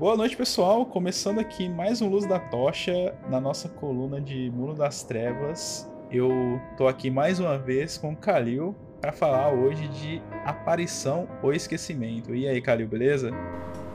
Boa 0.00 0.16
noite, 0.16 0.34
pessoal. 0.34 0.86
Começando 0.86 1.40
aqui 1.40 1.68
mais 1.68 2.00
um 2.00 2.08
Luz 2.08 2.24
da 2.24 2.38
Tocha 2.38 3.14
na 3.28 3.38
nossa 3.38 3.68
coluna 3.68 4.18
de 4.18 4.50
Mundo 4.50 4.72
das 4.72 5.02
Trevas. 5.02 5.86
Eu 6.10 6.58
tô 6.78 6.88
aqui 6.88 7.10
mais 7.10 7.38
uma 7.38 7.58
vez 7.58 7.98
com 7.98 8.12
o 8.14 8.16
Kalil 8.16 8.74
para 8.98 9.12
falar 9.12 9.52
hoje 9.52 9.88
de 9.88 10.22
aparição 10.42 11.28
ou 11.42 11.52
esquecimento. 11.52 12.34
E 12.34 12.48
aí, 12.48 12.62
Kalil, 12.62 12.88
beleza? 12.88 13.30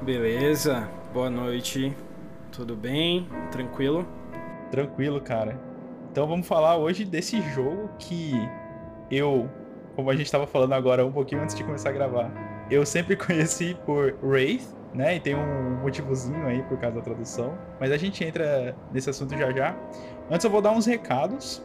Beleza. 0.03 0.87
Boa 1.11 1.31
noite. 1.31 1.91
Tudo 2.51 2.75
bem? 2.75 3.27
Tranquilo? 3.51 4.07
Tranquilo, 4.69 5.19
cara. 5.19 5.59
Então 6.11 6.27
vamos 6.27 6.47
falar 6.47 6.77
hoje 6.77 7.03
desse 7.03 7.41
jogo 7.41 7.89
que 7.97 8.31
eu, 9.09 9.49
como 9.95 10.11
a 10.11 10.15
gente 10.15 10.27
estava 10.27 10.45
falando 10.45 10.73
agora 10.73 11.03
um 11.03 11.11
pouquinho 11.11 11.41
antes 11.41 11.55
de 11.55 11.63
começar 11.63 11.89
a 11.89 11.93
gravar, 11.93 12.31
eu 12.69 12.85
sempre 12.85 13.15
conheci 13.17 13.75
por 13.87 14.15
Wraith, 14.21 14.67
né? 14.95 15.15
E 15.15 15.19
tem 15.19 15.35
um 15.35 15.81
motivozinho 15.81 16.47
aí 16.47 16.63
por 16.63 16.77
causa 16.79 16.95
da 16.95 17.01
tradução. 17.01 17.57
Mas 17.79 17.91
a 17.91 17.97
gente 17.97 18.23
entra 18.23 18.75
nesse 18.91 19.09
assunto 19.09 19.37
já 19.37 19.51
já. 19.51 19.75
Antes 20.31 20.43
eu 20.43 20.49
vou 20.49 20.61
dar 20.61 20.71
uns 20.71 20.85
recados. 20.85 21.61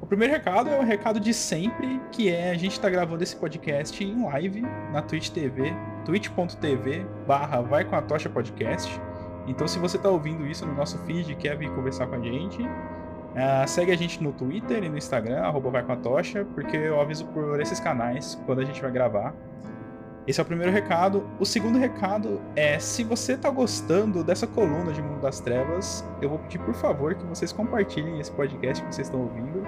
O 0.00 0.06
primeiro 0.06 0.32
recado 0.32 0.68
é 0.68 0.78
o 0.78 0.82
recado 0.82 1.18
de 1.18 1.32
sempre, 1.32 2.00
que 2.12 2.28
é 2.28 2.50
a 2.50 2.54
gente 2.54 2.72
está 2.72 2.90
gravando 2.90 3.22
esse 3.22 3.34
podcast 3.34 4.04
em 4.04 4.22
live 4.24 4.60
na 4.92 5.02
Twitch 5.02 5.30
TV, 5.30 5.72
twitch.tv 6.04 7.06
barra 7.26 7.62
vai 7.62 7.84
com 7.84 7.96
a 7.96 8.02
tocha 8.02 8.28
podcast. 8.28 9.00
Então 9.46 9.66
se 9.66 9.78
você 9.78 9.96
está 9.96 10.08
ouvindo 10.08 10.46
isso 10.46 10.66
no 10.66 10.74
nosso 10.74 10.98
feed 10.98 11.32
e 11.32 11.34
quer 11.34 11.56
vir 11.56 11.70
conversar 11.70 12.06
com 12.06 12.16
a 12.16 12.20
gente, 12.20 12.62
uh, 12.62 13.66
segue 13.66 13.90
a 13.90 13.96
gente 13.96 14.22
no 14.22 14.32
Twitter 14.32 14.84
e 14.84 14.88
no 14.88 14.98
Instagram, 14.98 15.40
arroba 15.40 15.70
vai 15.70 15.82
com 15.82 15.92
a 15.92 15.96
tocha, 15.96 16.44
porque 16.54 16.76
eu 16.76 17.00
aviso 17.00 17.26
por 17.28 17.60
esses 17.60 17.80
canais 17.80 18.40
quando 18.46 18.60
a 18.60 18.64
gente 18.64 18.80
vai 18.82 18.90
gravar. 18.90 19.34
Esse 20.26 20.40
é 20.40 20.42
o 20.42 20.46
primeiro 20.46 20.72
recado. 20.72 21.24
O 21.38 21.46
segundo 21.46 21.78
recado 21.78 22.40
é: 22.56 22.78
se 22.80 23.04
você 23.04 23.34
está 23.34 23.48
gostando 23.48 24.24
dessa 24.24 24.46
coluna 24.46 24.92
de 24.92 25.00
Mundo 25.00 25.20
das 25.20 25.38
Trevas, 25.38 26.04
eu 26.20 26.28
vou 26.28 26.38
pedir 26.40 26.58
por 26.58 26.74
favor 26.74 27.14
que 27.14 27.24
vocês 27.24 27.52
compartilhem 27.52 28.18
esse 28.18 28.32
podcast 28.32 28.82
que 28.84 28.92
vocês 28.92 29.06
estão 29.06 29.20
ouvindo. 29.20 29.64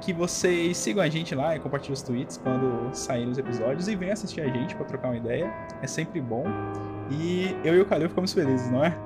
Que 0.00 0.12
vocês 0.12 0.76
sigam 0.78 1.02
a 1.02 1.08
gente 1.08 1.34
lá 1.34 1.56
e 1.56 1.58
compartilhem 1.58 1.92
os 1.92 2.02
tweets 2.02 2.36
quando 2.36 2.94
saírem 2.94 3.30
os 3.30 3.36
episódios 3.36 3.88
e 3.88 3.96
venham 3.96 4.12
assistir 4.12 4.40
a 4.40 4.46
gente 4.46 4.74
para 4.76 4.86
trocar 4.86 5.08
uma 5.08 5.16
ideia. 5.16 5.52
É 5.82 5.86
sempre 5.86 6.20
bom. 6.20 6.44
E 7.10 7.54
eu 7.64 7.74
e 7.74 7.80
o 7.80 7.84
Calil 7.84 8.08
ficamos 8.08 8.32
felizes, 8.32 8.70
não 8.70 8.84
é? 8.84 8.96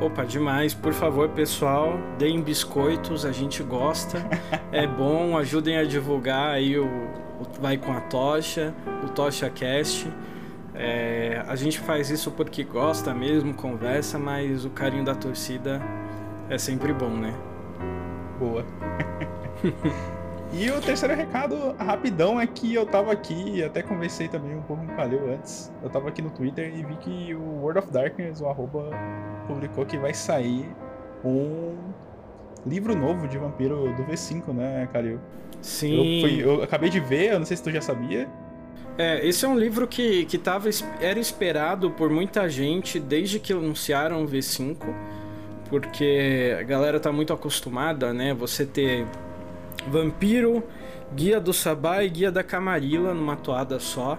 Opa, 0.00 0.24
demais. 0.24 0.74
Por 0.74 0.92
favor, 0.92 1.28
pessoal, 1.30 1.98
deem 2.18 2.40
biscoitos, 2.42 3.24
a 3.24 3.32
gente 3.32 3.62
gosta. 3.62 4.18
é 4.70 4.86
bom, 4.86 5.36
ajudem 5.38 5.78
a 5.78 5.84
divulgar 5.84 6.50
aí 6.50 6.78
o, 6.78 6.86
o 6.86 7.60
Vai 7.60 7.76
com 7.76 7.92
a 7.92 8.00
Tocha, 8.02 8.74
o 9.04 9.08
Tocha 9.08 9.48
Cast. 9.50 10.06
É, 10.78 11.42
a 11.48 11.56
gente 11.56 11.80
faz 11.80 12.10
isso 12.10 12.30
porque 12.30 12.62
gosta 12.62 13.14
mesmo, 13.14 13.54
conversa, 13.54 14.18
mas 14.18 14.64
o 14.64 14.70
carinho 14.70 15.04
da 15.04 15.14
torcida 15.14 15.80
é 16.50 16.58
sempre 16.58 16.92
bom, 16.92 17.08
né? 17.08 17.34
Boa. 18.38 18.64
e 20.52 20.70
o 20.70 20.80
terceiro 20.82 21.14
recado, 21.14 21.74
rapidão, 21.78 22.38
é 22.38 22.46
que 22.46 22.74
eu 22.74 22.84
tava 22.84 23.10
aqui, 23.10 23.64
até 23.64 23.82
conversei 23.82 24.28
também 24.28 24.54
um 24.54 24.62
pouco 24.62 24.84
com 24.84 24.92
o 24.92 24.96
Kalil 24.96 25.32
antes. 25.32 25.72
Eu 25.82 25.88
tava 25.88 26.08
aqui 26.08 26.20
no 26.20 26.30
Twitter 26.30 26.70
e 26.76 26.84
vi 26.84 26.96
que 26.96 27.34
o 27.34 27.62
World 27.62 27.78
of 27.78 27.90
Darkness, 27.90 28.42
o 28.42 28.46
arroba, 28.46 28.90
publicou 29.46 29.86
que 29.86 29.96
vai 29.96 30.12
sair 30.12 30.68
um 31.24 31.74
livro 32.66 32.94
novo 32.94 33.26
de 33.26 33.38
vampiro 33.38 33.94
do 33.94 34.04
V5, 34.04 34.52
né, 34.52 34.88
Kalil? 34.92 35.18
Sim. 35.62 36.20
Eu, 36.20 36.28
fui, 36.28 36.44
eu 36.44 36.62
acabei 36.62 36.90
de 36.90 37.00
ver, 37.00 37.32
eu 37.32 37.38
não 37.38 37.46
sei 37.46 37.56
se 37.56 37.62
tu 37.62 37.70
já 37.70 37.80
sabia. 37.80 38.28
É, 38.98 39.26
esse 39.26 39.44
é 39.44 39.48
um 39.48 39.58
livro 39.58 39.86
que, 39.86 40.24
que 40.24 40.38
tava, 40.38 40.70
era 41.00 41.18
esperado 41.18 41.90
por 41.90 42.08
muita 42.08 42.48
gente 42.48 42.98
desde 42.98 43.38
que 43.38 43.52
anunciaram 43.52 44.24
o 44.24 44.28
V5, 44.28 44.76
porque 45.68 46.56
a 46.58 46.62
galera 46.62 46.98
tá 46.98 47.12
muito 47.12 47.32
acostumada, 47.32 48.14
né? 48.14 48.32
Você 48.32 48.64
ter 48.64 49.06
Vampiro, 49.88 50.64
Guia 51.14 51.38
do 51.38 51.52
Sabá 51.52 52.02
e 52.02 52.08
Guia 52.08 52.32
da 52.32 52.42
Camarilla 52.42 53.12
numa 53.12 53.36
toada 53.36 53.78
só. 53.78 54.18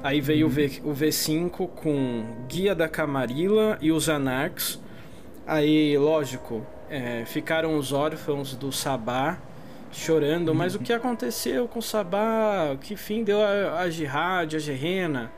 Aí 0.00 0.20
veio 0.20 0.46
uhum. 0.46 0.52
o, 0.52 0.54
v, 0.54 0.82
o 0.84 0.92
V5 0.92 1.68
com 1.68 2.24
Guia 2.48 2.74
da 2.74 2.88
Camarilla 2.88 3.78
e 3.80 3.90
os 3.90 4.08
Anarchs. 4.08 4.80
Aí, 5.44 5.98
lógico, 5.98 6.64
é, 6.88 7.24
ficaram 7.24 7.76
os 7.76 7.92
órfãos 7.92 8.54
do 8.54 8.70
Sabá 8.70 9.38
chorando, 9.96 10.48
uhum. 10.48 10.54
mas 10.54 10.74
o 10.74 10.78
que 10.78 10.92
aconteceu 10.92 11.68
com 11.68 11.78
o 11.78 11.82
Sabá? 11.82 12.76
Que 12.80 12.96
fim 12.96 13.22
deu 13.22 13.40
a, 13.40 13.80
a 13.80 13.90
Jihad, 13.90 14.54
a 14.54 14.58
Gerena 14.58 15.30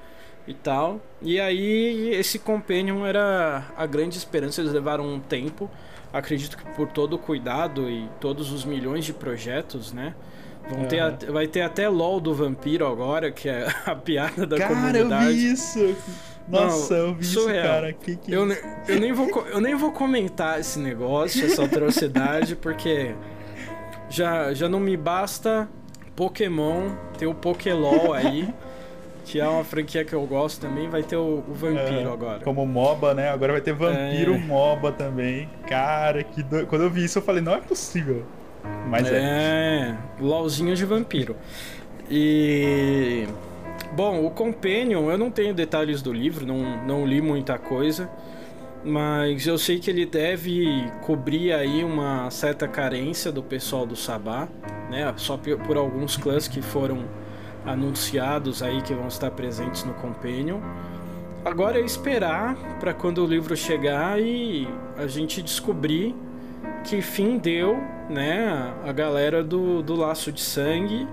e 0.47 0.55
tal. 0.55 1.01
E 1.21 1.41
aí 1.41 2.11
esse 2.15 2.39
Companion 2.39 3.05
era 3.05 3.65
a 3.77 3.87
grande 3.87 4.17
esperança, 4.17 4.61
eles 4.61 4.73
levaram 4.73 5.07
um 5.07 5.21
tempo. 5.21 5.71
Acredito 6.13 6.57
que 6.57 6.65
por 6.75 6.89
todo 6.89 7.15
o 7.15 7.19
cuidado 7.19 7.91
e 7.91 8.09
todos 8.21 8.53
os 8.53 8.65
milhões 8.65 9.05
de 9.05 9.13
projetos, 9.13 9.93
né? 9.93 10.15
Vão 10.69 10.81
uhum. 10.81 10.89
ter 10.89 11.01
a, 11.01 11.11
vai 11.31 11.47
ter 11.47 11.61
até 11.61 11.89
LOL 11.89 12.21
do 12.21 12.35
Vampiro 12.35 12.87
agora, 12.87 13.31
que 13.31 13.49
é 13.49 13.69
a 13.85 13.95
piada 13.95 14.47
da 14.47 14.57
cara, 14.57 14.75
comunidade. 14.75 15.09
Cara, 15.09 15.25
eu 15.25 15.33
vi 15.33 15.53
isso! 15.53 15.97
Nossa, 16.49 16.95
Não, 16.95 17.07
eu 17.09 17.15
vi 17.15 17.25
surreal. 17.25 17.65
isso, 17.65 17.73
cara. 17.73 17.93
Que 17.93 18.17
que 18.17 18.33
eu, 18.33 18.49
eu, 18.89 19.01
nem 19.01 19.13
vou, 19.13 19.47
eu 19.49 19.61
nem 19.61 19.75
vou 19.75 19.91
comentar 19.91 20.61
esse 20.61 20.79
negócio, 20.79 21.45
essa 21.45 21.65
atrocidade, 21.67 22.55
porque 22.55 23.15
já, 24.09 24.53
já 24.55 24.69
não 24.69 24.81
me 24.81 24.97
basta 24.97 25.69
Pokémon, 26.15 26.91
ter 27.19 27.27
o 27.27 27.35
Pokélol 27.35 28.13
aí, 28.15 28.53
que 29.25 29.41
é 29.41 29.49
uma 29.49 29.65
franquia 29.65 30.05
que 30.05 30.15
eu 30.15 30.25
gosto 30.27 30.61
também, 30.61 30.89
vai 30.89 31.03
ter 31.03 31.17
o, 31.17 31.45
o 31.47 31.55
Vampiro 31.55 32.09
é, 32.09 32.13
agora. 32.13 32.41
Como 32.41 32.65
MOBA, 32.65 33.15
né? 33.15 33.29
Agora 33.29 33.53
vai 33.53 33.61
ter 33.61 33.73
Vampiro 33.73 34.35
é. 34.35 34.39
MOBA 34.39 34.93
também. 34.93 35.49
Cara, 35.69 36.23
que 36.23 36.43
do... 36.43 36.67
quando 36.67 36.83
eu 36.83 36.91
vi 36.91 37.05
isso 37.05 37.19
eu 37.19 37.23
falei, 37.23 37.43
não 37.43 37.55
é 37.55 37.61
possível. 37.61 38.25
Mas 38.89 39.07
é. 39.11 39.19
É, 39.19 39.97
LOLzinho 40.21 40.75
de 40.75 40.85
vampiro. 40.85 41.37
E. 42.11 43.27
Bom, 43.93 44.25
o 44.25 44.31
Companion, 44.31 45.11
eu 45.11 45.17
não 45.17 45.31
tenho 45.31 45.55
detalhes 45.55 46.03
do 46.03 46.13
livro, 46.13 46.45
não, 46.45 46.85
não 46.85 47.07
li 47.07 47.21
muita 47.21 47.57
coisa 47.59 48.11
mas 48.87 49.47
eu 49.47 49.59
sei 49.59 49.81
que 49.81 49.91
ele 49.91 50.07
deve 50.07 50.89
cobrir 51.03 51.53
aí 51.53 51.83
uma 51.83 52.31
certa 52.31 52.69
carência 52.69 53.33
do 53.33 53.43
pessoal 53.43 53.85
do 53.85 53.97
Sabá, 53.97 54.49
né? 54.89 55.13
Só 55.17 55.37
por 55.37 55.77
alguns 55.77 56.17
clãs 56.17 56.47
que 56.47 56.63
foram 56.63 57.05
anunciados 57.65 58.63
aí 58.63 58.81
que 58.83 58.95
vão 58.95 59.09
estar 59.09 59.31
presentes 59.33 59.83
no 59.83 59.93
Companion. 59.95 60.61
Agora 61.45 61.81
é 61.81 61.85
esperar 61.85 62.57
para 62.79 62.95
quando 62.95 63.25
o 63.25 63.27
livro 63.27 63.57
chegar 63.57 64.21
e 64.21 64.69
a 64.97 65.09
gente 65.09 65.43
descobrir 65.43 66.15
que 66.85 67.03
fim 67.03 67.39
deu, 67.39 67.77
né, 68.09 68.73
a 68.85 68.93
galera 68.93 69.43
do, 69.43 69.83
do 69.83 69.97
Laço 69.97 70.31
de 70.31 70.41
Sangue 70.41 71.09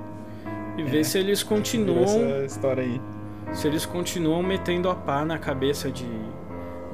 e 0.78 0.82
é, 0.82 0.86
ver 0.86 1.04
se 1.04 1.18
eles 1.18 1.42
continuam 1.42 2.04
essa 2.04 2.46
história 2.46 2.84
aí. 2.84 3.02
Se 3.52 3.68
eles 3.68 3.86
continuam 3.86 4.44
metendo 4.44 4.90
a 4.90 4.96
pá 4.96 5.26
na 5.26 5.40
cabeça 5.40 5.92
de 5.92 6.06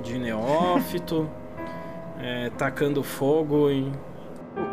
de 0.02 0.18
neófito, 0.18 1.30
é, 2.20 2.50
tacando 2.52 3.04
fogo 3.04 3.70
em. 3.70 3.92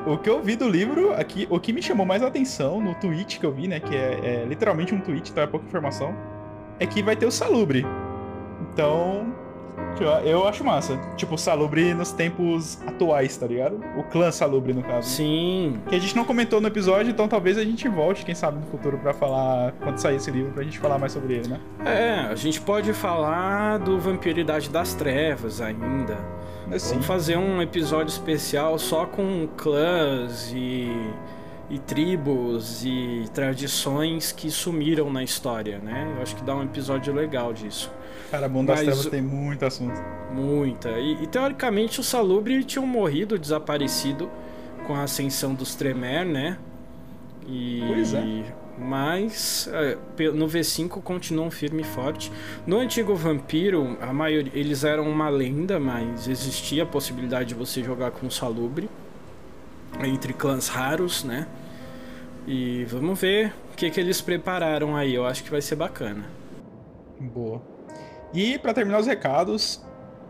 O, 0.06 0.16
que 0.16 0.28
eu 0.28 0.42
vi 0.42 0.56
do 0.56 0.68
livro 0.68 1.12
aqui, 1.12 1.46
o 1.50 1.60
que 1.60 1.72
me 1.72 1.82
chamou 1.82 2.04
mais 2.04 2.22
atenção 2.22 2.80
no 2.80 2.94
tweet 2.94 3.38
que 3.38 3.46
eu 3.46 3.52
vi, 3.52 3.68
né? 3.68 3.78
Que 3.78 3.94
é, 3.94 4.42
é 4.42 4.44
literalmente 4.44 4.94
um 4.94 5.00
tweet, 5.00 5.30
então 5.30 5.44
é 5.44 5.46
pouca 5.46 5.66
informação. 5.66 6.14
É 6.78 6.86
que 6.86 7.02
vai 7.02 7.14
ter 7.14 7.26
o 7.26 7.30
Salubre. 7.30 7.86
Então, 8.60 9.32
eu 10.02 10.46
acho 10.46 10.64
massa. 10.64 10.98
Tipo, 11.16 11.36
Salubre 11.38 11.94
nos 11.94 12.12
tempos 12.12 12.78
atuais, 12.86 13.36
tá 13.36 13.46
ligado? 13.46 13.80
O 13.96 14.02
clã 14.02 14.30
Salubre, 14.30 14.72
no 14.72 14.82
caso. 14.82 15.08
Sim. 15.08 15.80
Que 15.88 15.96
a 15.96 15.98
gente 15.98 16.14
não 16.16 16.24
comentou 16.24 16.60
no 16.60 16.68
episódio, 16.68 17.10
então 17.10 17.28
talvez 17.28 17.58
a 17.58 17.64
gente 17.64 17.88
volte, 17.88 18.24
quem 18.24 18.34
sabe, 18.34 18.58
no 18.58 18.66
futuro 18.66 18.98
para 18.98 19.12
falar, 19.12 19.72
quando 19.82 19.98
sair 19.98 20.16
esse 20.16 20.30
livro, 20.30 20.52
pra 20.52 20.62
gente 20.62 20.78
falar 20.78 20.98
mais 20.98 21.12
sobre 21.12 21.34
ele, 21.34 21.48
né? 21.48 21.60
É, 21.84 22.30
a 22.30 22.34
gente 22.34 22.60
pode 22.60 22.92
falar 22.92 23.78
do 23.78 23.98
Vampiridade 23.98 24.70
das 24.70 24.94
Trevas 24.94 25.60
ainda. 25.60 26.16
Assim. 26.72 26.94
Vamos 26.94 27.06
fazer 27.06 27.36
um 27.36 27.62
episódio 27.62 28.10
especial 28.10 28.78
só 28.78 29.06
com 29.06 29.48
clãs 29.56 30.52
e 30.54 30.90
e 31.68 31.78
tribos 31.78 32.84
e 32.84 33.24
tradições 33.34 34.30
que 34.30 34.50
sumiram 34.50 35.12
na 35.12 35.22
história, 35.22 35.78
né? 35.78 36.12
Eu 36.16 36.22
acho 36.22 36.36
que 36.36 36.44
dá 36.44 36.54
um 36.54 36.62
episódio 36.62 37.12
legal 37.12 37.52
disso. 37.52 37.90
Cara, 38.30 38.48
Mundo 38.48 38.68
das 38.68 38.80
Trevas 38.80 39.06
tem 39.06 39.22
muito 39.22 39.64
assunto. 39.64 40.00
Muita. 40.32 40.90
E, 40.98 41.22
e 41.22 41.26
teoricamente 41.26 42.00
os 42.00 42.06
Salubre 42.06 42.62
tinham 42.64 42.86
morrido, 42.86 43.38
desaparecido 43.38 44.30
com 44.86 44.94
a 44.94 45.02
ascensão 45.02 45.54
dos 45.54 45.74
Tremer, 45.74 46.24
né? 46.24 46.58
E... 47.46 47.82
Pois 47.86 48.14
é. 48.14 48.44
Mas 48.78 49.70
é, 49.72 49.96
no 50.32 50.46
V5 50.46 51.00
continuam 51.02 51.50
firme 51.50 51.80
e 51.80 51.84
forte. 51.84 52.30
No 52.66 52.78
antigo 52.78 53.14
Vampiro, 53.14 53.96
a 54.02 54.12
maioria, 54.12 54.52
eles 54.54 54.84
eram 54.84 55.08
uma 55.08 55.30
lenda, 55.30 55.80
mas 55.80 56.28
existia 56.28 56.82
a 56.82 56.86
possibilidade 56.86 57.50
de 57.50 57.54
você 57.54 57.82
jogar 57.82 58.10
com 58.10 58.28
Salubre 58.28 58.90
entre 60.04 60.34
clãs 60.34 60.68
raros, 60.68 61.24
né? 61.24 61.46
E 62.46 62.84
vamos 62.84 63.18
ver 63.18 63.54
o 63.72 63.76
que, 63.76 63.90
que 63.90 63.98
eles 63.98 64.20
prepararam 64.20 64.94
aí. 64.94 65.14
Eu 65.14 65.24
acho 65.24 65.42
que 65.42 65.50
vai 65.50 65.62
ser 65.62 65.76
bacana. 65.76 66.24
Boa. 67.18 67.75
E 68.32 68.58
para 68.58 68.74
terminar 68.74 68.98
os 68.98 69.06
recados, 69.06 69.84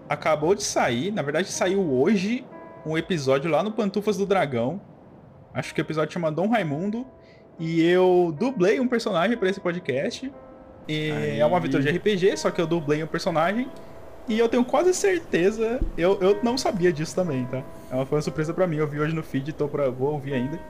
acabou 0.08 0.54
de 0.54 0.62
sair, 0.62 1.10
na 1.10 1.22
verdade 1.22 1.50
saiu 1.50 1.80
hoje 1.80 2.44
um 2.84 2.96
episódio 2.96 3.50
lá 3.50 3.62
no 3.62 3.72
Pantufas 3.72 4.16
do 4.16 4.24
Dragão. 4.24 4.80
Acho 5.52 5.74
que 5.74 5.80
o 5.80 5.82
episódio 5.82 6.12
chama 6.12 6.30
Dom 6.30 6.48
Raimundo. 6.48 7.06
E 7.58 7.82
eu 7.82 8.34
dublei 8.38 8.78
um 8.78 8.86
personagem 8.86 9.36
para 9.36 9.48
esse 9.48 9.58
podcast. 9.60 10.30
E 10.86 11.38
é 11.38 11.44
uma 11.44 11.56
aventura 11.56 11.82
de 11.82 11.90
RPG, 11.90 12.36
só 12.36 12.50
que 12.50 12.60
eu 12.60 12.66
dublei 12.66 13.02
um 13.02 13.06
personagem. 13.06 13.68
E 14.28 14.38
eu 14.38 14.48
tenho 14.48 14.64
quase 14.64 14.92
certeza. 14.92 15.80
Eu, 15.96 16.20
eu 16.20 16.42
não 16.42 16.58
sabia 16.58 16.92
disso 16.92 17.14
também, 17.14 17.46
tá? 17.46 17.62
É 17.90 17.94
uma, 17.94 18.06
foi 18.06 18.16
uma 18.16 18.22
surpresa 18.22 18.52
para 18.52 18.66
mim. 18.66 18.76
Eu 18.76 18.86
vi 18.86 19.00
hoje 19.00 19.14
no 19.14 19.22
feed, 19.22 19.52
tô 19.52 19.66
pra, 19.66 19.88
vou 19.88 20.12
ouvir 20.12 20.34
ainda. 20.34 20.60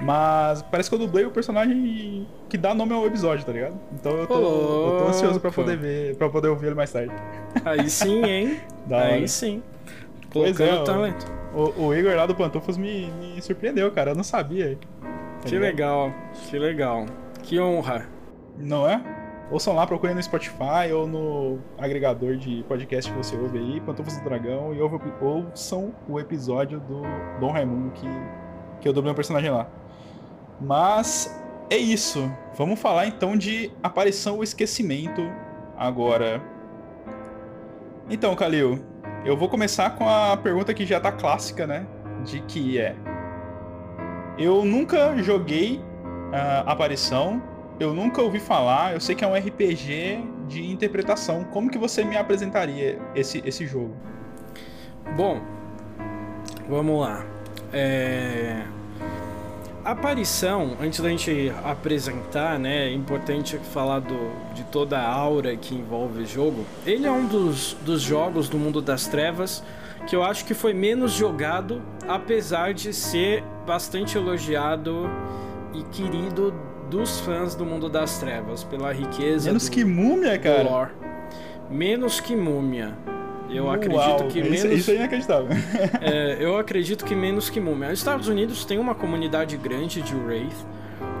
Mas 0.00 0.62
parece 0.62 0.88
que 0.88 0.94
eu 0.94 0.98
dublei 0.98 1.24
o 1.26 1.30
personagem 1.30 2.26
que 2.48 2.56
dá 2.56 2.74
nome 2.74 2.94
ao 2.94 3.06
episódio, 3.06 3.44
tá 3.44 3.52
ligado? 3.52 3.78
Então 3.92 4.12
eu 4.12 4.26
tô, 4.26 4.34
eu 4.34 4.98
tô 4.98 5.08
ansioso 5.08 5.40
pra 5.40 5.50
poder 5.50 5.76
ver, 5.76 6.16
para 6.16 6.28
poder 6.28 6.48
ouvir 6.48 6.66
ele 6.66 6.74
mais 6.74 6.90
tarde. 6.90 7.12
Aí 7.64 7.88
sim, 7.90 8.24
hein? 8.24 8.60
Aí 8.90 9.28
sim. 9.28 9.62
Colocando 10.32 10.56
pois 10.56 10.60
é, 10.60 10.84
talento. 10.84 11.32
O, 11.54 11.86
o, 11.86 11.94
Igor 11.94 12.14
lá 12.14 12.24
do 12.24 12.34
Pantufas 12.34 12.78
me, 12.78 13.10
me 13.20 13.42
surpreendeu, 13.42 13.90
cara. 13.90 14.12
Eu 14.12 14.14
não 14.14 14.22
sabia. 14.22 14.78
Tá 15.02 15.48
que 15.48 15.58
legal, 15.58 16.12
que 16.48 16.58
legal. 16.58 17.06
Que 17.42 17.60
honra. 17.60 18.06
Não 18.56 18.88
é? 18.88 19.02
Ouçam 19.50 19.74
lá, 19.74 19.84
procurem 19.84 20.14
no 20.14 20.22
Spotify 20.22 20.92
ou 20.94 21.08
no 21.08 21.58
agregador 21.76 22.36
de 22.36 22.62
podcast 22.68 23.10
que 23.10 23.16
você 23.16 23.36
ouve 23.36 23.58
aí, 23.58 23.80
Pantufas 23.80 24.16
do 24.16 24.22
Dragão, 24.22 24.72
e 24.72 24.80
ouçam 24.80 25.92
o 26.08 26.20
episódio 26.20 26.78
do 26.78 27.02
Dom 27.40 27.50
Raimundo 27.50 27.90
que, 27.90 28.06
que 28.80 28.88
eu 28.88 28.92
dublei 28.92 29.12
um 29.12 29.16
personagem 29.16 29.50
lá. 29.50 29.66
Mas 30.60 31.40
é 31.70 31.76
isso. 31.76 32.30
Vamos 32.54 32.78
falar 32.78 33.06
então 33.06 33.36
de 33.36 33.72
aparição 33.82 34.36
ou 34.36 34.44
esquecimento 34.44 35.22
agora. 35.76 36.42
Então, 38.10 38.34
Kalil, 38.34 38.84
eu 39.24 39.36
vou 39.36 39.48
começar 39.48 39.90
com 39.90 40.08
a 40.08 40.36
pergunta 40.36 40.74
que 40.74 40.84
já 40.84 41.00
tá 41.00 41.12
clássica, 41.12 41.66
né? 41.66 41.86
De 42.24 42.40
que 42.40 42.78
é. 42.78 42.94
Eu 44.36 44.64
nunca 44.64 45.16
joguei 45.22 45.78
uh, 45.78 46.66
aparição, 46.66 47.42
eu 47.78 47.94
nunca 47.94 48.20
ouvi 48.20 48.40
falar, 48.40 48.94
eu 48.94 49.00
sei 49.00 49.14
que 49.14 49.24
é 49.24 49.26
um 49.26 49.34
RPG 49.34 50.24
de 50.48 50.66
interpretação. 50.66 51.44
Como 51.44 51.70
que 51.70 51.78
você 51.78 52.04
me 52.04 52.16
apresentaria 52.16 52.98
esse, 53.14 53.42
esse 53.46 53.66
jogo? 53.66 53.94
Bom, 55.16 55.40
vamos 56.68 57.00
lá. 57.00 57.24
É 57.72 58.64
aparição, 59.84 60.76
antes 60.80 61.00
da 61.00 61.08
gente 61.08 61.52
apresentar, 61.64 62.58
né, 62.58 62.88
é 62.88 62.92
importante 62.92 63.58
falar 63.72 64.00
do, 64.00 64.30
de 64.54 64.64
toda 64.64 64.98
a 64.98 65.08
aura 65.08 65.56
que 65.56 65.74
envolve 65.74 66.22
o 66.22 66.26
jogo. 66.26 66.64
Ele 66.86 67.06
é 67.06 67.10
um 67.10 67.26
dos, 67.26 67.76
dos 67.84 68.02
jogos 68.02 68.48
do 68.48 68.58
mundo 68.58 68.80
das 68.80 69.06
trevas 69.06 69.62
que 70.06 70.16
eu 70.16 70.22
acho 70.22 70.44
que 70.44 70.54
foi 70.54 70.72
menos 70.72 71.12
jogado, 71.12 71.82
apesar 72.08 72.72
de 72.72 72.92
ser 72.92 73.44
bastante 73.66 74.16
elogiado 74.16 75.10
e 75.74 75.82
querido 75.84 76.54
dos 76.90 77.20
fãs 77.20 77.54
do 77.54 77.64
mundo 77.64 77.88
das 77.88 78.18
trevas, 78.18 78.64
pela 78.64 78.92
riqueza. 78.92 79.48
Menos 79.48 79.68
do, 79.68 79.72
que 79.72 79.84
múmia, 79.84 80.38
cara. 80.38 80.90
Menos 81.70 82.18
que 82.18 82.34
múmia. 82.34 82.96
Eu 83.52 83.64
Uau, 83.64 83.74
acredito 83.74 84.28
que 84.28 84.40
isso, 84.40 84.66
menos. 84.66 84.80
Isso 84.80 84.90
é 84.92 84.94
inacreditável. 84.94 85.48
é, 86.00 86.36
eu 86.40 86.56
acredito 86.56 87.04
que 87.04 87.14
menos 87.14 87.50
que 87.50 87.60
Múmia. 87.60 87.88
Os 87.88 87.98
Estados 87.98 88.28
Unidos 88.28 88.64
tem 88.64 88.78
uma 88.78 88.94
comunidade 88.94 89.56
grande 89.56 90.00
de 90.02 90.14
Wraith, 90.14 90.66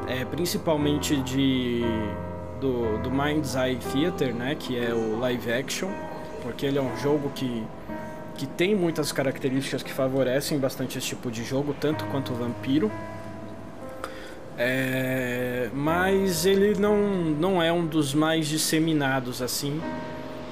é, 0.06 0.24
principalmente 0.24 1.16
de 1.16 1.82
do, 2.60 2.98
do 2.98 3.10
Mind's 3.10 3.54
Eye 3.54 3.76
Theater, 3.92 4.34
né, 4.34 4.54
que 4.56 4.78
é 4.78 4.92
o 4.92 5.18
live 5.18 5.50
action, 5.50 5.90
porque 6.42 6.66
ele 6.66 6.78
é 6.78 6.82
um 6.82 6.96
jogo 6.98 7.30
que 7.34 7.64
que 8.36 8.46
tem 8.46 8.74
muitas 8.74 9.12
características 9.12 9.82
que 9.82 9.92
favorecem 9.92 10.58
bastante 10.58 10.96
esse 10.96 11.08
tipo 11.08 11.30
de 11.30 11.44
jogo, 11.44 11.76
tanto 11.78 12.06
quanto 12.06 12.32
o 12.32 12.34
Vampiro. 12.34 12.90
É, 14.56 15.68
mas 15.74 16.46
ele 16.46 16.74
não, 16.78 16.96
não 16.96 17.62
é 17.62 17.70
um 17.70 17.84
dos 17.84 18.14
mais 18.14 18.46
disseminados 18.46 19.42
assim 19.42 19.78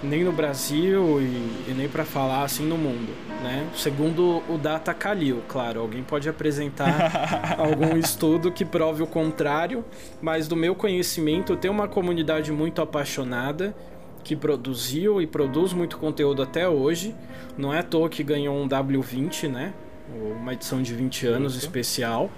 nem 0.02 0.24
no 0.24 0.32
Brasil 0.32 1.20
e, 1.20 1.70
e 1.70 1.74
nem 1.76 1.88
para 1.88 2.04
falar 2.04 2.44
assim 2.44 2.64
no 2.64 2.76
mundo, 2.76 3.12
né? 3.42 3.66
Segundo 3.74 4.42
o 4.48 4.58
Data 4.58 4.94
Kalil, 4.94 5.42
claro, 5.48 5.80
alguém 5.80 6.02
pode 6.02 6.28
apresentar 6.28 7.56
algum 7.58 7.96
estudo 7.96 8.52
que 8.52 8.64
prove 8.64 9.02
o 9.02 9.06
contrário, 9.06 9.84
mas 10.20 10.46
do 10.46 10.56
meu 10.56 10.74
conhecimento 10.74 11.56
tem 11.56 11.70
uma 11.70 11.88
comunidade 11.88 12.52
muito 12.52 12.80
apaixonada 12.80 13.74
que 14.22 14.36
produziu 14.36 15.22
e 15.22 15.26
produz 15.26 15.72
muito 15.72 15.96
conteúdo 15.96 16.42
até 16.42 16.68
hoje. 16.68 17.14
Não 17.56 17.72
é 17.72 17.78
à 17.78 17.82
toa 17.82 18.08
que 18.08 18.22
ganhou 18.22 18.56
um 18.56 18.68
W20, 18.68 19.48
né? 19.48 19.72
Uma 20.40 20.52
edição 20.52 20.82
de 20.82 20.94
20 20.94 21.26
anos 21.26 21.56
especial. 21.56 22.30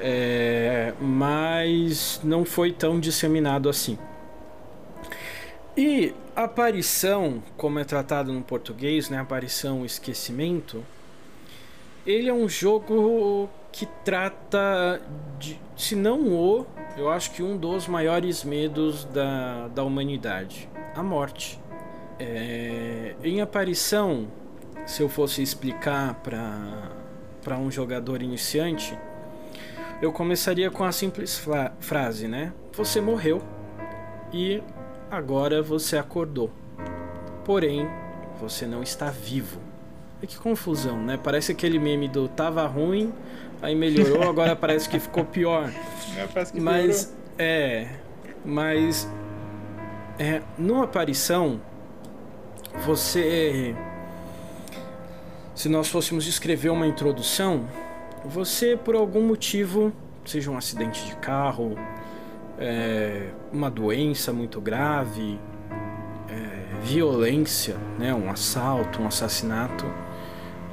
É, 0.00 0.92
mas 1.00 2.20
não 2.22 2.44
foi 2.44 2.72
tão 2.72 2.98
disseminado 2.98 3.68
assim. 3.68 3.98
E 5.76 6.14
aparição, 6.36 7.42
como 7.56 7.80
é 7.80 7.84
tratado 7.84 8.32
no 8.32 8.42
português, 8.42 9.10
né? 9.10 9.18
Aparição, 9.18 9.84
esquecimento. 9.84 10.84
Ele 12.06 12.28
é 12.28 12.32
um 12.32 12.48
jogo 12.48 13.48
que 13.72 13.86
trata 14.04 15.02
de, 15.38 15.58
se 15.76 15.96
não 15.96 16.28
o, 16.28 16.64
eu 16.96 17.10
acho 17.10 17.32
que 17.32 17.42
um 17.42 17.56
dos 17.56 17.88
maiores 17.88 18.44
medos 18.44 19.04
da, 19.06 19.66
da 19.68 19.82
humanidade, 19.82 20.68
a 20.94 21.02
morte. 21.02 21.58
É, 22.20 23.16
em 23.24 23.40
aparição, 23.40 24.28
se 24.86 25.02
eu 25.02 25.08
fosse 25.08 25.42
explicar 25.42 26.14
para 26.22 27.58
um 27.58 27.68
jogador 27.68 28.22
iniciante, 28.22 28.96
eu 30.00 30.12
começaria 30.12 30.70
com 30.70 30.84
a 30.84 30.92
simples 30.92 31.42
frase, 31.80 32.28
né? 32.28 32.52
Você 32.74 33.00
morreu 33.00 33.42
e 34.32 34.62
Agora 35.14 35.62
você 35.62 35.96
acordou. 35.96 36.50
Porém, 37.44 37.88
você 38.40 38.66
não 38.66 38.82
está 38.82 39.10
vivo. 39.10 39.60
E 40.20 40.26
que 40.26 40.36
confusão, 40.36 41.00
né? 41.00 41.16
Parece 41.22 41.52
aquele 41.52 41.78
meme 41.78 42.08
do 42.08 42.26
tava 42.26 42.66
ruim, 42.66 43.12
aí 43.62 43.76
melhorou, 43.76 44.24
agora 44.28 44.56
parece 44.56 44.88
que 44.88 44.98
ficou 44.98 45.24
pior. 45.24 45.70
É, 46.16 46.26
parece 46.26 46.52
que 46.52 46.60
mas 46.60 47.04
piorou. 47.04 47.22
é, 47.38 47.88
mas 48.44 49.08
é, 50.18 50.42
no 50.58 50.82
aparição 50.82 51.60
você 52.84 53.72
se 55.54 55.68
nós 55.68 55.88
fôssemos 55.88 56.26
escrever 56.26 56.70
uma 56.70 56.88
introdução, 56.88 57.68
você 58.24 58.76
por 58.76 58.96
algum 58.96 59.20
motivo, 59.20 59.92
seja 60.24 60.50
um 60.50 60.56
acidente 60.56 61.06
de 61.06 61.14
carro, 61.16 61.78
é, 62.58 63.28
uma 63.52 63.70
doença 63.70 64.32
muito 64.32 64.60
grave, 64.60 65.38
é, 66.28 66.80
violência, 66.82 67.76
né, 67.98 68.14
um 68.14 68.30
assalto, 68.30 69.02
um 69.02 69.06
assassinato, 69.06 69.84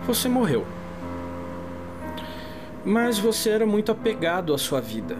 você 0.06 0.28
morreu. 0.28 0.66
Mas 2.84 3.20
você 3.20 3.52
era 3.52 3.66
muito 3.66 3.92
apegado 3.92 4.54
à 4.54 4.58
sua 4.58 4.82
vida. 4.82 5.16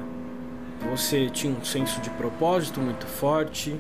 Você 0.90 1.30
tinha 1.30 1.54
um 1.54 1.64
senso 1.64 2.02
de 2.02 2.10
propósito 2.10 2.80
muito 2.80 3.06
forte, 3.06 3.80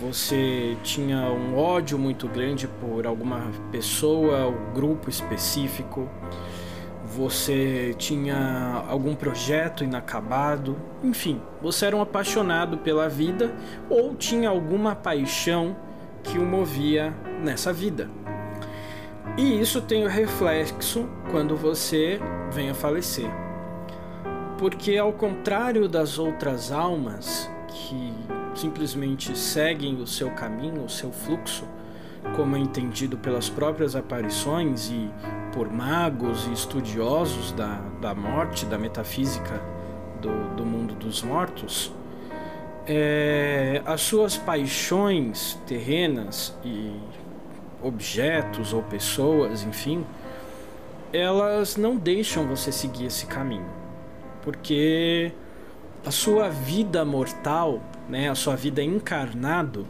você 0.00 0.76
tinha 0.82 1.30
um 1.30 1.56
ódio 1.56 1.96
muito 1.96 2.26
grande 2.28 2.66
por 2.66 3.06
alguma 3.06 3.50
pessoa 3.70 4.44
ou 4.46 4.52
grupo 4.74 5.08
específico 5.08 6.08
você 7.16 7.94
tinha 7.96 8.84
algum 8.88 9.14
projeto 9.14 9.82
inacabado, 9.82 10.76
enfim, 11.02 11.40
você 11.62 11.86
era 11.86 11.96
um 11.96 12.02
apaixonado 12.02 12.76
pela 12.78 13.08
vida 13.08 13.54
ou 13.88 14.14
tinha 14.14 14.50
alguma 14.50 14.94
paixão 14.94 15.74
que 16.22 16.38
o 16.38 16.44
movia 16.44 17.14
nessa 17.42 17.72
vida. 17.72 18.10
E 19.38 19.58
isso 19.60 19.80
tem 19.80 20.04
o 20.04 20.08
reflexo 20.08 21.08
quando 21.30 21.56
você 21.56 22.20
vem 22.52 22.68
a 22.68 22.74
falecer. 22.74 23.30
Porque 24.58 24.98
ao 24.98 25.12
contrário 25.12 25.88
das 25.88 26.18
outras 26.18 26.70
almas 26.70 27.50
que 27.68 28.12
simplesmente 28.54 29.36
seguem 29.36 30.00
o 30.00 30.06
seu 30.06 30.30
caminho, 30.30 30.84
o 30.84 30.88
seu 30.88 31.10
fluxo, 31.10 31.66
como 32.34 32.56
é 32.56 32.58
entendido 32.58 33.16
pelas 33.16 33.48
próprias 33.48 33.94
aparições 33.94 34.90
e 34.90 35.10
por 35.52 35.72
magos 35.72 36.46
e 36.46 36.52
estudiosos 36.52 37.52
da, 37.52 37.80
da 38.00 38.14
morte, 38.14 38.66
da 38.66 38.78
metafísica 38.78 39.60
do, 40.20 40.54
do 40.56 40.64
mundo 40.64 40.94
dos 40.94 41.22
mortos, 41.22 41.92
é, 42.86 43.82
as 43.84 44.00
suas 44.00 44.36
paixões 44.36 45.58
terrenas 45.66 46.56
e 46.64 46.92
objetos 47.82 48.72
ou 48.72 48.82
pessoas, 48.82 49.62
enfim, 49.62 50.04
elas 51.12 51.76
não 51.76 51.96
deixam 51.96 52.46
você 52.46 52.70
seguir 52.70 53.06
esse 53.06 53.26
caminho, 53.26 53.66
porque 54.42 55.32
a 56.04 56.10
sua 56.10 56.48
vida 56.48 57.04
mortal, 57.04 57.80
né, 58.08 58.28
a 58.28 58.34
sua 58.34 58.54
vida 58.54 58.82
encarnado, 58.82 59.86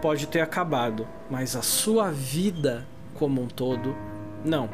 pode 0.00 0.26
ter 0.26 0.40
acabado, 0.40 1.06
mas 1.32 1.56
a 1.56 1.62
sua 1.62 2.10
vida 2.10 2.86
como 3.14 3.40
um 3.40 3.46
todo, 3.46 3.96
não. 4.44 4.68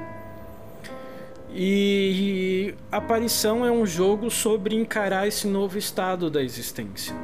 E 1.53 2.75
Aparição 2.91 3.65
é 3.65 3.71
um 3.71 3.87
jogo 3.87 4.29
sobre 4.29 4.75
encarar 4.75 5.29
esse 5.29 5.47
novo 5.47 5.79
estado 5.79 6.29
da 6.29 6.43
existência. 6.43 7.15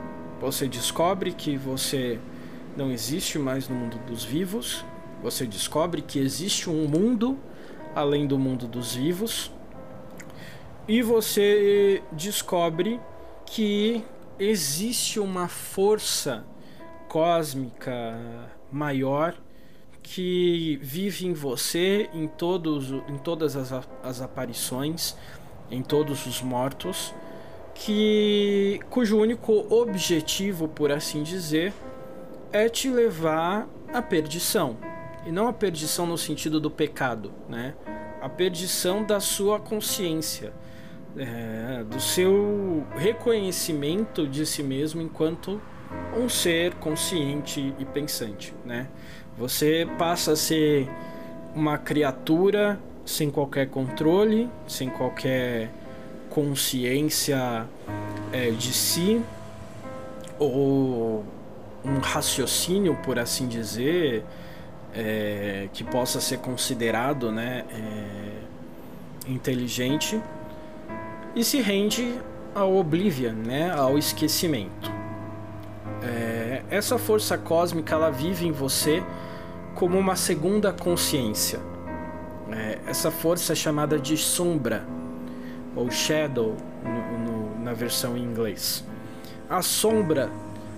Você 0.41 0.69
descobre 0.69 1.33
que 1.33 1.57
você 1.57 2.21
não 2.77 2.93
existe 2.93 3.37
mais 3.37 3.69
no 3.69 3.75
mundo 3.75 3.99
dos 4.07 4.23
vivos, 4.25 4.85
você 5.21 5.45
descobre 5.45 6.01
que 6.01 6.21
existe 6.21 6.71
um 6.71 6.87
mundo 6.87 7.37
além 7.93 8.29
do 8.29 8.39
mundo 8.39 8.69
dos 8.69 8.95
vivos, 8.95 9.51
e 10.87 11.03
você 11.03 12.05
descobre 12.13 13.01
que 13.45 14.05
existe 14.39 15.19
uma 15.19 15.49
força 15.49 16.45
cósmica 17.09 18.54
maior 18.71 19.35
que 20.03 20.79
vive 20.83 21.27
em 21.27 21.33
você, 21.33 22.11
em, 22.13 22.29
todos, 22.29 22.91
em 23.09 23.17
todas 23.17 23.57
as, 23.57 23.73
as 24.03 24.21
aparições, 24.21 25.17
em 25.71 25.83
todos 25.83 26.27
os 26.27 26.43
mortos, 26.43 27.15
que 27.75 28.79
cujo 28.91 29.19
único 29.19 29.53
objetivo, 29.75 30.69
por 30.69 30.93
assim 30.93 31.23
dizer, 31.23 31.73
é 32.53 32.69
te 32.69 32.91
levar 32.91 33.67
à 33.93 34.03
perdição. 34.03 34.77
E 35.27 35.33
não 35.33 35.49
a 35.49 35.53
perdição 35.53 36.07
no 36.07 36.19
sentido 36.19 36.61
do 36.61 36.71
pecado, 36.71 37.33
né? 37.49 37.75
A 38.21 38.29
perdição 38.29 39.03
da 39.05 39.21
sua 39.21 39.59
consciência, 39.59 40.53
é, 41.17 41.83
do 41.85 41.99
seu 41.99 42.87
reconhecimento 42.95 44.27
de 44.27 44.45
si 44.45 44.63
mesmo 44.63 45.01
enquanto 45.01 45.61
um 46.17 46.29
ser 46.29 46.75
consciente 46.75 47.75
e 47.79 47.85
pensante, 47.85 48.55
né? 48.65 48.87
Você 49.37 49.87
passa 49.99 50.33
a 50.33 50.37
ser 50.37 50.89
uma 51.55 51.77
criatura 51.77 52.79
sem 53.05 53.31
qualquer 53.31 53.69
controle, 53.69 54.49
sem 54.67 54.89
qualquer 54.89 55.71
consciência 56.31 57.67
é, 58.33 58.51
de 58.51 58.73
si, 58.73 59.21
ou 60.39 61.25
um 61.85 61.99
raciocínio, 61.99 62.97
por 63.05 63.19
assim 63.19 63.47
dizer, 63.47 64.25
é, 64.95 65.69
que 65.73 65.85
possa 65.85 66.21
ser 66.21 66.39
considerado 66.39 67.31
né, 67.31 67.65
é, 67.71 69.31
inteligente, 69.31 70.21
e 71.37 71.45
se 71.45 71.61
rende 71.61 72.19
ao 72.55 72.77
oblivion, 72.77 73.33
né, 73.33 73.71
ao 73.73 73.99
esquecimento. 73.99 75.04
É, 76.03 76.63
essa 76.71 76.99
força 76.99 77.37
cósmica 77.39 77.95
ela 77.95 78.11
vive 78.11 78.47
em 78.47 78.53
você 78.53 79.03
como 79.75 79.99
uma 79.99 80.17
segunda 80.17 80.73
consciência. 80.73 81.61
É, 82.53 82.79
essa 82.87 83.11
força 83.11 83.53
é 83.53 83.57
chamada 83.57 83.99
de 83.99 84.17
sombra, 84.17 84.87
ou 85.75 85.91
shadow 85.91 86.57
no, 86.85 87.19
no, 87.19 87.65
na 87.65 87.73
versão 87.73 88.17
em 88.17 88.23
inglês. 88.23 88.85
A 89.49 89.63
sombra, 89.63 90.31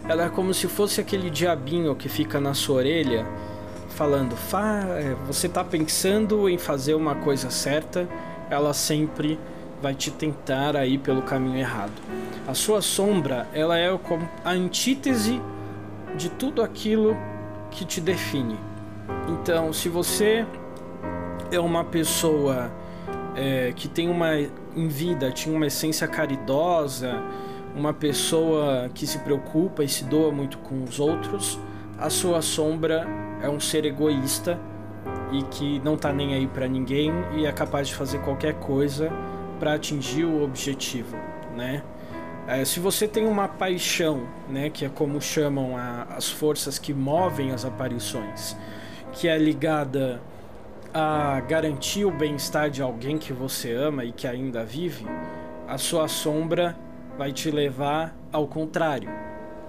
ela 0.09 0.25
é 0.25 0.29
como 0.29 0.55
se 0.55 0.67
fosse 0.69 1.01
aquele 1.01 1.31
diabinho 1.31 1.95
que 1.95 2.09
fica 2.09 2.41
na 2.41 2.55
sua 2.55 2.77
orelha 2.77 3.27
falando, 3.97 4.37
Fa, 4.37 4.85
é, 4.91 5.17
você 5.27 5.47
está 5.47 5.65
pensando 5.65 6.49
em 6.49 6.59
fazer 6.59 6.95
uma 6.95 7.15
coisa 7.15 7.51
certa, 7.51 8.07
ela 8.51 8.75
sempre 8.75 9.39
vai 9.83 9.95
te 9.95 10.11
tentar 10.11 10.77
aí 10.77 10.99
pelo 10.99 11.23
caminho 11.23 11.59
errado. 11.59 11.93
A 12.47 12.55
sua 12.55 12.81
sombra, 12.81 13.47
ela 13.53 13.79
é 13.79 13.89
a 14.45 14.51
antítese 14.51 15.41
de 16.17 16.31
tudo 16.31 16.63
aquilo 16.63 17.17
que 17.71 17.85
te 17.85 18.01
define. 18.01 18.59
Então, 19.29 19.73
se 19.73 19.89
você 19.89 20.47
é 21.51 21.61
uma 21.61 21.85
pessoa 21.85 22.71
é, 23.35 23.73
que 23.77 23.87
tem 23.87 24.09
uma 24.09 24.31
em 24.77 24.89
vida 24.89 25.31
tinha 25.31 25.55
uma 25.55 25.67
essência 25.67 26.07
caridosa, 26.07 27.23
uma 27.75 27.93
pessoa 27.93 28.91
que 28.95 29.07
se 29.07 29.19
preocupa 29.21 29.83
e 29.83 29.89
se 29.89 30.05
doa 30.05 30.31
muito 30.31 30.59
com 30.59 30.85
os 30.85 31.01
outros, 31.01 31.59
a 31.99 32.11
sua 32.11 32.43
sombra 32.43 33.07
é 33.43 33.49
um 33.49 33.59
ser 33.59 33.85
egoísta 33.85 34.59
e 35.33 35.43
que 35.45 35.81
não 35.81 35.97
tá 35.97 36.13
nem 36.13 36.35
aí 36.35 36.47
para 36.47 36.69
ninguém 36.69 37.13
e 37.37 37.47
é 37.47 37.53
capaz 37.53 37.89
de 37.89 37.95
fazer 37.95 38.19
qualquer 38.19 38.55
coisa 38.55 39.11
para 39.59 39.75
atingir 39.75 40.25
o 40.25 40.43
objetivo, 40.43 41.17
né? 41.57 41.83
É, 42.47 42.65
se 42.65 42.79
você 42.79 43.09
tem 43.09 43.27
uma 43.27 43.49
paixão, 43.49 44.29
né, 44.49 44.71
que 44.71 44.85
é 44.85 44.89
como 44.89 45.21
chamam 45.21 45.77
a, 45.77 46.07
as 46.11 46.31
forças 46.31 46.79
que 46.79 46.95
movem 46.95 47.51
as 47.51 47.65
aparições, 47.65 48.57
que 49.13 49.27
é 49.27 49.37
ligada 49.37 50.21
a 50.95 51.41
garantir 51.41 52.05
o 52.05 52.11
bem-estar 52.11 52.71
de 52.71 52.81
alguém 52.81 53.19
que 53.19 53.33
você 53.33 53.73
ama 53.73 54.05
e 54.05 54.13
que 54.13 54.29
ainda 54.29 54.65
vive, 54.65 55.05
a 55.67 55.77
sua 55.77 56.07
sombra 56.07 56.77
vai 57.19 57.33
te 57.33 57.51
levar 57.51 58.17
ao 58.33 58.47
contrário. 58.47 59.11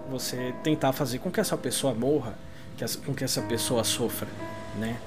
Você 0.10 0.54
tentar 0.64 0.94
fazer 0.94 1.20
com 1.20 1.32
que 1.32 1.40
essa 1.40 1.58
pessoa 1.58 1.94
morra, 1.94 2.36
que 2.78 2.84
essa, 2.84 3.00
com 3.00 3.14
que 3.14 3.24
essa 3.24 3.42
pessoa 3.42 3.84
sofra, 3.84 4.28
né? 4.78 4.98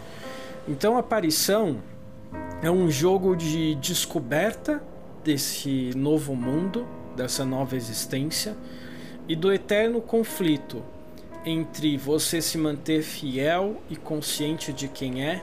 Então, 0.69 0.97
a 0.97 1.01
aparição 1.01 1.79
é 2.63 2.71
um 2.71 2.91
jogo 2.91 3.35
de 3.35 3.75
descoberta 3.77 4.83
desse 5.25 5.93
novo 5.97 6.35
mundo, 6.35 6.87
dessa 7.17 7.45
nova 7.45 7.75
existência 7.75 8.55
e 9.27 9.35
do 9.35 9.53
eterno 9.53 10.01
conflito 10.01 10.83
entre 11.45 11.97
você 11.97 12.43
se 12.43 12.59
manter 12.59 13.03
fiel 13.03 13.81
e 13.89 13.97
consciente 13.97 14.75
de 14.75 14.89
quem 14.89 15.25
é 15.25 15.43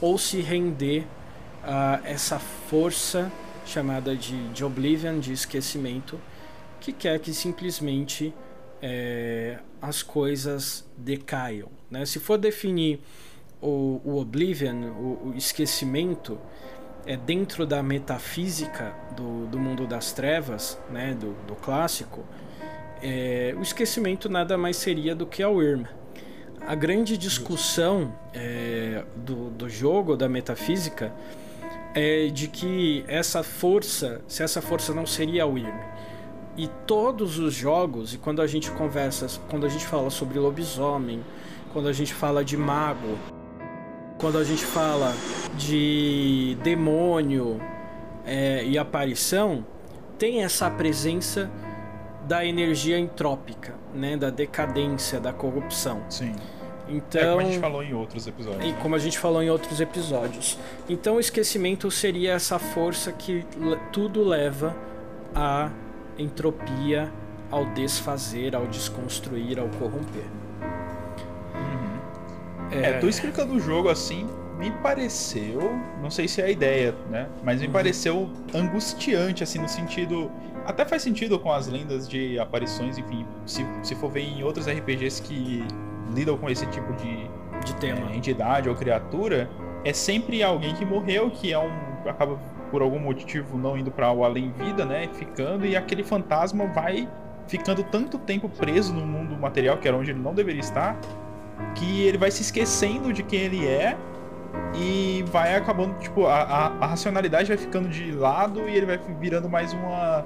ou 0.00 0.18
se 0.18 0.40
render 0.40 1.06
a 1.62 2.00
essa 2.04 2.38
força 2.38 3.30
chamada 3.64 4.16
de, 4.16 4.48
de 4.48 4.64
oblivion, 4.64 5.20
de 5.20 5.32
esquecimento, 5.32 6.18
que 6.80 6.92
quer 6.92 7.20
que 7.20 7.32
simplesmente 7.32 8.34
é, 8.82 9.58
as 9.80 10.02
coisas 10.02 10.84
decaiam. 10.96 11.68
Né? 11.88 12.04
Se 12.04 12.18
for 12.18 12.38
definir 12.38 13.00
o, 13.60 14.00
o 14.04 14.18
oblivion, 14.18 14.90
o, 14.92 15.28
o, 15.28 15.34
esquecimento, 15.36 16.38
é 17.06 17.16
dentro 17.16 17.66
da 17.66 17.82
metafísica 17.82 18.94
do, 19.16 19.46
do 19.46 19.58
mundo 19.58 19.86
das 19.86 20.12
trevas, 20.12 20.78
né? 20.90 21.14
do, 21.14 21.32
do 21.46 21.54
clássico, 21.54 22.24
é, 23.02 23.54
o 23.56 23.62
esquecimento 23.62 24.28
nada 24.28 24.58
mais 24.58 24.76
seria 24.76 25.14
do 25.14 25.26
que 25.26 25.42
a 25.42 25.48
Wyrm. 25.48 25.84
A 26.60 26.74
grande 26.74 27.16
discussão 27.16 28.12
é, 28.34 29.04
do, 29.16 29.50
do 29.50 29.68
jogo, 29.68 30.16
da 30.16 30.28
metafísica, 30.28 31.12
é 31.94 32.26
de 32.26 32.48
que 32.48 33.04
essa 33.08 33.42
força, 33.42 34.20
se 34.28 34.42
essa 34.42 34.60
força 34.60 34.92
não 34.92 35.06
seria 35.06 35.44
a 35.44 35.46
Wyrm. 35.46 35.78
E 36.56 36.68
todos 36.86 37.38
os 37.38 37.54
jogos, 37.54 38.14
e 38.14 38.18
quando 38.18 38.42
a 38.42 38.46
gente 38.46 38.70
conversa, 38.72 39.28
quando 39.48 39.64
a 39.64 39.68
gente 39.68 39.86
fala 39.86 40.10
sobre 40.10 40.38
lobisomem, 40.38 41.22
quando 41.72 41.88
a 41.88 41.92
gente 41.92 42.12
fala 42.12 42.44
de 42.44 42.56
mago, 42.56 43.16
quando 44.18 44.36
a 44.38 44.44
gente 44.44 44.64
fala 44.64 45.14
de 45.56 46.56
demônio 46.62 47.60
é, 48.26 48.64
e 48.64 48.76
aparição, 48.76 49.64
tem 50.18 50.42
essa 50.42 50.68
presença 50.68 51.50
da 52.26 52.44
energia 52.44 52.98
entrópica, 52.98 53.74
né, 53.94 54.16
da 54.16 54.28
decadência, 54.28 55.20
da 55.20 55.32
corrupção. 55.32 56.02
Sim. 56.10 56.34
Então, 56.88 57.20
é 57.20 57.26
como 57.26 57.40
a 57.40 57.44
gente 57.44 57.58
falou 57.58 57.82
em 57.82 57.94
outros 57.94 58.26
episódios. 58.26 58.64
E 58.64 58.72
né? 58.72 58.78
como 58.82 58.94
a 58.94 58.98
gente 58.98 59.18
falou 59.18 59.42
em 59.42 59.50
outros 59.50 59.80
episódios. 59.80 60.58
Então 60.88 61.16
o 61.16 61.20
esquecimento 61.20 61.90
seria 61.90 62.32
essa 62.32 62.58
força 62.58 63.12
que 63.12 63.44
tudo 63.92 64.24
leva 64.24 64.74
à 65.34 65.70
entropia, 66.18 67.12
ao 67.50 67.66
desfazer, 67.66 68.56
ao 68.56 68.66
desconstruir, 68.66 69.58
ao 69.58 69.68
corromper. 69.68 70.37
É... 72.70 72.90
é, 72.90 72.92
tô 72.98 73.08
explicando 73.08 73.54
o 73.54 73.60
jogo 73.60 73.88
assim, 73.88 74.28
me 74.58 74.70
pareceu, 74.70 75.78
não 76.02 76.10
sei 76.10 76.26
se 76.26 76.40
é 76.40 76.44
a 76.44 76.50
ideia, 76.50 76.94
né? 77.10 77.28
Mas 77.42 77.60
me 77.60 77.66
uhum. 77.66 77.72
pareceu 77.72 78.30
angustiante, 78.54 79.42
assim, 79.42 79.58
no 79.58 79.68
sentido. 79.68 80.30
Até 80.66 80.84
faz 80.84 81.02
sentido 81.02 81.38
com 81.38 81.52
as 81.52 81.66
lendas 81.68 82.08
de 82.08 82.38
aparições, 82.38 82.98
enfim. 82.98 83.26
Se, 83.46 83.64
se 83.82 83.94
for 83.94 84.10
ver 84.10 84.22
em 84.22 84.42
outros 84.42 84.66
RPGs 84.66 85.22
que 85.22 85.64
lidam 86.14 86.36
com 86.36 86.50
esse 86.50 86.66
tipo 86.66 86.92
de, 86.94 87.30
de 87.64 87.74
tema. 87.76 88.10
É, 88.10 88.16
entidade 88.16 88.68
ou 88.68 88.74
criatura, 88.74 89.48
é 89.84 89.92
sempre 89.92 90.42
alguém 90.42 90.74
que 90.74 90.84
morreu, 90.84 91.30
que 91.30 91.52
é 91.52 91.58
um. 91.58 91.70
acaba 92.06 92.38
por 92.70 92.82
algum 92.82 92.98
motivo 92.98 93.56
não 93.56 93.78
indo 93.78 93.90
para 93.90 94.12
o 94.12 94.24
além 94.24 94.52
vida, 94.52 94.84
né? 94.84 95.08
Ficando, 95.14 95.64
e 95.64 95.76
aquele 95.76 96.04
fantasma 96.04 96.66
vai 96.66 97.08
ficando 97.46 97.82
tanto 97.82 98.18
tempo 98.18 98.48
preso 98.48 98.92
no 98.92 99.06
mundo 99.06 99.36
material, 99.38 99.78
que 99.78 99.88
era 99.88 99.96
onde 99.96 100.10
ele 100.10 100.20
não 100.20 100.34
deveria 100.34 100.60
estar, 100.60 100.98
que 101.74 102.02
ele 102.02 102.18
vai 102.18 102.30
se 102.30 102.42
esquecendo 102.42 103.12
de 103.12 103.22
quem 103.22 103.40
ele 103.40 103.66
é 103.66 103.96
e 104.74 105.24
vai 105.30 105.54
acabando, 105.54 105.94
tipo, 105.98 106.26
a, 106.26 106.42
a, 106.42 106.66
a, 106.66 106.86
racionalidade 106.86 107.48
vai 107.48 107.56
ficando 107.56 107.88
de 107.88 108.12
lado 108.12 108.68
e 108.68 108.76
ele 108.76 108.86
vai 108.86 109.00
virando 109.20 109.48
mais 109.48 109.72
uma 109.72 110.24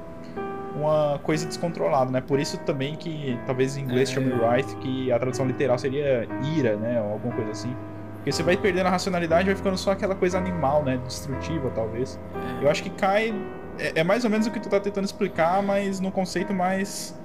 uma 0.74 1.18
coisa 1.22 1.46
descontrolada, 1.46 2.10
né? 2.10 2.20
Por 2.20 2.40
isso 2.40 2.58
também 2.58 2.96
que 2.96 3.38
talvez 3.46 3.76
em 3.76 3.82
inglês 3.82 4.10
é... 4.10 4.14
chame 4.14 4.32
Wrath, 4.32 4.74
que 4.80 5.12
a 5.12 5.18
tradução 5.18 5.46
literal 5.46 5.78
seria 5.78 6.26
ira, 6.56 6.76
né? 6.76 7.00
Ou 7.00 7.12
alguma 7.12 7.34
coisa 7.34 7.50
assim. 7.50 7.76
Porque 8.16 8.32
você 8.32 8.42
vai 8.42 8.56
perdendo 8.56 8.86
a 8.86 8.90
racionalidade 8.90 9.46
vai 9.46 9.56
ficando 9.56 9.76
só 9.76 9.90
aquela 9.90 10.14
coisa 10.14 10.38
animal, 10.38 10.84
né? 10.84 10.98
Destrutiva, 11.04 11.70
talvez. 11.74 12.18
É. 12.60 12.64
Eu 12.64 12.70
acho 12.70 12.82
que 12.82 12.90
cai. 12.90 13.34
É, 13.78 14.00
é, 14.00 14.04
mais 14.04 14.24
ou 14.24 14.30
menos 14.30 14.46
o 14.46 14.50
que 14.50 14.60
tu 14.60 14.68
tá 14.68 14.78
tentando 14.78 15.04
explicar, 15.04 15.62
mas 15.62 16.00
no 16.00 16.10
conceito 16.12 16.54
mais. 16.54 17.18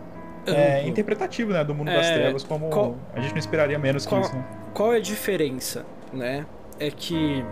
É, 0.48 0.88
interpretativo, 0.88 1.52
né? 1.52 1.64
Do 1.64 1.74
mundo 1.74 1.92
das 1.92 2.06
é, 2.06 2.14
trevas, 2.14 2.44
como 2.44 2.70
qual, 2.70 2.98
a 3.14 3.20
gente 3.20 3.32
não 3.32 3.40
esperaria 3.40 3.78
menos 3.78 4.06
qual, 4.06 4.22
que 4.22 4.28
isso, 4.28 4.36
né? 4.36 4.46
Qual 4.74 4.94
é 4.94 4.98
a 4.98 5.02
diferença, 5.02 5.86
né? 6.14 6.46
É 6.80 6.90
que 6.92 7.44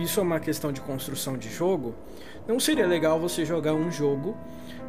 isso 0.00 0.20
é 0.20 0.22
uma 0.22 0.40
questão 0.40 0.72
de 0.72 0.80
construção 0.80 1.36
de 1.36 1.48
jogo. 1.50 1.94
Não 2.46 2.60
seria 2.60 2.86
legal 2.86 3.18
você 3.18 3.44
jogar 3.44 3.74
um 3.74 3.90
jogo 3.90 4.36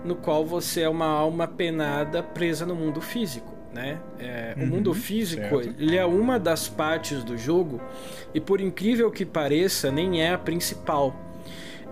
no 0.03 0.15
qual 0.15 0.45
você 0.45 0.81
é 0.81 0.89
uma 0.89 1.07
alma 1.07 1.47
penada 1.47 2.21
presa 2.21 2.65
no 2.65 2.75
mundo 2.75 3.01
físico. 3.01 3.55
Né? 3.73 3.99
É, 4.17 4.55
uhum, 4.57 4.63
o 4.63 4.67
mundo 4.67 4.93
físico 4.93 5.61
ele 5.61 5.97
é 5.97 6.05
uma 6.05 6.39
das 6.39 6.67
partes 6.67 7.23
do 7.23 7.37
jogo 7.37 7.79
e 8.33 8.39
por 8.39 8.59
incrível 8.59 9.11
que 9.11 9.23
pareça 9.25 9.91
nem 9.91 10.21
é 10.21 10.33
a 10.33 10.37
principal. 10.37 11.15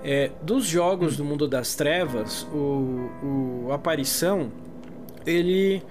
É, 0.04 0.32
dos 0.42 0.66
jogos 0.66 1.14
uhum. 1.14 1.18
do 1.18 1.26
mundo 1.26 1.48
das 1.48 1.76
trevas, 1.76 2.44
o, 2.54 3.10
o 3.68 3.72
Aparição 3.72 4.52
ele 5.26 5.84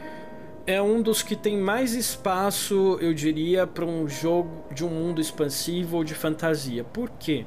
é 0.66 0.80
um 0.80 1.02
dos 1.02 1.22
que 1.22 1.36
tem 1.36 1.58
mais 1.58 1.94
espaço, 1.94 2.98
eu 3.00 3.12
diria, 3.12 3.66
para 3.66 3.84
um 3.84 4.08
jogo 4.08 4.64
de 4.72 4.84
um 4.84 4.88
mundo 4.88 5.20
expansivo 5.20 5.98
ou 5.98 6.04
de 6.04 6.14
fantasia. 6.14 6.84
Por 6.84 7.10
quê? 7.10 7.44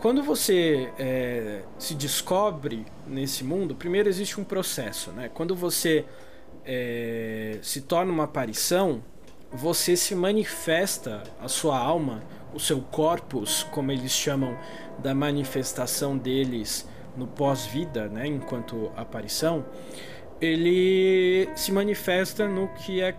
Quando 0.00 0.22
você 0.22 0.92
é, 0.98 1.62
se 1.78 1.94
descobre 1.94 2.84
nesse 3.06 3.42
mundo, 3.44 3.74
primeiro 3.74 4.08
existe 4.08 4.38
um 4.40 4.44
processo, 4.44 5.12
né? 5.12 5.30
Quando 5.32 5.54
você 5.54 6.04
é, 6.64 7.58
se 7.62 7.80
torna 7.80 8.12
uma 8.12 8.24
aparição, 8.24 9.02
você 9.50 9.96
se 9.96 10.14
manifesta, 10.14 11.22
a 11.40 11.48
sua 11.48 11.78
alma, 11.78 12.22
o 12.52 12.60
seu 12.60 12.80
corpus, 12.80 13.62
como 13.70 13.92
eles 13.92 14.12
chamam 14.12 14.58
da 14.98 15.14
manifestação 15.14 16.18
deles 16.18 16.86
no 17.16 17.26
pós-vida, 17.26 18.08
né? 18.08 18.26
Enquanto 18.26 18.90
aparição, 18.96 19.64
ele 20.40 21.48
se 21.54 21.72
manifesta 21.72 22.46
no 22.48 22.68
que 22.68 23.00
é 23.00 23.14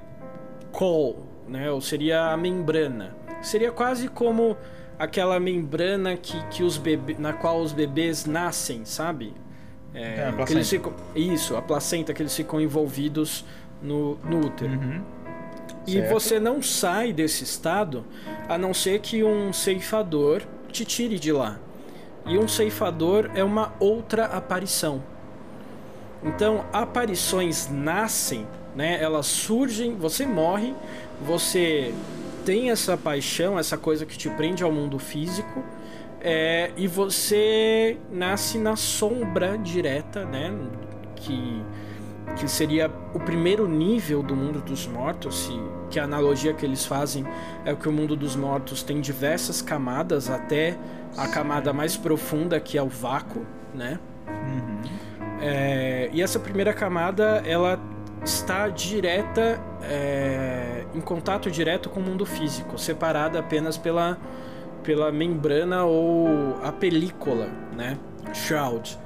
call, 0.72 1.26
né? 1.48 1.70
Ou 1.72 1.82
seria 1.82 2.32
a 2.32 2.38
membrana. 2.38 3.16
Seria 3.42 3.72
quase 3.72 4.08
como 4.08 4.58
aquela 4.98 5.40
membrana 5.40 6.16
que, 6.16 6.42
que 6.48 6.64
os 6.64 6.78
bebê, 6.78 7.16
na 7.18 7.34
qual 7.34 7.60
os 7.62 7.74
bebês 7.74 8.26
nascem, 8.26 8.86
sabe? 8.86 9.34
É, 9.94 10.02
é 10.02 10.34
a 10.38 10.52
eles 10.52 10.70
ficam, 10.70 10.94
isso, 11.16 11.56
a 11.56 11.62
placenta 11.62 12.14
que 12.14 12.22
eles 12.22 12.36
ficam 12.36 12.60
envolvidos 12.60 13.46
no, 13.82 14.16
no 14.18 14.48
útero. 14.48 14.74
Uhum. 14.74 15.02
E 15.88 15.94
certo. 15.94 16.14
você 16.14 16.40
não 16.40 16.62
sai 16.62 17.14
desse 17.14 17.44
estado 17.44 18.06
a 18.50 18.58
não 18.58 18.74
ser 18.74 19.00
que 19.00 19.24
um 19.24 19.54
ceifador 19.54 20.42
te 20.72 20.84
tire 20.84 21.20
de 21.20 21.32
lá. 21.32 21.60
E 22.26 22.38
um 22.38 22.48
ceifador 22.48 23.30
é 23.36 23.44
uma 23.44 23.74
outra 23.80 24.26
aparição. 24.26 25.04
Então, 26.26 26.66
aparições 26.74 27.70
nascem, 27.70 28.48
né? 28.76 29.02
Elas 29.02 29.28
surgem, 29.28 29.96
você 29.96 30.26
morre, 30.26 30.74
você 31.22 31.94
tem 32.44 32.72
essa 32.72 32.98
paixão, 32.98 33.58
essa 33.58 33.78
coisa 33.78 34.06
que 34.06 34.18
te 34.18 34.30
prende 34.30 34.64
ao 34.64 34.72
mundo 34.72 34.98
físico, 34.98 35.64
é, 36.20 36.72
e 36.76 36.88
você 36.88 37.98
nasce 38.12 38.58
na 38.58 38.76
sombra 38.76 39.58
direta, 39.58 40.26
né? 40.26 40.52
Que, 41.16 41.62
que 42.36 42.48
seria 42.48 42.92
o 43.14 43.20
primeiro 43.20 43.68
nível 43.68 44.24
do 44.24 44.36
mundo 44.36 44.60
dos 44.62 44.88
mortos, 44.88 45.46
se, 45.46 45.54
que 45.92 46.00
a 46.00 46.04
analogia 46.04 46.54
que 46.54 46.66
eles 46.66 46.86
fazem 46.86 47.24
é 47.64 47.76
que 47.76 47.88
o 47.88 47.92
mundo 47.92 48.16
dos 48.16 48.36
mortos 48.36 48.82
tem 48.82 49.00
diversas 49.00 49.62
camadas, 49.62 50.30
até 50.30 50.76
a 51.16 51.28
camada 51.28 51.72
mais 51.72 51.96
profunda, 51.96 52.60
que 52.60 52.78
é 52.78 52.82
o 52.82 52.90
vácuo, 52.90 53.46
né? 53.74 54.00
Uhum. 54.28 54.76
É, 55.42 56.10
e 56.14 56.22
essa 56.22 56.40
primeira 56.40 56.74
camada, 56.74 57.44
ela 57.46 57.80
está 58.24 58.68
direta, 58.70 59.62
é, 59.84 60.84
em 60.94 61.02
contato 61.02 61.52
direto 61.52 61.90
com 61.90 62.00
o 62.00 62.04
mundo 62.04 62.26
físico, 62.26 62.78
separada 62.78 63.40
apenas 63.40 63.78
pela, 63.78 64.18
pela 64.84 65.12
membrana 65.12 65.84
ou 65.84 66.58
a 66.64 66.72
película, 66.72 67.48
né? 67.76 67.98
Shroud. 68.34 68.98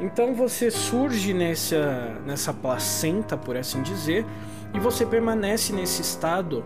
Então 0.00 0.34
você 0.34 0.70
surge 0.70 1.32
nessa, 1.32 2.18
nessa 2.26 2.52
placenta, 2.52 3.36
por 3.36 3.56
assim 3.56 3.80
dizer, 3.82 4.26
e 4.74 4.80
você 4.80 5.06
permanece 5.06 5.72
nesse 5.72 6.02
estado 6.02 6.64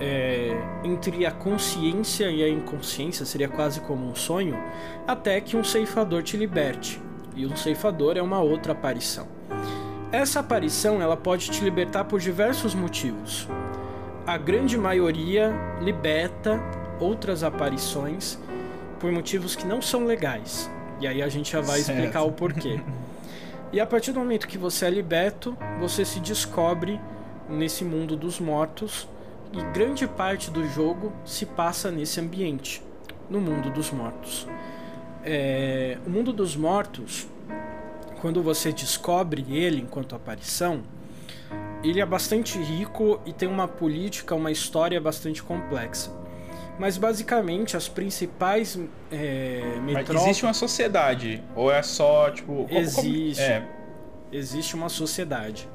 é, 0.00 0.56
entre 0.82 1.26
a 1.26 1.30
consciência 1.30 2.30
e 2.30 2.42
a 2.42 2.48
inconsciência, 2.48 3.26
seria 3.26 3.48
quase 3.48 3.80
como 3.80 4.08
um 4.08 4.14
sonho, 4.14 4.58
até 5.06 5.40
que 5.40 5.56
um 5.56 5.62
ceifador 5.62 6.22
te 6.22 6.36
liberte. 6.36 7.00
E 7.34 7.46
um 7.46 7.56
ceifador 7.56 8.16
é 8.16 8.22
uma 8.22 8.40
outra 8.40 8.72
aparição. 8.72 9.26
Essa 10.10 10.40
aparição 10.40 11.00
ela 11.00 11.16
pode 11.16 11.50
te 11.50 11.64
libertar 11.64 12.04
por 12.04 12.20
diversos 12.20 12.74
motivos. 12.74 13.48
A 14.26 14.36
grande 14.36 14.76
maioria 14.76 15.52
liberta 15.80 16.60
outras 17.00 17.42
aparições 17.42 18.38
por 19.00 19.10
motivos 19.10 19.56
que 19.56 19.66
não 19.66 19.80
são 19.80 20.04
legais. 20.04 20.70
E 21.00 21.06
aí 21.06 21.22
a 21.22 21.28
gente 21.28 21.52
já 21.52 21.60
vai 21.60 21.80
certo. 21.80 21.98
explicar 21.98 22.22
o 22.22 22.32
porquê. 22.32 22.80
E 23.72 23.80
a 23.80 23.86
partir 23.86 24.12
do 24.12 24.20
momento 24.20 24.46
que 24.46 24.58
você 24.58 24.84
é 24.84 24.90
liberto, 24.90 25.56
você 25.80 26.04
se 26.04 26.20
descobre 26.20 27.00
nesse 27.48 27.84
mundo 27.84 28.14
dos 28.14 28.38
mortos 28.38 29.08
e 29.52 29.62
grande 29.72 30.06
parte 30.06 30.50
do 30.50 30.66
jogo 30.68 31.12
se 31.24 31.46
passa 31.46 31.90
nesse 31.90 32.20
ambiente, 32.20 32.82
no 33.28 33.40
mundo 33.40 33.70
dos 33.70 33.90
mortos. 33.90 34.46
É, 35.24 35.98
o 36.06 36.10
mundo 36.10 36.32
dos 36.32 36.56
mortos 36.56 37.28
quando 38.22 38.40
você 38.40 38.72
descobre 38.72 39.44
ele 39.50 39.80
enquanto 39.80 40.14
aparição, 40.14 40.84
ele 41.82 42.00
é 42.00 42.06
bastante 42.06 42.56
rico 42.56 43.20
e 43.26 43.32
tem 43.32 43.48
uma 43.48 43.66
política, 43.66 44.32
uma 44.32 44.52
história 44.52 45.00
bastante 45.00 45.42
complexa. 45.42 46.12
Mas 46.78 46.96
basicamente 46.96 47.76
as 47.76 47.88
principais 47.88 48.78
é, 49.10 49.76
metrópoles. 49.82 50.22
Existe 50.22 50.44
uma 50.44 50.54
sociedade? 50.54 51.42
Ou 51.56 51.70
é 51.72 51.82
só, 51.82 52.30
tipo. 52.30 52.68
Existe. 52.70 53.42
Como... 53.42 53.52
É. 53.52 53.68
Existe 54.30 54.76
uma 54.76 54.88
sociedade. 54.88 55.68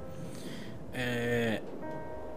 É... 0.93 1.61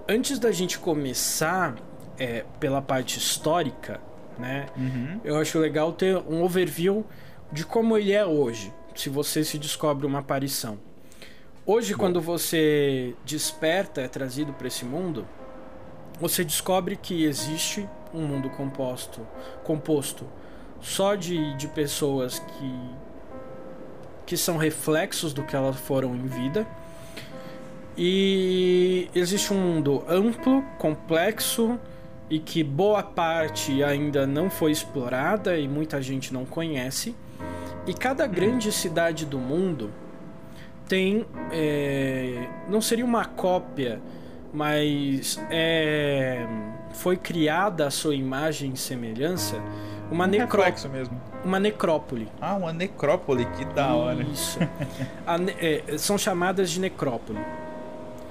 Antes 0.09 0.41
da 0.41 0.51
gente 0.51 0.77
começar 0.77 1.77
é, 2.19 2.45
pela 2.59 2.83
parte 2.83 3.17
histórica, 3.17 4.01
né? 4.41 4.67
Uhum. 4.77 5.21
Eu 5.23 5.39
acho 5.39 5.59
legal 5.59 5.93
ter 5.93 6.17
um 6.17 6.43
overview 6.43 7.05
de 7.53 7.65
como 7.65 7.97
ele 7.97 8.13
é 8.13 8.25
hoje 8.25 8.73
se 8.95 9.09
você 9.09 9.45
se 9.45 9.59
descobre 9.59 10.07
uma 10.07 10.19
aparição. 10.19 10.79
Hoje, 11.65 11.93
Bom. 11.93 12.01
quando 12.01 12.21
você 12.21 13.15
desperta, 13.25 14.01
é 14.01 14.09
trazido 14.09 14.53
para 14.53 14.67
esse 14.67 14.85
mundo, 14.85 15.27
você 16.19 16.45
descobre 16.45 16.97
que 16.97 17.25
existe 17.25 17.89
um 18.13 18.27
mundo 18.27 18.51
composto, 18.51 19.27
composto 19.63 20.27
só 20.81 21.15
de, 21.15 21.55
de 21.57 21.69
pessoas 21.69 22.39
que, 22.39 22.81
que 24.27 24.37
são 24.37 24.57
reflexos 24.57 25.33
do 25.33 25.43
que 25.43 25.55
elas 25.55 25.77
foram 25.77 26.15
em 26.15 26.27
vida. 26.27 26.67
E 27.97 29.09
existe 29.15 29.53
um 29.53 29.61
mundo 29.61 30.05
amplo, 30.09 30.63
complexo 30.79 31.79
e 32.31 32.39
que 32.39 32.63
boa 32.63 33.03
parte 33.03 33.83
ainda 33.83 34.27
não 34.27 34.49
foi 34.49 34.71
explorada 34.71 35.59
e 35.59 35.69
muita 35.69 36.01
gente 36.01 36.33
não 36.33 36.47
conhece. 36.47 37.15
E 37.87 37.93
cada 37.93 38.27
grande 38.27 38.71
cidade 38.71 39.27
do 39.27 39.39
mundo 39.39 39.91
tem. 40.89 41.27
É, 41.51 42.49
não 42.69 42.81
seria 42.81 43.05
uma 43.05 43.25
cópia, 43.25 44.01
mas 44.53 45.41
é, 45.51 46.47
foi 46.93 47.17
criada 47.17 47.87
a 47.87 47.91
sua 47.91 48.15
imagem 48.15 48.73
e 48.75 48.77
semelhança 48.77 49.61
uma 50.11 50.25
um 50.25 50.29
necrópole 50.29 50.89
mesmo. 50.89 51.21
Uma 51.45 51.61
necrópole. 51.61 52.29
Ah, 52.41 52.57
uma 52.57 52.73
necrópole, 52.73 53.47
que 53.57 53.65
da 53.67 53.95
hora. 53.95 54.23
Isso. 54.25 54.59
é, 55.59 55.97
são 55.97 56.19
chamadas 56.19 56.71
de 56.71 56.81
necrópole. 56.81 57.39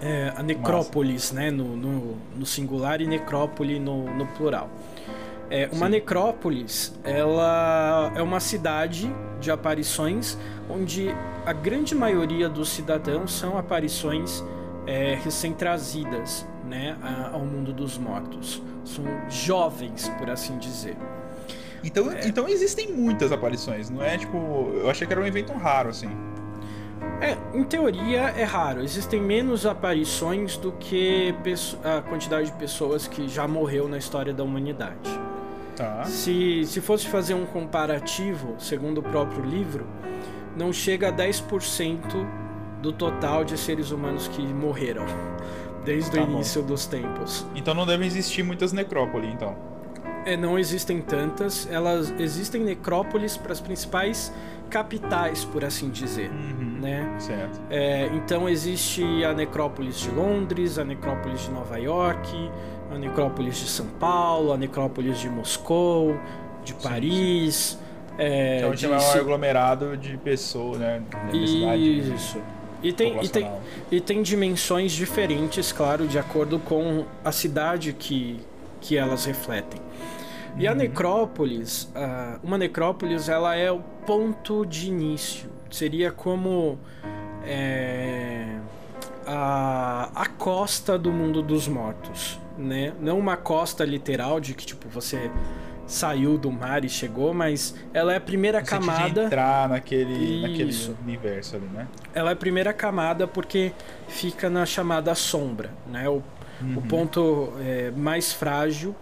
É, 0.01 0.31
a 0.35 0.41
necrópolis, 0.41 1.31
né, 1.31 1.51
no, 1.51 1.75
no, 1.75 2.17
no, 2.37 2.45
singular 2.45 3.01
e 3.01 3.07
necrópole 3.07 3.79
no, 3.79 4.05
no 4.15 4.25
plural. 4.27 4.69
É, 5.49 5.67
uma 5.73 5.87
Sim. 5.87 5.91
necrópolis, 5.91 6.93
ela 7.03 8.11
é 8.15 8.21
uma 8.21 8.39
cidade 8.39 9.13
de 9.41 9.51
aparições 9.51 10.37
onde 10.69 11.13
a 11.45 11.51
grande 11.51 11.95
maioria 11.95 12.47
dos 12.47 12.69
cidadãos 12.69 13.33
são 13.33 13.57
aparições 13.57 14.43
é, 14.85 15.15
recém-trazidas 15.23 16.45
né, 16.65 16.95
ao 17.33 17.41
mundo 17.41 17.73
dos 17.73 17.97
mortos. 17.97 18.61
São 18.85 19.03
jovens, 19.29 20.07
por 20.17 20.29
assim 20.29 20.57
dizer. 20.57 20.95
Então, 21.83 22.11
é. 22.11 22.27
então 22.27 22.47
existem 22.47 22.91
muitas 22.91 23.31
aparições, 23.31 23.89
não 23.89 24.03
é 24.03 24.17
tipo. 24.17 24.37
Eu 24.73 24.89
achei 24.89 25.07
que 25.07 25.13
era 25.13 25.21
um 25.21 25.25
evento 25.25 25.53
raro, 25.53 25.89
assim. 25.89 26.09
É, 27.21 27.37
em 27.53 27.63
teoria 27.63 28.33
é 28.37 28.43
raro. 28.43 28.81
Existem 28.81 29.21
menos 29.21 29.65
aparições 29.65 30.57
do 30.57 30.71
que 30.73 31.33
a 31.83 32.01
quantidade 32.01 32.47
de 32.47 32.57
pessoas 32.57 33.07
que 33.07 33.27
já 33.27 33.47
morreu 33.47 33.87
na 33.87 33.97
história 33.97 34.33
da 34.33 34.43
humanidade. 34.43 35.09
Tá. 35.75 36.03
Se, 36.05 36.65
se 36.65 36.81
fosse 36.81 37.07
fazer 37.07 37.33
um 37.33 37.45
comparativo, 37.45 38.55
segundo 38.57 38.99
o 38.99 39.03
próprio 39.03 39.43
livro, 39.43 39.85
não 40.55 40.73
chega 40.73 41.09
a 41.09 41.11
10% 41.11 42.01
do 42.81 42.91
total 42.91 43.43
de 43.43 43.57
seres 43.57 43.91
humanos 43.91 44.27
que 44.27 44.41
morreram 44.41 45.05
desde 45.83 46.11
tá 46.11 46.21
o 46.21 46.23
início 46.23 46.61
bom. 46.61 46.67
dos 46.69 46.85
tempos. 46.85 47.45
Então 47.55 47.73
não 47.73 47.85
devem 47.85 48.07
existir 48.07 48.43
muitas 48.43 48.73
necrópolis, 48.73 49.33
então. 49.33 49.55
É, 50.25 50.35
não 50.35 50.59
existem 50.59 51.01
tantas. 51.01 51.67
Elas 51.71 52.13
existem 52.19 52.61
necrópolis 52.61 53.37
para 53.37 53.53
as 53.53 53.61
principais 53.61 54.33
capitais, 54.69 55.43
por 55.43 55.65
assim 55.65 55.89
dizer, 55.89 56.29
uhum, 56.29 56.79
né? 56.79 57.15
Certo. 57.19 57.59
É, 57.69 58.07
então 58.13 58.47
existe 58.47 59.03
a 59.25 59.33
necrópolis 59.33 59.99
de 59.99 60.09
Londres, 60.11 60.77
a 60.77 60.85
necrópolis 60.85 61.41
de 61.41 61.51
Nova 61.51 61.77
York, 61.77 62.29
a 62.93 62.97
necrópolis 62.97 63.57
de 63.57 63.67
São 63.67 63.87
Paulo, 63.99 64.53
a 64.53 64.57
necrópolis 64.57 65.19
de 65.19 65.29
Moscou, 65.29 66.17
de 66.63 66.73
Paris. 66.75 67.55
Sim, 67.55 67.77
sim. 67.77 67.89
É, 68.17 68.57
então 68.59 68.75
de... 68.75 68.85
é 68.85 68.89
um 68.89 69.19
aglomerado 69.19 69.95
de 69.95 70.17
pessoas, 70.17 70.77
né? 70.79 71.01
Isso. 71.33 72.37
E 72.81 72.93
tem, 72.93 73.23
e, 73.23 73.27
tem, 73.27 73.51
e 73.91 73.99
tem 73.99 74.21
dimensões 74.21 74.93
diferentes, 74.93 75.71
claro, 75.71 76.07
de 76.07 76.17
acordo 76.17 76.59
com 76.59 77.05
a 77.23 77.31
cidade 77.31 77.93
que, 77.93 78.39
que 78.79 78.97
elas 78.97 79.25
refletem. 79.25 79.81
E 80.59 80.67
a 80.67 80.75
necrópolis, 80.75 81.89
uma 82.43 82.57
necrópolis, 82.57 83.29
ela 83.29 83.55
é 83.55 83.71
o 83.71 83.79
ponto 84.05 84.65
de 84.65 84.89
início. 84.89 85.49
Seria 85.71 86.11
como 86.11 86.77
é, 87.45 88.57
a, 89.25 90.09
a 90.13 90.25
costa 90.25 90.97
do 90.97 91.13
mundo 91.13 91.41
dos 91.41 91.67
mortos, 91.67 92.37
né? 92.57 92.91
Não 92.99 93.17
uma 93.17 93.37
costa 93.37 93.85
literal 93.85 94.41
de 94.41 94.53
que 94.53 94.65
tipo 94.65 94.89
você 94.89 95.31
saiu 95.87 96.37
do 96.37 96.51
mar 96.51 96.83
e 96.83 96.89
chegou, 96.89 97.33
mas 97.33 97.73
ela 97.93 98.13
é 98.13 98.17
a 98.17 98.21
primeira 98.21 98.61
camada. 98.61 99.21
De 99.21 99.27
entrar 99.27 99.69
naquele, 99.69 100.41
naquele 100.41 100.95
universo 101.01 101.55
ali, 101.55 101.67
né? 101.67 101.87
Ela 102.13 102.31
é 102.31 102.33
a 102.33 102.35
primeira 102.35 102.73
camada 102.73 103.25
porque 103.25 103.71
fica 104.09 104.49
na 104.49 104.65
chamada 104.65 105.15
sombra, 105.15 105.71
né? 105.87 106.09
O, 106.09 106.21
uhum. 106.61 106.77
o 106.77 106.81
ponto 106.81 107.53
é, 107.61 107.91
mais 107.91 108.33
frágil 108.33 108.93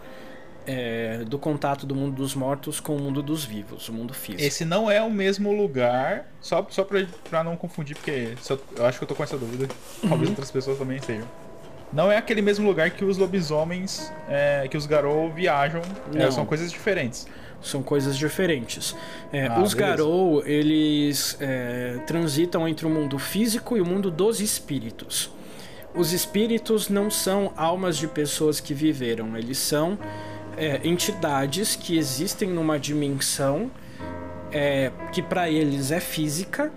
é, 0.68 1.24
do 1.26 1.40
contato 1.40 1.86
do 1.86 1.96
mundo 1.96 2.18
dos 2.18 2.36
mortos 2.36 2.82
com 2.82 2.98
o 2.98 3.00
mundo 3.00 3.24
dos 3.24 3.46
vivos, 3.46 3.88
o 3.88 3.94
mundo 3.94 4.14
físico. 4.14 4.44
Esse 4.44 4.66
não 4.66 4.92
é 4.92 5.02
o 5.02 5.10
mesmo 5.10 5.56
lugar, 5.56 6.30
só, 6.42 6.68
só 6.70 6.84
pra, 6.84 7.08
pra 7.30 7.44
não 7.44 7.56
confundir, 7.56 7.96
porque 7.96 8.36
eu, 8.50 8.60
eu 8.76 8.86
acho 8.86 8.98
que 9.00 9.04
eu 9.06 9.08
tô 9.08 9.16
com 9.16 9.24
essa 9.24 9.38
dúvida. 9.38 9.68
Talvez 10.02 10.24
uhum. 10.24 10.30
outras 10.30 10.52
pessoas 10.52 10.78
também 10.78 11.02
sejam. 11.02 11.26
Não 11.92 12.12
é 12.12 12.18
aquele 12.18 12.42
mesmo 12.42 12.68
lugar 12.68 12.92
que 12.92 13.06
os 13.06 13.18
lobisomens, 13.18 14.12
é, 14.28 14.68
que 14.70 14.76
os 14.76 14.86
Garou 14.86 15.32
viajam. 15.32 15.82
É, 16.14 16.30
são 16.30 16.46
coisas 16.46 16.70
diferentes. 16.70 17.26
São 17.62 17.82
coisas 17.82 18.18
diferentes. 18.18 18.94
É, 19.32 19.48
ah, 19.48 19.62
os 19.62 19.74
Garou, 19.74 20.46
eles 20.46 21.38
é, 21.40 21.98
transitam 22.06 22.68
entre 22.68 22.86
o 22.86 22.90
mundo 22.90 23.18
físico 23.18 23.78
e 23.78 23.82
o 23.82 23.86
mundo 23.86 24.12
dos 24.12 24.42
espíritos. 24.42 25.32
Os 25.96 26.12
espíritos 26.12 26.90
não 26.90 27.10
são 27.10 27.54
almas 27.56 27.98
de 27.98 28.08
pessoas 28.08 28.60
que 28.60 28.74
viveram, 28.74 29.36
eles 29.36 29.58
são 29.58 29.98
é, 30.58 30.82
entidades 30.84 31.76
que 31.76 31.98
existem 31.98 32.50
numa 32.50 32.80
dimensão 32.80 33.70
é, 34.52 34.92
que 35.12 35.22
para 35.22 35.50
eles 35.50 35.92
é 35.92 36.00
física, 36.00 36.72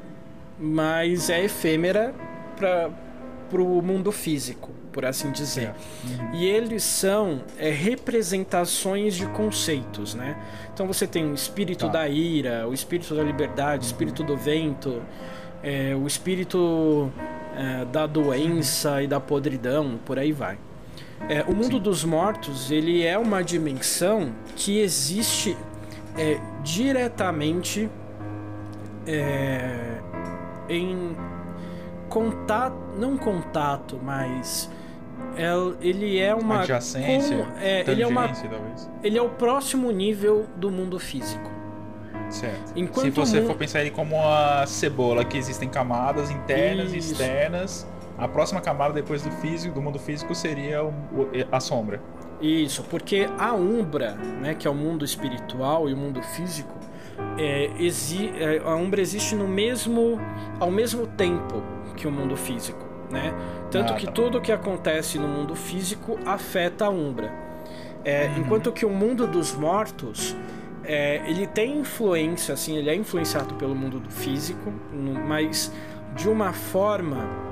mas 0.58 1.30
é 1.30 1.44
efêmera 1.44 2.14
para 2.56 3.62
o 3.62 3.80
mundo 3.80 4.12
físico, 4.12 4.70
por 4.92 5.06
assim 5.06 5.30
dizer. 5.30 5.72
Uhum. 6.04 6.34
E 6.34 6.46
eles 6.46 6.82
são 6.82 7.42
é, 7.58 7.70
representações 7.70 9.14
de 9.14 9.26
conceitos, 9.28 10.14
né? 10.14 10.36
Então 10.72 10.86
você 10.86 11.06
tem 11.06 11.30
o 11.30 11.34
espírito 11.34 11.86
tá. 11.86 11.92
da 11.92 12.08
ira, 12.08 12.68
o 12.68 12.74
espírito 12.74 13.14
da 13.14 13.22
liberdade, 13.22 13.78
o 13.78 13.86
uhum. 13.86 13.92
espírito 13.92 14.22
do 14.22 14.36
vento, 14.36 15.02
é, 15.62 15.94
o 15.94 16.06
espírito 16.06 17.10
é, 17.56 17.84
da 17.86 18.06
doença 18.06 19.02
e 19.02 19.06
da 19.06 19.18
podridão, 19.18 19.98
por 20.04 20.18
aí 20.18 20.32
vai. 20.32 20.58
É, 21.28 21.42
o 21.42 21.54
mundo 21.54 21.76
Sim. 21.76 21.82
dos 21.82 22.04
mortos 22.04 22.70
ele 22.70 23.04
é 23.04 23.16
uma 23.16 23.42
dimensão 23.42 24.32
que 24.56 24.80
existe 24.80 25.56
é, 26.16 26.40
diretamente 26.62 27.88
é, 29.06 29.98
em 30.68 31.16
contato, 32.08 32.76
não 32.98 33.16
contato, 33.16 34.00
mas 34.02 34.70
ele 35.80 36.18
é 36.18 36.34
uma 36.34 36.60
adjacência, 36.60 37.36
com, 37.36 37.58
é, 37.58 37.88
ele 37.88 38.02
é 38.02 38.06
uma, 38.06 38.28
talvez. 38.28 38.90
ele 39.02 39.16
é 39.16 39.22
o 39.22 39.28
próximo 39.28 39.90
nível 39.90 40.46
do 40.56 40.70
mundo 40.70 40.98
físico. 40.98 41.50
Certo. 42.28 42.72
Enquanto 42.76 43.04
Se 43.04 43.10
você 43.10 43.36
mundo... 43.40 43.48
for 43.48 43.56
pensar 43.56 43.80
ele 43.80 43.90
como 43.90 44.16
uma 44.16 44.66
cebola, 44.66 45.24
que 45.24 45.36
existem 45.36 45.68
camadas 45.68 46.30
internas 46.30 46.92
Isso. 46.92 46.96
e 46.96 46.98
externas 46.98 47.86
a 48.20 48.28
próxima 48.28 48.60
camada 48.60 48.92
depois 48.92 49.22
do 49.22 49.30
físico, 49.30 49.74
do 49.74 49.80
mundo 49.80 49.98
físico, 49.98 50.34
seria 50.34 50.84
o, 50.84 50.94
a 51.50 51.58
sombra. 51.58 52.00
Isso, 52.40 52.82
porque 52.84 53.28
a 53.38 53.52
Umbra, 53.54 54.12
né, 54.14 54.54
que 54.54 54.66
é 54.66 54.70
o 54.70 54.74
mundo 54.74 55.04
espiritual 55.04 55.88
e 55.88 55.94
o 55.94 55.96
mundo 55.96 56.22
físico, 56.22 56.74
é, 57.38 57.70
exi 57.78 58.32
é, 58.38 58.58
a 58.64 58.74
Umbra 58.74 59.00
existe 59.00 59.34
no 59.34 59.48
mesmo, 59.48 60.20
ao 60.58 60.70
mesmo 60.70 61.06
tempo 61.06 61.62
que 61.96 62.06
o 62.06 62.10
mundo 62.10 62.36
físico, 62.36 62.82
né? 63.10 63.34
Tanto 63.70 63.92
ah, 63.92 63.96
que 63.96 64.06
tá. 64.06 64.12
tudo 64.12 64.40
que 64.40 64.52
acontece 64.52 65.18
no 65.18 65.28
mundo 65.28 65.54
físico 65.54 66.18
afeta 66.24 66.86
a 66.86 66.90
Umbra. 66.90 67.32
É, 68.04 68.26
uhum. 68.26 68.38
Enquanto 68.38 68.72
que 68.72 68.86
o 68.86 68.90
mundo 68.90 69.26
dos 69.26 69.54
mortos, 69.54 70.34
é, 70.82 71.22
ele 71.26 71.46
tem 71.46 71.78
influência, 71.78 72.54
assim, 72.54 72.76
ele 72.76 72.88
é 72.88 72.94
influenciado 72.94 73.54
pelo 73.54 73.74
mundo 73.74 74.00
do 74.00 74.10
físico, 74.10 74.72
mas 75.26 75.70
de 76.16 76.28
uma 76.28 76.54
forma 76.54 77.49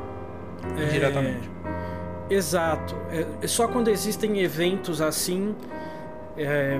Diretamente. 0.90 1.50
É, 2.30 2.34
exato. 2.34 2.96
É, 3.10 3.26
é, 3.42 3.46
só 3.46 3.68
quando 3.68 3.88
existem 3.88 4.40
eventos 4.40 5.00
assim 5.00 5.54
é, 6.36 6.78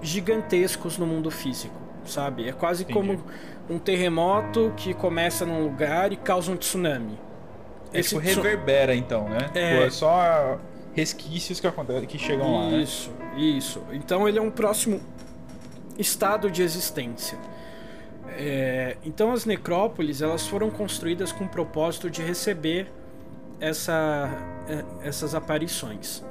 gigantescos 0.00 0.98
no 0.98 1.06
mundo 1.06 1.30
físico, 1.30 1.74
sabe? 2.04 2.48
É 2.48 2.52
quase 2.52 2.84
Entendi. 2.84 2.98
como 2.98 3.24
um 3.68 3.78
terremoto 3.78 4.72
que 4.76 4.94
começa 4.94 5.44
num 5.44 5.62
lugar 5.62 6.12
e 6.12 6.16
causa 6.16 6.50
um 6.50 6.56
tsunami. 6.56 7.18
É 7.92 8.00
Esse 8.00 8.10
tipo, 8.10 8.20
reverbera 8.20 8.94
então, 8.94 9.28
né? 9.28 9.50
É, 9.54 9.70
tipo, 9.72 9.86
é 9.86 9.90
só 9.90 10.58
resquícios 10.94 11.60
que 11.60 11.66
acontecem, 11.66 12.06
que 12.06 12.18
chegam 12.18 12.46
isso, 12.46 12.54
lá, 12.54 12.70
né? 12.70 12.82
Isso, 12.82 13.10
isso. 13.36 13.82
Então 13.92 14.28
ele 14.28 14.38
é 14.38 14.42
um 14.42 14.50
próximo 14.50 15.00
estado 15.98 16.50
de 16.50 16.62
existência. 16.62 17.38
É, 18.38 18.96
então 19.04 19.32
as 19.32 19.44
necrópolis 19.46 20.20
elas 20.20 20.46
foram 20.46 20.68
construídas 20.68 21.32
com 21.32 21.44
o 21.44 21.48
propósito 21.48 22.10
de 22.10 22.22
receber 22.22 22.92
essa, 23.60 24.30
é, 24.68 25.08
essas 25.08 25.34
aparições. 25.34 26.22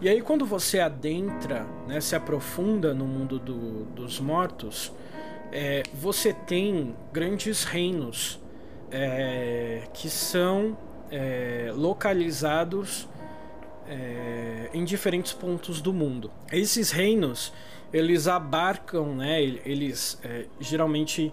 E 0.00 0.08
aí 0.08 0.22
quando 0.22 0.46
você 0.46 0.80
adentra, 0.80 1.66
né, 1.86 2.00
se 2.00 2.16
aprofunda 2.16 2.94
no 2.94 3.04
mundo 3.06 3.38
do, 3.38 3.84
dos 3.86 4.18
mortos, 4.18 4.92
é, 5.52 5.82
você 5.92 6.32
tem 6.32 6.94
grandes 7.12 7.64
reinos 7.64 8.40
é, 8.90 9.82
que 9.92 10.08
são 10.08 10.76
é, 11.10 11.70
localizados 11.74 13.08
é, 13.88 14.70
em 14.72 14.84
diferentes 14.84 15.32
pontos 15.32 15.80
do 15.80 15.92
mundo. 15.92 16.30
Esses 16.50 16.90
reinos 16.90 17.52
eles 17.92 18.28
abarcam, 18.28 19.16
né, 19.16 19.42
eles 19.42 20.18
é, 20.22 20.46
geralmente 20.60 21.32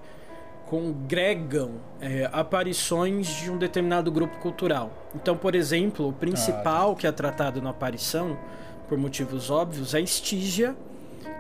congregam 0.70 1.72
é, 2.00 2.30
aparições 2.32 3.28
de 3.28 3.50
um 3.50 3.58
determinado 3.58 4.12
grupo 4.12 4.38
cultural. 4.40 4.92
Então, 5.16 5.36
por 5.36 5.56
exemplo, 5.56 6.10
o 6.10 6.14
principal 6.14 6.92
ah, 6.92 6.94
tá. 6.94 7.00
que 7.00 7.08
é 7.08 7.12
tratado 7.12 7.62
na 7.62 7.72
aparição, 7.72 8.38
por 8.88 8.98
motivos 8.98 9.50
óbvios, 9.50 9.94
é 9.94 10.02
Estígia, 10.02 10.76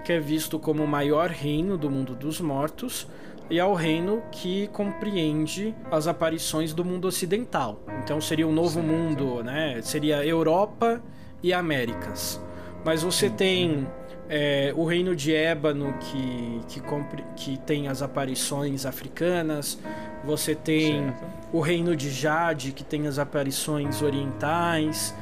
que 0.04 0.13
é 0.13 0.20
visto 0.20 0.58
como 0.58 0.84
o 0.84 0.88
maior 0.88 1.30
reino 1.30 1.78
do 1.78 1.90
mundo 1.90 2.16
dos 2.16 2.40
mortos, 2.40 3.08
e 3.50 3.60
é 3.60 3.66
o 3.66 3.74
reino 3.74 4.22
que 4.32 4.68
compreende 4.68 5.74
as 5.90 6.08
aparições 6.08 6.74
do 6.74 6.84
mundo 6.84 7.08
ocidental. 7.08 7.80
Então 8.04 8.20
seria 8.20 8.48
um 8.48 8.52
novo 8.52 8.82
certo. 8.82 8.88
mundo, 8.88 9.44
né? 9.44 9.82
Seria 9.82 10.26
Europa 10.26 11.02
e 11.42 11.54
Américas. 11.54 12.42
Mas 12.84 13.04
você 13.04 13.30
tem 13.30 13.88
é, 14.30 14.74
o 14.76 14.86
reino 14.86 15.16
de 15.16 15.34
Ébano, 15.34 15.94
que, 16.00 16.62
que, 16.68 16.80
compre, 16.80 17.24
que 17.36 17.58
tem 17.58 17.88
as 17.88 18.02
aparições 18.02 18.86
africanas. 18.86 19.80
Você 20.24 20.54
tem 20.54 21.04
certo. 21.04 21.26
o 21.54 21.62
reino 21.62 21.96
de 21.96 22.10
Jade, 22.10 22.72
que 22.72 22.84
tem 22.84 23.08
as 23.08 23.20
aparições 23.20 24.02
orientais. 24.02 25.16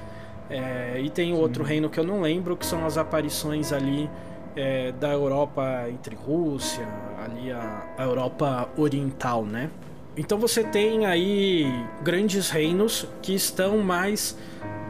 É, 0.49 0.99
e 1.01 1.09
tem 1.09 1.33
Sim. 1.33 1.39
outro 1.39 1.63
reino 1.63 1.89
que 1.89 1.99
eu 1.99 2.03
não 2.03 2.21
lembro, 2.21 2.55
que 2.55 2.65
são 2.65 2.85
as 2.85 2.97
aparições 2.97 3.71
ali 3.71 4.09
é, 4.55 4.91
da 4.91 5.11
Europa 5.11 5.85
entre 5.89 6.15
Rússia, 6.15 6.87
ali 7.23 7.51
a, 7.51 7.83
a 7.97 8.03
Europa 8.03 8.69
Oriental, 8.77 9.45
né? 9.45 9.69
então 10.17 10.37
você 10.37 10.63
tem 10.63 11.05
aí 11.05 11.67
grandes 12.01 12.49
reinos 12.49 13.07
que 13.21 13.33
estão 13.33 13.79
mais 13.79 14.37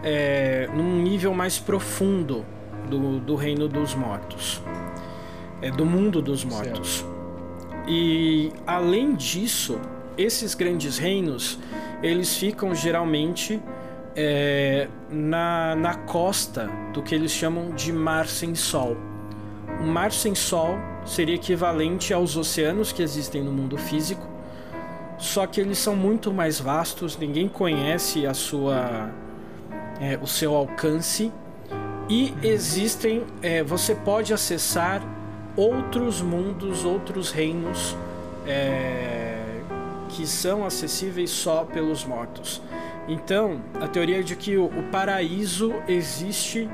é, 0.04 0.70
num 0.74 1.02
nível 1.02 1.34
mais 1.34 1.58
profundo 1.58 2.46
do, 2.86 3.20
do 3.20 3.36
reino 3.36 3.68
dos 3.68 3.94
mortos, 3.96 4.62
é, 5.62 5.72
do 5.72 5.86
mundo 5.86 6.22
dos 6.22 6.44
mortos. 6.44 7.00
Certo. 7.00 7.16
E 7.88 8.52
além 8.66 9.14
disso, 9.16 9.80
esses 10.18 10.56
grandes 10.56 10.98
reinos 10.98 11.60
eles 12.02 12.36
ficam 12.38 12.74
geralmente 12.74 13.62
é, 14.16 14.88
na, 15.10 15.76
na 15.76 15.96
costa 15.96 16.70
do 16.94 17.02
que 17.02 17.14
eles 17.14 17.32
chamam 17.32 17.72
de 17.72 17.92
mar 17.92 18.28
sem 18.28 18.56
sol. 18.56 18.96
O 19.82 19.86
mar 19.86 20.12
sem 20.12 20.34
sol 20.34 20.78
seria 21.06 21.36
equivalente 21.36 22.14
aos 22.14 22.38
oceanos 22.38 22.92
que 22.92 23.02
existem 23.04 23.44
no 23.44 23.52
mundo 23.52 23.78
físico, 23.78 24.28
só 25.18 25.46
que 25.46 25.62
eles 25.62 25.78
são 25.78 25.96
muito 25.96 26.34
mais 26.34 26.60
vastos, 26.60 27.18
ninguém 27.18 27.48
conhece 27.48 28.26
a 28.26 28.34
sua, 28.34 29.12
é, 30.00 30.18
o 30.22 30.28
seu 30.28 30.56
alcance 30.56 31.32
e 32.10 32.34
existem, 32.44 33.24
é, 33.42 33.64
você 33.64 33.96
pode 33.96 34.34
acessar 34.34 35.02
outros 35.56 36.22
mundos, 36.22 36.86
outros 36.86 37.32
reinos 37.32 37.96
é, 38.46 39.42
que 40.10 40.28
são 40.28 40.66
acessíveis 40.66 41.32
só 41.32 41.64
pelos 41.64 42.06
mortos. 42.06 42.62
Então, 43.08 43.62
a 43.80 43.88
teoria 43.88 44.20
é 44.20 44.24
de 44.24 44.36
que 44.36 44.58
o, 44.58 44.66
o 44.66 44.84
paraíso 44.92 45.74
existe 45.88 46.70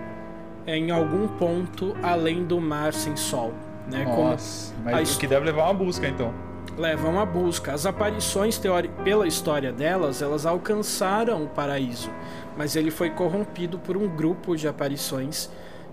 é, 0.65 0.77
em 0.77 0.91
algum 0.91 1.27
ponto 1.27 1.95
além 2.01 2.43
do 2.43 2.59
mar 2.59 2.93
sem 2.93 3.15
sol. 3.15 3.53
Né? 3.89 4.05
Nossa, 4.05 4.73
Como 4.73 4.91
mas 4.91 5.15
o 5.15 5.19
que 5.19 5.27
deve 5.27 5.45
levar 5.45 5.63
uma 5.63 5.73
busca 5.73 6.07
então 6.07 6.33
levam 6.77 7.19
à 7.19 7.25
busca. 7.25 7.73
As 7.73 7.85
aparições, 7.85 8.57
teori... 8.57 8.89
pela 9.03 9.27
história 9.27 9.71
delas, 9.71 10.21
elas 10.21 10.45
alcançaram 10.45 11.43
o 11.43 11.47
paraíso, 11.47 12.09
mas 12.57 12.75
ele 12.75 12.91
foi 12.91 13.09
corrompido 13.09 13.79
por 13.79 13.97
um 13.97 14.07
grupo 14.07 14.55
de 14.55 14.67
aparições 14.67 15.49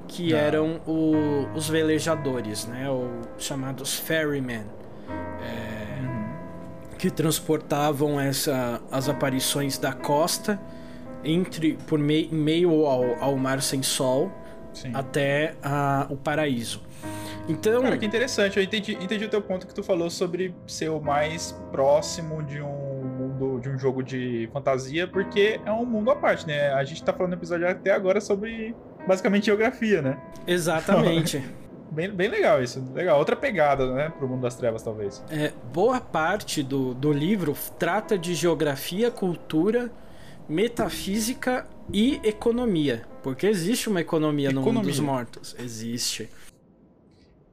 que 0.07 0.33
Não. 0.33 0.39
eram 0.39 0.81
o... 0.87 1.49
os 1.55 1.69
velejadores, 1.69 2.67
né? 2.67 2.89
Ou 2.89 3.09
chamados 3.37 3.95
ferrymen, 3.95 4.65
é... 5.43 6.01
uhum. 6.03 6.97
que 6.99 7.11
transportavam 7.11 8.21
essa... 8.21 8.81
as 8.91 9.09
aparições 9.09 9.79
da 9.79 9.93
costa 9.93 10.61
entre 11.23 11.75
por 11.87 11.99
meio, 11.99 12.33
meio 12.33 12.87
ao, 12.87 13.23
ao 13.23 13.37
mar 13.37 13.61
sem 13.61 13.83
sol 13.83 14.33
Sim. 14.73 14.93
até 14.95 15.55
a... 15.63 16.07
o 16.11 16.17
paraíso. 16.17 16.83
Então. 17.49 17.83
Cara, 17.83 17.97
que 17.97 18.05
interessante. 18.05 18.59
Eu 18.59 18.63
entendi, 18.63 18.93
entendi 19.01 19.25
o 19.25 19.29
teu 19.29 19.41
ponto 19.41 19.67
que 19.67 19.75
tu 19.75 19.83
falou 19.83 20.11
sobre 20.11 20.55
ser 20.67 20.91
o 20.91 21.01
mais 21.01 21.53
próximo 21.73 22.43
de 22.43 22.61
um 22.61 22.88
mundo, 23.39 23.61
de 23.61 23.69
um 23.69 23.79
jogo 23.79 24.03
de 24.03 24.49
fantasia, 24.53 25.07
porque 25.07 25.61
é 25.65 25.73
um 25.73 25.85
mundo 25.85 26.11
à 26.11 26.17
parte, 26.17 26.47
né? 26.47 26.73
A 26.73 26.85
gente 26.85 27.03
tá 27.03 27.13
falando 27.13 27.31
no 27.33 27.39
episódio 27.39 27.69
até 27.69 27.93
agora 27.93 28.21
sobre 28.21 28.75
basicamente 29.07 29.47
geografia, 29.47 30.03
né? 30.03 30.19
Exatamente. 30.47 31.43
bem, 31.91 32.11
bem 32.11 32.29
legal 32.29 32.63
isso. 32.63 32.85
Legal. 32.95 33.19
Outra 33.19 33.37
pegada, 33.37 33.93
né? 33.93 34.13
Pro 34.19 34.29
mundo 34.29 34.43
das 34.43 34.55
trevas, 34.55 34.83
talvez. 34.83 35.23
É, 35.31 35.53
boa 35.73 36.01
parte 36.01 36.63
do, 36.63 36.95
do 36.95 37.13
livro 37.13 37.57
trata 37.79 38.19
de 38.19 38.35
geografia, 38.35 39.11
cultura, 39.11 39.91
metafísica 40.49 41.67
e 41.93 42.21
economia. 42.23 43.03
Porque 43.23 43.47
existe 43.47 43.89
uma 43.89 44.01
economia, 44.01 44.49
economia. 44.49 44.73
no 44.73 44.79
mundo 44.79 44.87
dos 44.87 45.01
mortos. 45.01 45.57
Existe. 45.59 46.29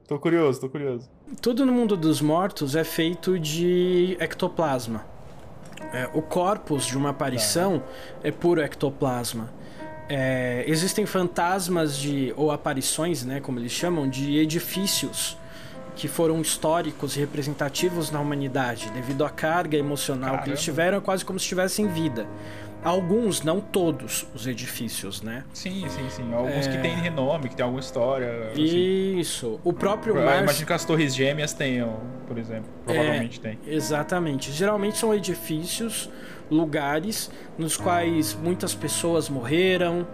Tô 0.06 0.18
curioso, 0.18 0.60
tô 0.60 0.68
curioso. 0.68 1.10
Tudo 1.42 1.66
no 1.66 1.72
mundo 1.72 1.96
dos 1.96 2.20
mortos 2.20 2.76
é 2.76 2.84
feito 2.84 3.38
de 3.38 4.16
ectoplasma. 4.20 5.04
É, 5.92 6.08
o 6.12 6.22
corpus 6.22 6.86
de 6.86 6.96
uma 6.96 7.10
aparição 7.10 7.82
é 8.22 8.30
puro 8.30 8.60
ectoplasma. 8.60 9.50
É, 10.08 10.64
existem 10.66 11.04
fantasmas 11.04 11.96
de 11.96 12.32
ou 12.36 12.52
aparições, 12.52 13.24
né, 13.24 13.40
como 13.40 13.58
eles 13.58 13.72
chamam, 13.72 14.08
de 14.08 14.38
edifícios 14.38 15.36
que 15.96 16.06
foram 16.06 16.40
históricos 16.40 17.16
e 17.16 17.20
representativos 17.20 18.10
na 18.10 18.20
humanidade 18.20 18.90
devido 18.90 19.24
à 19.24 19.30
carga 19.30 19.76
emocional 19.78 20.30
Caramba. 20.30 20.44
que 20.44 20.50
eles 20.50 20.62
tiveram, 20.62 20.98
é 20.98 21.00
quase 21.00 21.24
como 21.24 21.38
se 21.38 21.44
estivessem 21.44 21.88
vida 21.88 22.26
alguns, 22.86 23.42
não 23.42 23.60
todos, 23.60 24.26
os 24.32 24.46
edifícios, 24.46 25.20
né? 25.20 25.42
Sim, 25.52 25.88
sim, 25.88 26.08
sim. 26.08 26.32
Alguns 26.32 26.68
é... 26.68 26.70
que 26.70 26.78
têm 26.78 26.94
renome, 26.94 27.48
que 27.48 27.56
têm 27.56 27.64
alguma 27.64 27.80
história. 27.80 28.50
Assim. 28.52 29.18
Isso. 29.18 29.58
O 29.64 29.72
próprio 29.72 30.14
Mar... 30.14 30.44
Imagino 30.44 30.66
que 30.66 30.72
as 30.72 30.84
torres 30.84 31.12
gêmeas 31.12 31.52
tenham, 31.52 31.98
por 32.28 32.38
exemplo. 32.38 32.70
Provavelmente 32.84 33.40
é, 33.40 33.42
tem. 33.42 33.58
Exatamente. 33.66 34.52
Geralmente 34.52 34.98
são 34.98 35.12
edifícios, 35.12 36.08
lugares 36.48 37.28
nos 37.58 37.76
quais 37.76 38.34
muitas 38.34 38.72
pessoas 38.72 39.28
morreram, 39.28 40.06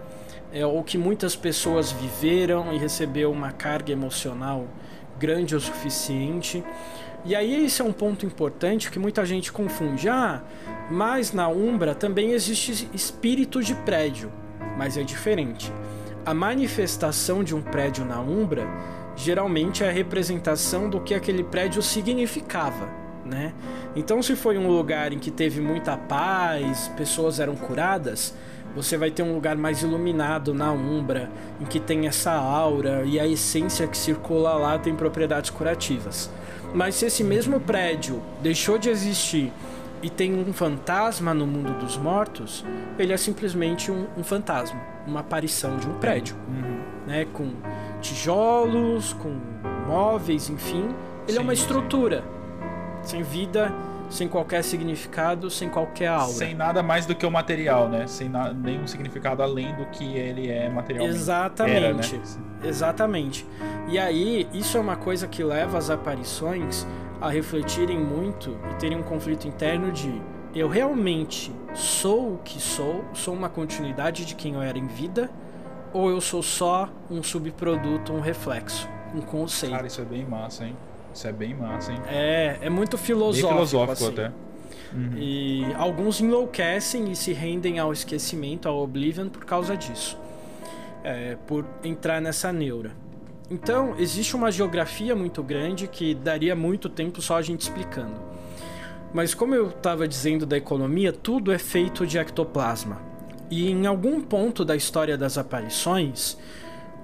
é, 0.51 0.65
ou 0.65 0.83
que 0.83 0.97
muitas 0.97 1.37
pessoas 1.37 1.93
viveram 1.93 2.73
e 2.73 2.79
recebeu 2.79 3.31
uma 3.31 3.53
carga 3.53 3.93
emocional 3.93 4.67
grande 5.19 5.55
o 5.55 5.61
suficiente. 5.61 6.65
E 7.25 7.37
aí 7.37 7.65
esse 7.65 7.81
é 7.81 7.85
um 7.85 7.93
ponto 7.93 8.27
importante 8.27 8.91
que 8.91 8.99
muita 8.99 9.25
gente 9.25 9.53
confunde. 9.53 10.09
Ah, 10.09 10.43
mas 10.91 11.33
na 11.33 11.49
Umbra 11.49 11.95
também 11.95 12.33
existe 12.33 12.89
espírito 12.93 13.63
de 13.63 13.75
prédio, 13.75 14.31
mas 14.77 14.97
é 14.97 15.05
diferente. 15.05 15.73
A 16.27 16.35
manifestação 16.35 17.45
de 17.45 17.55
um 17.55 17.63
prédio 17.63 18.05
na 18.05 18.21
Umbra 18.21 18.67
geralmente 19.15 19.85
é 19.85 19.89
a 19.89 19.93
representação 19.93 20.91
do 20.91 21.01
que 21.01 21.15
aquele 21.15 21.45
prédio 21.45 21.81
significava, 21.81 22.89
né? 23.25 23.53
Então, 23.95 24.23
se 24.23 24.35
foi 24.35 24.59
um 24.59 24.69
lugar 24.69 25.13
em 25.13 25.19
que 25.19 25.31
teve 25.31 25.61
muita 25.61 25.97
paz, 25.97 26.89
pessoas 26.97 27.39
eram 27.39 27.55
curadas, 27.55 28.35
você 28.75 28.97
vai 28.97 29.11
ter 29.11 29.23
um 29.23 29.35
lugar 29.35 29.57
mais 29.57 29.83
iluminado 29.83 30.55
na 30.55 30.73
Umbra, 30.73 31.31
em 31.61 31.65
que 31.65 31.79
tem 31.79 32.07
essa 32.07 32.33
aura 32.33 33.05
e 33.05 33.21
a 33.21 33.27
essência 33.27 33.87
que 33.87 33.97
circula 33.97 34.55
lá 34.55 34.79
tem 34.79 34.95
propriedades 34.95 35.51
curativas. 35.51 36.31
Mas 36.75 36.95
se 36.95 37.07
esse 37.07 37.23
mesmo 37.23 37.61
prédio 37.61 38.23
deixou 38.43 38.79
de 38.79 38.89
existir 38.89 39.53
e 40.03 40.11
tem 40.11 40.35
um 40.35 40.53
fantasma 40.53 41.33
no 41.33 41.47
mundo 41.47 41.79
dos 41.79 41.97
mortos, 41.97 42.65
ele 42.99 43.13
é 43.13 43.17
simplesmente 43.17 43.91
um, 43.91 44.07
um 44.17 44.25
fantasma, 44.25 44.81
uma 45.07 45.21
aparição 45.21 45.77
de 45.77 45.87
um 45.87 45.95
prédio, 45.95 46.35
uhum. 46.49 46.81
né? 47.07 47.27
Com 47.33 47.51
tijolos, 48.01 49.13
com 49.13 49.39
móveis, 49.87 50.49
enfim. 50.49 50.89
Ele 51.25 51.33
sim, 51.33 51.39
é 51.39 51.41
uma 51.41 51.53
estrutura 51.53 52.25
sim. 53.03 53.17
sem 53.17 53.23
vida, 53.23 53.73
sem 54.13 54.29
qualquer 54.29 54.63
significado, 54.63 55.51
sem 55.51 55.69
qualquer 55.69 56.09
aura. 56.09 56.33
Sem 56.33 56.55
nada 56.55 56.83
mais 56.83 57.07
do 57.07 57.15
que 57.15 57.25
o 57.25 57.31
material, 57.31 57.89
né? 57.89 58.07
Sem 58.07 58.31
nenhum 58.63 58.87
significado 58.87 59.43
além 59.43 59.75
do 59.75 59.87
que 59.87 60.05
ele 60.05 60.51
é 60.51 60.69
materialmente. 60.69 61.17
Exatamente. 61.17 61.77
Era, 61.77 61.95
né? 61.95 62.03
Exatamente. 62.63 63.47
E 63.89 63.99
aí, 63.99 64.47
isso 64.53 64.77
é 64.77 64.81
uma 64.81 64.97
coisa 64.97 65.27
que 65.27 65.43
leva 65.43 65.79
as 65.79 65.91
aparições 65.91 66.87
a 67.21 67.31
refletirem 67.31 67.99
muito 67.99 68.57
e 68.71 68.75
terem 68.75 68.99
um 68.99 69.03
conflito 69.03 69.49
interno 69.49 69.91
de 69.91 70.21
eu 70.55 70.69
realmente 70.69 71.51
sou 71.75 72.35
o 72.35 72.39
que 72.39 72.61
sou, 72.61 73.05
sou 73.15 73.33
uma 73.33 73.49
continuidade 73.49 74.27
de 74.27 74.35
quem 74.35 74.55
eu 74.55 74.63
era 74.63 74.79
em 74.79 74.87
vida, 74.87 75.31
ou 75.93 76.11
eu 76.11 76.21
sou 76.21 76.43
só 76.43 76.91
um 77.11 77.23
subproduto, 77.23 78.13
um 78.13 78.21
reflexo, 78.21 78.89
um 79.15 79.21
conceito. 79.21 79.73
Cara, 79.73 79.87
isso 79.87 80.01
é 80.01 80.05
bem 80.05 80.27
massa, 80.27 80.65
hein? 80.65 80.77
Isso 81.15 81.29
é 81.29 81.33
bem 81.33 81.55
massa, 81.55 81.93
hein? 81.93 82.01
É, 82.09 82.59
é 82.63 82.71
muito 82.71 82.97
filosófico. 82.97 83.49
Bem 83.49 83.67
filosófico 83.67 83.93
assim. 83.93 84.13
até. 84.13 84.33
Uhum. 84.93 85.13
E 85.17 85.65
alguns 85.75 86.21
enlouquecem 86.21 87.11
e 87.11 87.17
se 87.17 87.33
rendem 87.33 87.79
ao 87.79 87.93
esquecimento, 87.93 88.69
ao 88.69 88.79
oblivion, 88.79 89.29
por 89.29 89.45
causa 89.45 89.77
disso. 89.77 90.19
É, 91.03 91.37
por 91.47 91.65
entrar 91.83 92.21
nessa 92.21 92.53
neura. 92.53 92.93
Então, 93.51 93.95
existe 93.99 94.35
uma 94.35 94.51
geografia 94.51 95.15
muito 95.15 95.43
grande 95.43 95.87
que 95.87 96.15
daria 96.15 96.55
muito 96.55 96.89
tempo 96.89 97.21
só 97.21 97.37
a 97.37 97.43
gente 97.43 97.63
explicando. 97.63 98.33
Mas 99.13 99.35
como 99.35 99.55
eu 99.55 99.69
estava 99.69 100.09
dizendo 100.09 100.47
da 100.47 100.57
economia, 100.57 101.13
tudo 101.13 101.53
é 101.53 101.59
feito 101.59 102.07
de 102.07 102.17
ectoplasma. 102.19 102.99
E 103.51 103.71
em 103.71 103.87
algum 103.87 104.23
ponto 104.23 104.65
da 104.65 104.75
história 104.75 105.19
das 105.19 105.37
aparições, 105.37 106.39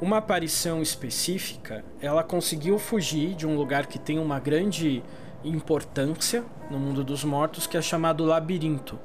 uma 0.01 0.19
aparição 0.19 0.81
específica, 0.81 1.85
ela 2.01 2.23
conseguiu 2.23 2.79
fugir 2.79 3.35
de 3.35 3.47
um 3.47 3.57
lugar 3.57 3.87
que 3.87 3.99
tem 3.99 4.19
uma 4.19 4.39
grande 4.39 5.03
importância 5.45 6.45
no 6.71 6.79
mundo 6.79 7.03
dos 7.03 7.25
mortos, 7.25 7.67
que 7.67 7.77
é 7.77 7.83
chamado 7.83 8.25
labirinto. 8.25 8.99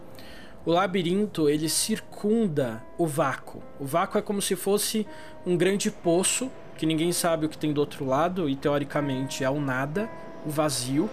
O 0.66 0.72
labirinto, 0.72 1.50
ele 1.50 1.68
circunda 1.68 2.84
o 2.98 3.06
vácuo. 3.06 3.62
O 3.80 3.86
vácuo 3.86 4.18
é 4.18 4.22
como 4.22 4.42
se 4.42 4.56
fosse 4.56 5.06
um 5.46 5.58
grande 5.58 5.92
poço 5.92 6.50
que 6.78 6.86
ninguém 6.86 7.12
sabe 7.12 7.46
o 7.46 7.50
que 7.50 7.58
tem 7.58 7.74
do 7.74 7.80
outro 7.80 8.06
lado 8.06 8.50
e 8.50 8.56
teoricamente 8.56 9.44
é 9.44 9.50
o 9.50 9.60
nada, 9.60 10.10
o 10.46 10.50
vazio. 10.50 11.10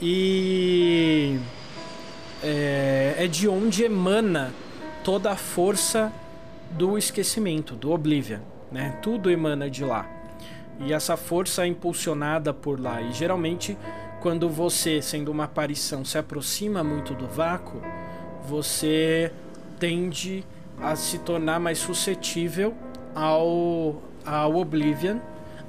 E 0.00 1.38
é, 2.42 3.14
é 3.18 3.26
de 3.26 3.48
onde 3.48 3.84
emana 3.84 4.52
toda 5.02 5.30
a 5.30 5.36
força 5.36 6.12
do 6.70 6.98
esquecimento, 6.98 7.74
do 7.74 7.92
oblivion, 7.92 8.40
né? 8.74 8.98
Tudo 9.00 9.30
emana 9.30 9.70
de 9.70 9.84
lá. 9.84 10.04
E 10.80 10.92
essa 10.92 11.16
força 11.16 11.62
é 11.62 11.68
impulsionada 11.68 12.52
por 12.52 12.80
lá 12.80 13.00
e 13.00 13.12
geralmente 13.12 13.78
quando 14.20 14.48
você, 14.48 15.00
sendo 15.00 15.30
uma 15.30 15.44
aparição, 15.44 16.04
se 16.04 16.18
aproxima 16.18 16.82
muito 16.82 17.14
do 17.14 17.26
vácuo, 17.26 17.80
você 18.48 19.30
tende 19.78 20.44
a 20.80 20.96
se 20.96 21.18
tornar 21.18 21.60
mais 21.60 21.78
suscetível 21.78 22.74
ao, 23.14 24.02
ao 24.24 24.56
Oblivion, 24.56 25.18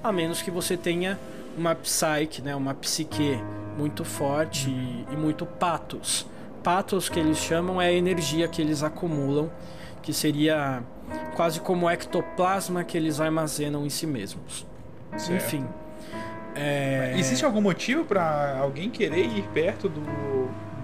a 0.04 0.12
menos 0.12 0.41
que 0.41 0.50
você 0.50 0.76
tenha 0.76 1.20
uma 1.58 1.76
psyche, 1.76 2.41
né, 2.41 2.56
uma 2.56 2.74
psique 2.74 3.38
muito 3.78 4.04
forte 4.04 4.70
e, 4.70 5.06
e 5.12 5.15
muito 5.15 5.46
patos. 5.46 6.26
Patos 6.63 7.10
que 7.10 7.20
eles 7.20 7.38
chamam 7.38 7.80
é 7.80 7.88
a 7.88 7.94
energia 7.94 8.48
que 8.48 8.62
eles 8.62 8.82
acumulam, 8.82 9.52
que 10.02 10.13
seria 10.13 10.82
quase 11.36 11.60
como 11.60 11.89
ectoplasma 11.89 12.84
que 12.84 12.98
eles 12.98 13.20
armazenam 13.20 13.86
em 13.86 13.89
si 13.89 14.08
mesmos. 14.08 14.65
Certo. 15.18 15.34
Enfim. 15.34 15.65
É... 16.56 17.13
Existe 17.18 17.44
algum 17.44 17.62
motivo 17.62 18.06
para 18.06 18.58
alguém 18.60 18.89
querer 18.89 19.26
ir 19.26 19.44
perto 19.54 19.89
do, 19.89 20.02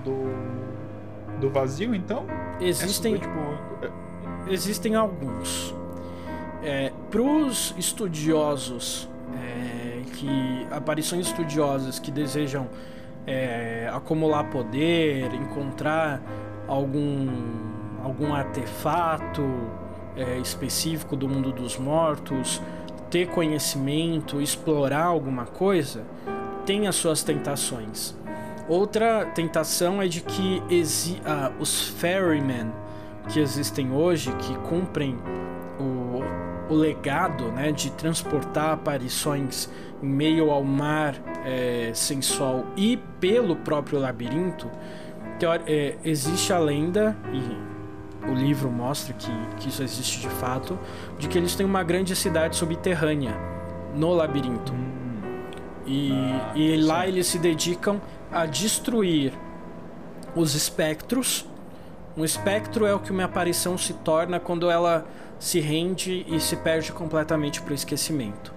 do, 0.03 1.39
do 1.39 1.49
vazio, 1.49 1.95
então? 1.95 2.25
Existem, 2.59 3.15
é 3.15 3.17
super, 3.17 3.29
tipo... 3.29 4.51
existem 4.51 4.95
alguns. 4.95 5.73
É, 6.63 6.91
para 7.09 7.21
os 7.21 7.73
estudiosos, 7.77 9.09
é, 9.33 10.01
que 10.13 10.67
aparições 10.69 11.27
estudiosas 11.27 11.97
que 11.97 12.11
desejam 12.11 12.69
é, 13.25 13.89
acumular 13.91 14.43
poder, 14.45 15.33
encontrar 15.33 16.21
algum, 16.67 17.27
algum 18.03 18.33
artefato 18.33 19.43
é, 20.21 20.37
específico 20.37 21.15
do 21.15 21.27
mundo 21.27 21.51
dos 21.51 21.77
mortos, 21.77 22.61
ter 23.09 23.27
conhecimento, 23.27 24.41
explorar 24.41 25.05
alguma 25.05 25.45
coisa, 25.45 26.03
tem 26.65 26.87
as 26.87 26.95
suas 26.95 27.23
tentações. 27.23 28.15
Outra 28.69 29.25
tentação 29.25 30.01
é 30.01 30.07
de 30.07 30.21
que 30.21 30.61
ah, 31.25 31.51
os 31.59 31.89
ferrymen 31.89 32.71
que 33.27 33.39
existem 33.39 33.91
hoje, 33.91 34.31
que 34.35 34.55
cumprem 34.69 35.17
o, 35.79 36.73
o 36.73 36.75
legado 36.75 37.51
né, 37.51 37.71
de 37.71 37.91
transportar 37.91 38.73
aparições 38.73 39.69
em 40.01 40.07
meio 40.07 40.51
ao 40.51 40.63
mar 40.63 41.15
é, 41.45 41.91
sem 41.93 42.21
sol 42.21 42.65
e 42.77 42.97
pelo 43.19 43.55
próprio 43.57 43.99
labirinto, 43.99 44.69
é, 45.65 45.97
existe 46.03 46.53
a 46.53 46.59
lenda, 46.59 47.17
e 47.33 47.70
o 48.27 48.33
livro 48.33 48.69
mostra 48.69 49.13
que, 49.13 49.31
que 49.57 49.69
isso 49.69 49.81
existe 49.81 50.19
de 50.19 50.29
fato, 50.29 50.77
de 51.17 51.27
que 51.27 51.37
eles 51.37 51.55
têm 51.55 51.65
uma 51.65 51.83
grande 51.83 52.15
cidade 52.15 52.55
subterrânea 52.55 53.35
no 53.95 54.13
labirinto. 54.13 54.73
E, 55.85 56.11
ah, 56.13 56.53
e 56.55 56.77
lá 56.77 57.07
eles 57.07 57.27
se 57.27 57.39
dedicam 57.39 57.99
a 58.31 58.45
destruir 58.45 59.33
os 60.35 60.55
espectros. 60.55 61.47
Um 62.15 62.23
espectro 62.23 62.85
é 62.85 62.93
o 62.93 62.99
que 62.99 63.11
uma 63.11 63.23
aparição 63.23 63.77
se 63.77 63.93
torna 63.93 64.39
quando 64.39 64.69
ela 64.69 65.05
se 65.39 65.59
rende 65.59 66.25
e 66.27 66.39
se 66.39 66.55
perde 66.55 66.91
completamente 66.91 67.61
para 67.61 67.71
o 67.71 67.75
esquecimento. 67.75 68.53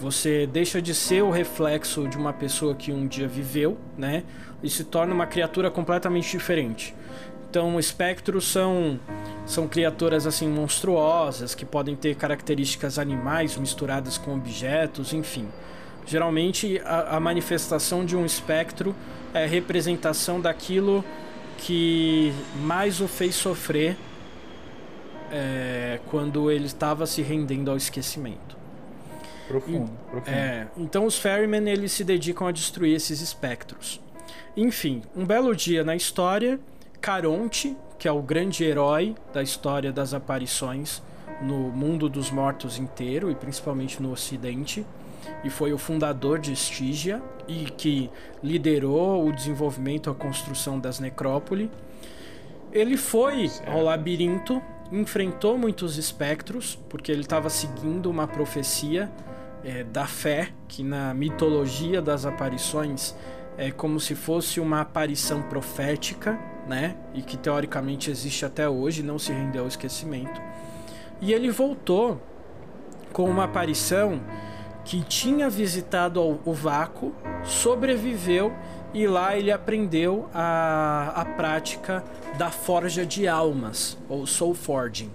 Você 0.00 0.46
deixa 0.46 0.80
de 0.82 0.94
ser 0.94 1.22
o 1.22 1.30
reflexo 1.30 2.08
de 2.08 2.16
uma 2.16 2.32
pessoa 2.32 2.74
que 2.74 2.92
um 2.92 3.06
dia 3.06 3.28
viveu, 3.28 3.78
né? 3.96 4.24
E 4.62 4.70
se 4.70 4.84
torna 4.84 5.14
uma 5.14 5.26
criatura 5.26 5.70
completamente 5.70 6.30
diferente. 6.30 6.94
Então, 7.54 7.78
espectros 7.78 8.48
são 8.48 8.98
são 9.46 9.68
criaturas 9.68 10.26
assim 10.26 10.48
monstruosas 10.48 11.54
que 11.54 11.64
podem 11.64 11.94
ter 11.94 12.16
características 12.16 12.98
animais 12.98 13.56
misturadas 13.56 14.18
com 14.18 14.34
objetos, 14.34 15.12
enfim. 15.12 15.46
Geralmente, 16.04 16.80
a, 16.84 17.16
a 17.16 17.20
manifestação 17.20 18.04
de 18.04 18.16
um 18.16 18.26
espectro 18.26 18.92
é 19.32 19.46
representação 19.46 20.40
daquilo 20.40 21.04
que 21.56 22.32
mais 22.56 23.00
o 23.00 23.06
fez 23.06 23.36
sofrer 23.36 23.96
é, 25.30 26.00
quando 26.10 26.50
ele 26.50 26.66
estava 26.66 27.06
se 27.06 27.22
rendendo 27.22 27.70
ao 27.70 27.76
esquecimento. 27.76 28.56
Profundo, 29.46 29.92
e, 30.08 30.10
profundo. 30.10 30.34
É, 30.34 30.66
então 30.76 31.06
os 31.06 31.16
Ferrymen 31.16 31.68
eles 31.68 31.92
se 31.92 32.02
dedicam 32.02 32.48
a 32.48 32.50
destruir 32.50 32.96
esses 32.96 33.20
espectros. 33.20 34.00
Enfim, 34.56 35.02
um 35.14 35.24
belo 35.24 35.54
dia 35.54 35.84
na 35.84 35.94
história, 35.94 36.58
Caronte, 37.04 37.76
que 37.98 38.08
é 38.08 38.12
o 38.12 38.22
grande 38.22 38.64
herói 38.64 39.14
da 39.30 39.42
história 39.42 39.92
das 39.92 40.14
aparições 40.14 41.02
no 41.42 41.68
mundo 41.70 42.08
dos 42.08 42.30
mortos 42.30 42.78
inteiro 42.78 43.30
e 43.30 43.34
principalmente 43.34 44.02
no 44.02 44.10
Ocidente, 44.10 44.86
e 45.44 45.50
foi 45.50 45.74
o 45.74 45.76
fundador 45.76 46.38
de 46.38 46.54
Stygia 46.54 47.22
e 47.46 47.66
que 47.66 48.10
liderou 48.42 49.28
o 49.28 49.30
desenvolvimento, 49.34 50.08
a 50.08 50.14
construção 50.14 50.80
das 50.80 50.98
necrópolis. 50.98 51.68
Ele 52.72 52.96
foi 52.96 53.50
ao 53.66 53.82
labirinto, 53.82 54.62
enfrentou 54.90 55.58
muitos 55.58 55.98
espectros, 55.98 56.78
porque 56.88 57.12
ele 57.12 57.20
estava 57.20 57.50
seguindo 57.50 58.10
uma 58.10 58.26
profecia 58.26 59.12
é, 59.62 59.84
da 59.84 60.06
fé, 60.06 60.52
que 60.66 60.82
na 60.82 61.12
mitologia 61.12 62.00
das 62.00 62.24
aparições 62.24 63.14
é 63.58 63.70
como 63.70 64.00
se 64.00 64.14
fosse 64.14 64.58
uma 64.58 64.80
aparição 64.80 65.42
profética, 65.42 66.53
né? 66.66 66.96
E 67.12 67.22
que 67.22 67.36
teoricamente 67.36 68.10
existe 68.10 68.44
até 68.44 68.68
hoje, 68.68 69.02
não 69.02 69.18
se 69.18 69.32
rendeu 69.32 69.62
ao 69.62 69.68
esquecimento. 69.68 70.40
E 71.20 71.32
ele 71.32 71.50
voltou 71.50 72.20
com 73.12 73.28
uma 73.28 73.44
aparição 73.44 74.20
que 74.84 75.02
tinha 75.02 75.48
visitado 75.48 76.40
o 76.44 76.52
vácuo, 76.52 77.14
sobreviveu 77.42 78.52
e 78.92 79.06
lá 79.06 79.36
ele 79.36 79.50
aprendeu 79.50 80.28
a, 80.32 81.12
a 81.16 81.24
prática 81.24 82.04
da 82.38 82.50
forja 82.50 83.04
de 83.04 83.26
almas, 83.26 83.98
ou 84.08 84.26
soul 84.26 84.54
forging. 84.54 85.10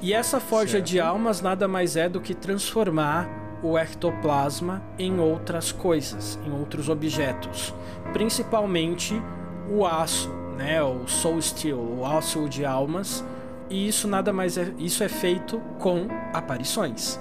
E 0.00 0.14
essa 0.14 0.40
forja 0.40 0.78
certo. 0.78 0.86
de 0.86 1.00
almas 1.00 1.42
nada 1.42 1.68
mais 1.68 1.96
é 1.96 2.08
do 2.08 2.20
que 2.20 2.34
transformar 2.34 3.28
o 3.62 3.76
ectoplasma 3.76 4.82
em 4.98 5.20
outras 5.20 5.72
coisas, 5.72 6.38
em 6.46 6.52
outros 6.52 6.88
objetos, 6.88 7.74
principalmente 8.12 9.20
o 9.68 9.84
aço, 9.84 10.30
né, 10.56 10.82
o 10.82 11.06
soul 11.06 11.40
steel, 11.40 11.78
o 11.78 12.04
aço 12.04 12.48
de 12.48 12.64
almas. 12.64 13.24
E 13.68 13.86
isso 13.86 14.08
nada 14.08 14.32
mais 14.32 14.58
é, 14.58 14.72
isso 14.78 15.04
é 15.04 15.08
feito 15.08 15.60
com 15.78 16.08
aparições. 16.32 17.18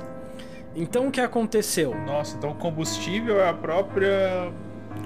Então 0.75 1.07
o 1.07 1.11
que 1.11 1.21
aconteceu? 1.21 1.95
Nossa, 2.05 2.37
então 2.37 2.51
o 2.51 2.55
combustível 2.55 3.39
é 3.39 3.49
a 3.49 3.53
própria 3.53 4.51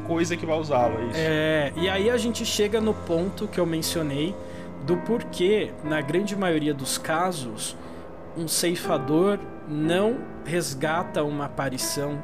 coisa 0.05 0.35
que 0.37 0.45
vai 0.45 0.57
usá-lo, 0.57 0.99
é 0.99 1.05
isso? 1.05 1.15
É, 1.15 1.73
e 1.75 1.89
aí 1.89 2.09
a 2.09 2.17
gente 2.17 2.45
chega 2.45 2.79
no 2.79 2.93
ponto 2.93 3.47
que 3.47 3.59
eu 3.59 3.65
mencionei 3.65 4.35
do 4.85 4.97
porquê, 4.97 5.71
na 5.83 6.01
grande 6.01 6.35
maioria 6.35 6.73
dos 6.73 6.97
casos, 6.97 7.75
um 8.37 8.47
ceifador 8.47 9.39
não 9.67 10.17
resgata 10.45 11.23
uma 11.23 11.45
aparição 11.45 12.21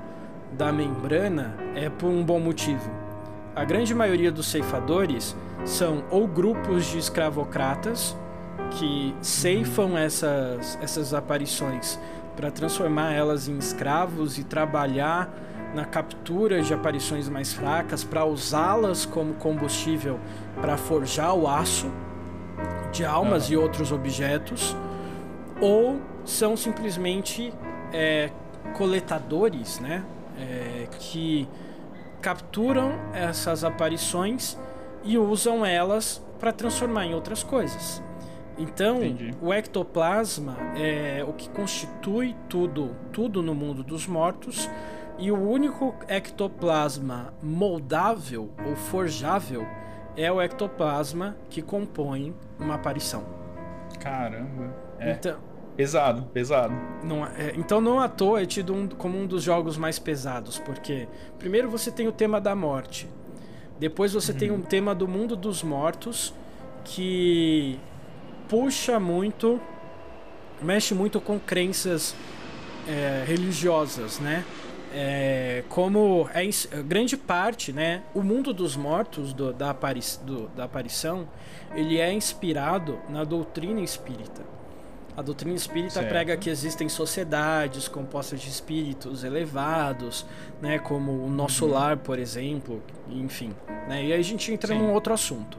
da 0.51 0.71
membrana 0.71 1.55
é 1.75 1.89
por 1.89 2.07
um 2.07 2.23
bom 2.23 2.39
motivo. 2.39 2.89
A 3.55 3.63
grande 3.63 3.93
maioria 3.93 4.31
dos 4.31 4.47
ceifadores 4.47 5.35
são 5.65 6.03
ou 6.09 6.27
grupos 6.27 6.85
de 6.85 6.97
escravocratas 6.97 8.15
que 8.71 9.15
ceifam 9.21 9.97
essas, 9.97 10.77
essas 10.81 11.13
aparições 11.13 11.99
para 12.35 12.51
transformar 12.51 13.13
elas 13.13 13.47
em 13.47 13.57
escravos 13.57 14.37
e 14.37 14.43
trabalhar 14.43 15.29
na 15.73 15.85
captura 15.85 16.61
de 16.61 16.73
aparições 16.73 17.29
mais 17.29 17.53
fracas 17.53 18.03
para 18.03 18.25
usá-las 18.25 19.05
como 19.05 19.33
combustível 19.35 20.19
para 20.61 20.77
forjar 20.77 21.35
o 21.35 21.47
aço 21.47 21.91
de 22.91 23.05
almas 23.05 23.49
e 23.49 23.55
outros 23.55 23.91
objetos, 23.91 24.75
ou 25.61 25.99
são 26.25 26.57
simplesmente 26.57 27.53
é, 27.93 28.31
coletadores, 28.73 29.79
né, 29.79 30.03
é, 30.37 30.87
que 30.97 31.47
capturam 32.21 32.93
essas 33.13 33.63
aparições 33.63 34.57
e 35.09 35.17
usam 35.17 35.65
elas 35.65 36.23
para 36.39 36.53
transformar 36.53 37.07
em 37.07 37.15
outras 37.15 37.41
coisas. 37.41 38.01
Então, 38.59 38.97
Entendi. 38.97 39.33
o 39.41 39.51
ectoplasma 39.51 40.55
é 40.77 41.25
o 41.27 41.33
que 41.33 41.49
constitui 41.49 42.35
tudo, 42.47 42.95
tudo 43.11 43.41
no 43.41 43.55
mundo 43.55 43.83
dos 43.83 44.05
mortos, 44.05 44.69
e 45.17 45.31
o 45.31 45.49
único 45.49 45.95
ectoplasma 46.07 47.33
moldável 47.41 48.51
ou 48.63 48.75
forjável 48.75 49.65
é 50.15 50.31
o 50.31 50.39
ectoplasma 50.39 51.35
que 51.49 51.63
compõe 51.63 52.35
uma 52.59 52.75
aparição. 52.75 53.23
Caramba. 53.99 54.75
É. 54.99 55.13
Então, 55.13 55.39
pesado, 55.75 56.21
pesado. 56.31 56.73
Não, 57.03 57.25
é, 57.25 57.53
então 57.55 57.81
não 57.81 57.99
à 57.99 58.07
toa 58.07 58.43
é 58.43 58.45
tido 58.45 58.75
um, 58.75 58.87
como 58.87 59.17
um 59.17 59.25
dos 59.25 59.41
jogos 59.41 59.75
mais 59.75 59.97
pesados, 59.97 60.59
porque 60.59 61.07
primeiro 61.39 61.67
você 61.67 61.89
tem 61.89 62.07
o 62.07 62.11
tema 62.11 62.39
da 62.39 62.53
morte, 62.53 63.09
depois 63.79 64.13
você 64.13 64.31
uhum. 64.31 64.37
tem 64.37 64.51
um 64.51 64.61
tema 64.61 64.93
do 64.93 65.07
mundo 65.07 65.35
dos 65.35 65.63
mortos 65.63 66.33
que 66.83 67.79
puxa 68.47 68.99
muito, 68.99 69.59
mexe 70.61 70.93
muito 70.93 71.21
com 71.21 71.39
crenças 71.39 72.15
é, 72.87 73.23
religiosas, 73.25 74.19
né? 74.19 74.43
é, 74.93 75.63
como 75.69 76.27
é 76.33 76.81
grande 76.83 77.15
parte, 77.15 77.71
né, 77.71 78.03
o 78.13 78.21
mundo 78.21 78.53
dos 78.53 78.75
mortos 78.75 79.33
do, 79.33 79.53
da, 79.53 79.71
apari 79.71 80.01
do, 80.23 80.47
da 80.49 80.63
aparição, 80.65 81.27
ele 81.75 81.99
é 81.99 82.11
inspirado 82.11 82.97
na 83.09 83.23
doutrina 83.23 83.81
espírita. 83.81 84.58
A 85.19 85.21
doutrina 85.21 85.53
espírita 85.53 85.95
certo. 85.95 86.07
prega 86.07 86.37
que 86.37 86.49
existem 86.49 86.87
sociedades 86.87 87.89
compostas 87.89 88.39
de 88.39 88.47
espíritos 88.47 89.25
elevados, 89.25 90.25
né, 90.61 90.79
como 90.79 91.11
o 91.11 91.29
nosso 91.29 91.65
uhum. 91.65 91.73
lar, 91.73 91.97
por 91.97 92.17
exemplo, 92.17 92.81
enfim. 93.09 93.53
Né, 93.89 94.05
e 94.05 94.13
aí 94.13 94.19
a 94.19 94.23
gente 94.23 94.49
entra 94.49 94.73
Sim. 94.73 94.79
num 94.79 94.93
outro 94.93 95.13
assunto. 95.13 95.57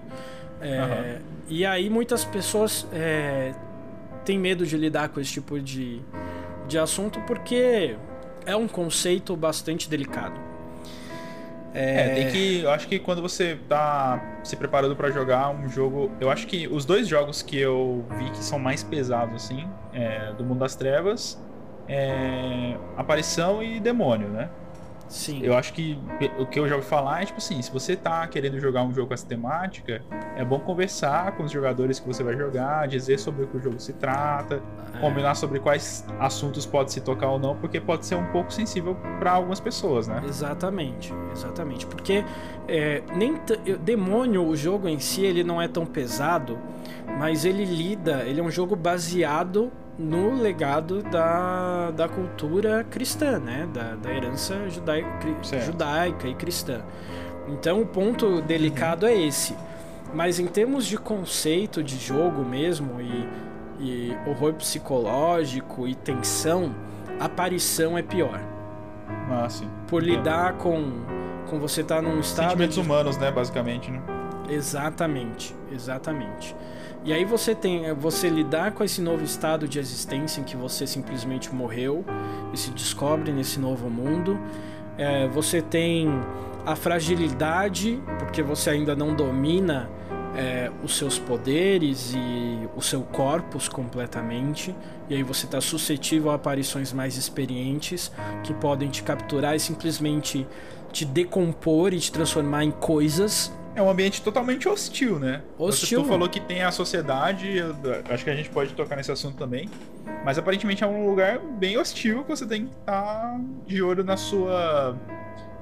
É, 0.62 0.80
uhum. 0.80 1.22
E 1.46 1.66
aí 1.66 1.90
muitas 1.90 2.24
pessoas 2.24 2.86
é, 2.90 3.52
têm 4.24 4.38
medo 4.38 4.64
de 4.64 4.78
lidar 4.78 5.10
com 5.10 5.20
esse 5.20 5.32
tipo 5.32 5.60
de, 5.60 6.00
de 6.66 6.78
assunto 6.78 7.20
porque 7.26 7.96
é 8.46 8.56
um 8.56 8.66
conceito 8.66 9.36
bastante 9.36 9.90
delicado. 9.90 10.40
É... 11.74 12.00
é, 12.00 12.14
tem 12.14 12.28
que. 12.28 12.60
Eu 12.60 12.70
acho 12.70 12.88
que 12.88 12.98
quando 12.98 13.22
você 13.22 13.58
tá 13.68 14.40
se 14.42 14.56
preparando 14.56 14.96
para 14.96 15.10
jogar 15.10 15.50
um 15.50 15.68
jogo. 15.68 16.10
Eu 16.20 16.30
acho 16.30 16.46
que 16.46 16.66
os 16.68 16.84
dois 16.84 17.06
jogos 17.06 17.42
que 17.42 17.58
eu 17.58 18.04
vi 18.18 18.30
que 18.30 18.42
são 18.42 18.58
mais 18.58 18.82
pesados, 18.82 19.44
assim, 19.44 19.68
é, 19.92 20.32
do 20.32 20.44
Mundo 20.44 20.58
das 20.58 20.74
Trevas, 20.74 21.40
é 21.88 22.76
Aparição 22.96 23.62
e 23.62 23.80
Demônio, 23.80 24.28
né? 24.28 24.50
Sim. 25.10 25.40
Eu 25.42 25.56
acho 25.56 25.72
que 25.72 25.98
o 26.38 26.46
que 26.46 26.58
eu 26.58 26.68
já 26.68 26.76
ouvi 26.76 26.86
falar 26.86 27.22
é 27.22 27.26
tipo 27.26 27.38
assim, 27.38 27.60
se 27.60 27.70
você 27.70 27.96
tá 27.96 28.24
querendo 28.28 28.60
jogar 28.60 28.84
um 28.84 28.94
jogo 28.94 29.08
com 29.08 29.14
essa 29.14 29.26
temática, 29.26 30.00
é 30.36 30.44
bom 30.44 30.60
conversar 30.60 31.32
com 31.32 31.42
os 31.42 31.50
jogadores 31.50 31.98
que 31.98 32.06
você 32.06 32.22
vai 32.22 32.36
jogar, 32.36 32.86
dizer 32.86 33.18
sobre 33.18 33.42
o 33.42 33.48
que 33.48 33.56
o 33.56 33.60
jogo 33.60 33.80
se 33.80 33.92
trata, 33.92 34.62
é. 34.94 35.00
combinar 35.00 35.34
sobre 35.34 35.58
quais 35.58 36.06
assuntos 36.20 36.64
pode 36.64 36.92
se 36.92 37.00
tocar 37.00 37.28
ou 37.28 37.40
não, 37.40 37.56
porque 37.56 37.80
pode 37.80 38.06
ser 38.06 38.14
um 38.14 38.26
pouco 38.26 38.52
sensível 38.52 38.96
para 39.18 39.32
algumas 39.32 39.58
pessoas, 39.58 40.06
né? 40.06 40.22
Exatamente, 40.24 41.12
exatamente. 41.32 41.86
Porque 41.86 42.24
é, 42.68 43.02
nem 43.16 43.34
demônio, 43.80 44.46
o 44.46 44.56
jogo 44.56 44.86
em 44.86 45.00
si, 45.00 45.24
ele 45.24 45.42
não 45.42 45.60
é 45.60 45.66
tão 45.66 45.84
pesado, 45.84 46.56
mas 47.18 47.44
ele 47.44 47.64
lida, 47.64 48.22
ele 48.22 48.40
é 48.40 48.42
um 48.42 48.50
jogo 48.50 48.76
baseado 48.76 49.72
no 49.98 50.34
legado 50.40 51.02
da, 51.02 51.90
da 51.90 52.08
cultura 52.08 52.84
cristã, 52.84 53.38
né? 53.38 53.68
Da, 53.72 53.94
da 53.96 54.12
herança 54.12 54.68
judaica, 54.68 55.08
judaica 55.64 56.28
e 56.28 56.34
cristã. 56.34 56.80
Então 57.48 57.80
o 57.80 57.86
ponto 57.86 58.40
delicado 58.42 59.04
uhum. 59.04 59.12
é 59.12 59.22
esse. 59.26 59.54
Mas 60.12 60.38
em 60.40 60.46
termos 60.46 60.86
de 60.86 60.96
conceito 60.96 61.82
de 61.82 61.96
jogo 61.96 62.44
mesmo 62.44 63.00
e, 63.00 63.28
e 63.78 64.16
horror 64.26 64.54
psicológico 64.54 65.86
e 65.86 65.94
tensão, 65.94 66.74
aparição 67.18 67.96
é 67.96 68.02
pior. 68.02 68.40
Ah, 69.30 69.48
sim. 69.48 69.68
Por 69.86 70.02
lidar 70.02 70.54
com, 70.54 71.04
com 71.48 71.60
você 71.60 71.82
estar 71.82 71.96
tá 71.96 72.02
num 72.02 72.18
estado. 72.18 72.48
Sentimentos 72.48 72.74
de... 72.74 72.80
humanos, 72.80 73.16
né? 73.16 73.30
Basicamente, 73.30 73.90
né? 73.90 74.00
Exatamente, 74.48 75.54
exatamente. 75.70 76.56
E 77.02 77.12
aí 77.14 77.24
você 77.24 77.54
tem 77.54 77.92
você 77.94 78.28
lidar 78.28 78.72
com 78.72 78.84
esse 78.84 79.00
novo 79.00 79.24
estado 79.24 79.66
de 79.66 79.78
existência 79.78 80.40
em 80.40 80.44
que 80.44 80.56
você 80.56 80.86
simplesmente 80.86 81.52
morreu 81.54 82.04
e 82.52 82.58
se 82.58 82.70
descobre 82.72 83.32
nesse 83.32 83.58
novo 83.58 83.88
mundo. 83.88 84.38
É, 84.98 85.26
você 85.28 85.62
tem 85.62 86.08
a 86.66 86.76
fragilidade 86.76 87.98
porque 88.18 88.42
você 88.42 88.70
ainda 88.70 88.94
não 88.94 89.14
domina 89.14 89.88
é, 90.36 90.70
os 90.82 90.96
seus 90.96 91.18
poderes 91.18 92.12
e 92.14 92.68
o 92.76 92.82
seu 92.82 93.00
corpus 93.00 93.66
completamente. 93.66 94.74
E 95.08 95.14
aí 95.14 95.22
você 95.22 95.46
está 95.46 95.60
suscetível 95.60 96.30
a 96.30 96.34
aparições 96.34 96.92
mais 96.92 97.16
experientes 97.16 98.12
que 98.42 98.52
podem 98.52 98.90
te 98.90 99.02
capturar 99.02 99.56
e 99.56 99.60
simplesmente 99.60 100.46
te 100.92 101.06
decompor 101.06 101.94
e 101.94 101.98
te 101.98 102.12
transformar 102.12 102.64
em 102.64 102.70
coisas 102.70 103.50
é 103.74 103.82
um 103.82 103.88
ambiente 103.88 104.22
totalmente 104.22 104.68
hostil, 104.68 105.18
né? 105.18 105.42
Hostil. 105.58 106.02
Você 106.02 106.08
falou 106.08 106.28
que 106.28 106.40
tem 106.40 106.62
a 106.62 106.72
sociedade, 106.72 107.56
acho 108.08 108.24
que 108.24 108.30
a 108.30 108.34
gente 108.34 108.50
pode 108.50 108.74
tocar 108.74 108.96
nesse 108.96 109.12
assunto 109.12 109.36
também. 109.36 109.68
Mas 110.24 110.38
aparentemente 110.38 110.82
é 110.82 110.86
um 110.86 111.08
lugar 111.08 111.38
bem 111.38 111.78
hostil 111.78 112.24
que 112.24 112.30
você 112.30 112.46
tem 112.46 112.66
que 112.66 112.72
estar 112.72 113.02
tá 113.02 113.40
de 113.66 113.82
olho 113.82 114.02
na 114.02 114.16
sua. 114.16 114.96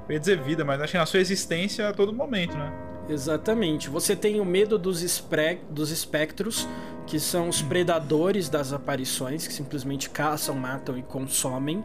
Eu 0.09 0.15
ia 0.15 0.21
dizer 0.21 0.41
vida, 0.41 0.65
mas 0.65 0.81
acho 0.81 0.93
que 0.93 0.99
na 0.99 1.07
sua 1.07 1.21
existência 1.21 1.89
a 1.89 1.93
todo 1.93 2.13
momento, 2.13 2.57
né? 2.57 2.73
Exatamente. 3.09 3.89
Você 3.89 4.15
tem 4.15 4.41
o 4.41 4.45
medo 4.45 4.79
dos, 4.79 5.03
espre... 5.03 5.61
dos 5.71 5.91
espectros, 5.91 6.69
que 7.07 7.19
são 7.19 7.49
os 7.49 7.63
predadores 7.63 8.49
das 8.49 8.73
aparições, 8.73 9.47
que 9.47 9.53
simplesmente 9.53 10.11
caçam, 10.11 10.55
matam 10.55 10.97
e 10.97 11.03
consomem. 11.03 11.85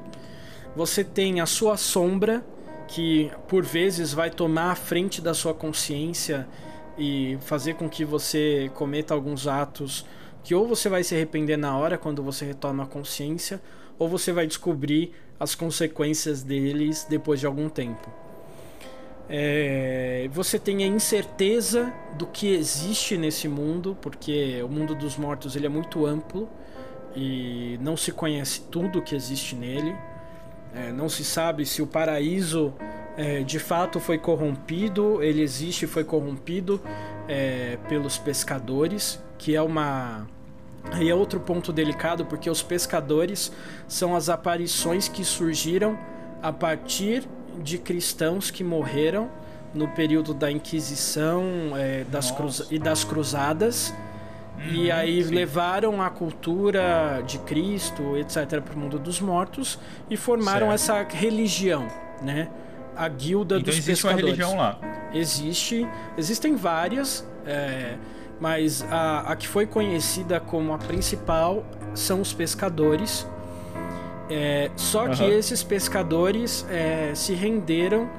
Você 0.76 1.04
tem 1.04 1.40
a 1.40 1.46
sua 1.46 1.78
sombra, 1.78 2.44
que 2.88 3.32
por 3.48 3.64
vezes 3.64 4.14
vai 4.14 4.30
tomar 4.30 4.72
a 4.72 4.76
frente 4.76 5.22
da 5.22 5.34
sua 5.34 5.54
consciência 5.54 6.48
e 6.98 7.38
fazer 7.42 7.76
com 7.76 7.90
que 7.90 8.06
você 8.06 8.70
cometa 8.76 9.14
alguns 9.14 9.48
atos 9.48 10.06
que 10.44 10.54
ou 10.54 10.68
você 10.68 10.90
vai 10.90 11.04
se 11.04 11.16
arrepender 11.16 11.58
na 11.58 11.78
hora 11.78 11.98
quando 11.98 12.22
você 12.22 12.46
retoma 12.46 12.84
a 12.84 12.86
consciência, 12.86 13.62
ou 13.98 14.10
você 14.10 14.34
vai 14.34 14.46
descobrir 14.46 15.14
as 15.40 15.56
consequências 15.56 16.44
deles 16.44 17.08
depois 17.10 17.40
de 17.40 17.46
algum 17.46 17.70
tempo. 17.70 18.12
É, 19.30 20.28
você 20.32 20.60
tem 20.60 20.84
a 20.84 20.88
incerteza 20.88 21.94
do 22.18 22.28
que 22.28 22.54
existe 22.54 23.18
nesse 23.18 23.48
mundo, 23.48 23.98
porque 24.02 24.62
o 24.62 24.68
mundo 24.68 24.94
dos 24.94 25.16
mortos 25.18 25.56
ele 25.56 25.66
é 25.66 25.70
muito 25.70 26.06
amplo 26.06 26.50
e 27.16 27.80
não 27.82 27.96
se 27.96 28.12
conhece 28.12 28.62
tudo 28.70 29.02
que 29.02 29.16
existe 29.16 29.56
nele. 29.56 29.96
É, 30.76 30.92
não 30.92 31.08
se 31.08 31.24
sabe 31.24 31.66
se 31.66 31.82
o 31.82 31.88
paraíso 31.88 32.74
é, 33.16 33.44
de 33.44 33.60
fato 33.60 34.00
foi 34.00 34.18
corrompido, 34.18 35.22
ele 35.22 35.42
existe 35.42 35.86
e 35.86 35.88
foi 35.88 36.04
corrompido 36.04 36.82
é, 37.28 37.78
pelos 37.88 38.18
pescadores, 38.18 39.22
que 39.38 39.56
é 39.56 39.62
uma. 39.62 40.28
Aí 40.92 41.10
é 41.10 41.16
outro 41.16 41.40
ponto 41.40 41.72
delicado, 41.72 42.26
porque 42.26 42.50
os 42.50 42.62
pescadores 42.62 43.52
são 43.88 44.16
as 44.16 44.30
aparições 44.30 45.08
que 45.08 45.24
surgiram 45.24 45.98
a 46.42 46.52
partir 46.52 47.24
de 47.62 47.78
cristãos 47.78 48.52
que 48.52 48.64
morreram 48.64 49.30
no 49.74 49.88
período 49.88 50.34
da 50.34 50.52
Inquisição 50.52 51.44
é, 51.76 52.04
das 52.04 52.32
cruz... 52.32 52.68
e 52.70 52.78
das 52.78 53.04
Cruzadas 53.04 53.94
e 54.60 54.90
uhum, 54.90 54.96
aí 54.96 55.24
sim. 55.24 55.34
levaram 55.34 56.02
a 56.02 56.10
cultura 56.10 57.22
de 57.26 57.40
Cristo, 57.40 58.16
etc, 58.18 58.62
para 58.62 58.76
o 58.76 58.78
mundo 58.78 59.00
dos 59.00 59.20
mortos 59.20 59.80
e 60.10 60.16
formaram 60.16 60.78
certo. 60.78 61.10
essa 61.10 61.18
religião, 61.18 61.88
né? 62.22 62.50
A 62.96 63.08
guilda 63.08 63.56
então 63.56 63.66
dos 63.66 63.76
existe 63.76 64.04
pescadores. 64.04 64.24
existe 64.24 64.44
uma 64.44 64.56
religião 64.56 64.58
lá? 64.58 65.10
Existe, 65.14 65.88
existem 66.18 66.56
várias, 66.56 67.28
é, 67.46 67.96
mas 68.40 68.86
a, 68.90 69.32
a 69.32 69.36
que 69.36 69.48
foi 69.48 69.66
conhecida 69.66 70.40
como 70.40 70.74
a 70.74 70.78
principal 70.78 71.66
são 71.96 72.22
os 72.22 72.32
pescadores. 72.32 73.28
É, 74.30 74.72
só 74.76 75.06
uhum. 75.06 75.12
que 75.12 75.24
esses 75.24 75.64
pescadores 75.64 76.66
é, 76.70 77.12
se 77.14 77.34
renderam 77.34 78.10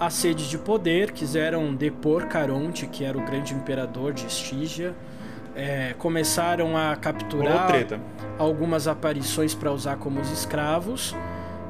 à 0.00 0.10
sede 0.10 0.48
de 0.48 0.58
poder, 0.58 1.12
quiseram 1.12 1.72
depor 1.74 2.26
Caronte, 2.26 2.86
que 2.86 3.04
era 3.04 3.16
o 3.16 3.24
grande 3.24 3.54
imperador 3.54 4.12
de 4.12 4.26
Estígia 4.26 4.94
é, 5.54 5.94
começaram 5.98 6.76
a 6.76 6.96
capturar 6.96 7.70
algumas 8.38 8.88
aparições 8.88 9.54
para 9.54 9.70
usar 9.70 9.96
como 9.96 10.20
os 10.20 10.30
escravos 10.30 11.14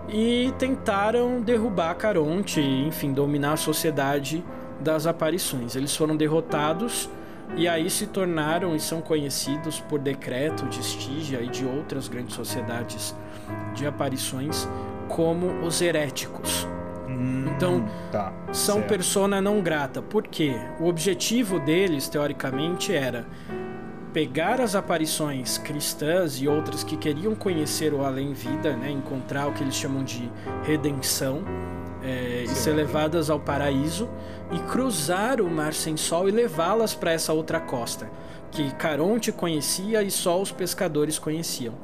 e 0.09 0.53
tentaram 0.59 1.41
derrubar 1.41 1.95
Caronte, 1.95 2.61
enfim, 2.61 3.12
dominar 3.12 3.55
a 3.55 3.57
sociedade 3.57 4.45
das 4.80 5.07
aparições. 5.07 5.76
Eles 5.76 5.95
foram 5.97 6.16
derrotados 6.16 7.09
e 7.57 7.68
aí 7.68 7.89
se 7.91 8.07
tornaram 8.07 8.74
e 8.74 8.80
são 8.80 9.01
conhecidos 9.01 9.80
por 9.80 9.99
decreto 9.99 10.66
de 10.66 10.80
Estígia 10.80 11.41
e 11.41 11.49
de 11.49 11.64
outras 11.64 12.09
grandes 12.09 12.35
sociedades 12.35 13.14
de 13.74 13.87
aparições 13.87 14.68
como 15.09 15.64
os 15.64 15.80
heréticos. 15.80 16.66
Hum, 17.07 17.47
então, 17.55 17.85
tá, 18.11 18.33
são 18.53 18.76
certo. 18.76 18.89
persona 18.89 19.41
não 19.41 19.61
grata. 19.61 20.01
Por 20.01 20.26
quê? 20.26 20.55
O 20.80 20.87
objetivo 20.87 21.59
deles, 21.61 22.09
teoricamente, 22.09 22.95
era 22.95 23.26
pegar 24.13 24.61
as 24.61 24.75
aparições 24.75 25.57
cristãs 25.59 26.41
e 26.41 26.47
outras 26.47 26.85
que 26.85 26.97
queriam 26.97 27.35
conhecer 27.35 27.95
o 27.95 28.05
além-vida, 28.05 28.77
né, 28.77 28.91
encontrar 28.91 29.47
o 29.49 29.53
que 29.53 29.63
eles 29.63 29.75
chamam 29.75 30.05
de 30.05 30.31
redenção, 30.63 31.43
é, 32.03 32.43
e 32.45 32.49
ser 32.49 32.73
levadas 32.73 33.31
ao 33.31 33.41
paraíso, 33.41 34.09
e 34.51 34.59
cruzar 34.71 35.41
o 35.41 35.51
mar 35.51 35.73
sem 35.73 35.97
sol 35.97 36.29
e 36.29 36.33
levá-las 36.33 36.95
para 36.95 37.13
essa 37.13 37.33
outra 37.33 37.61
costa, 37.61 38.11
que 38.51 38.71
Caronte 38.75 39.33
conhecia 39.33 40.03
e 40.03 40.11
só 40.11 40.41
os 40.41 40.53
pescadores 40.53 41.19
conheciam. 41.19 41.75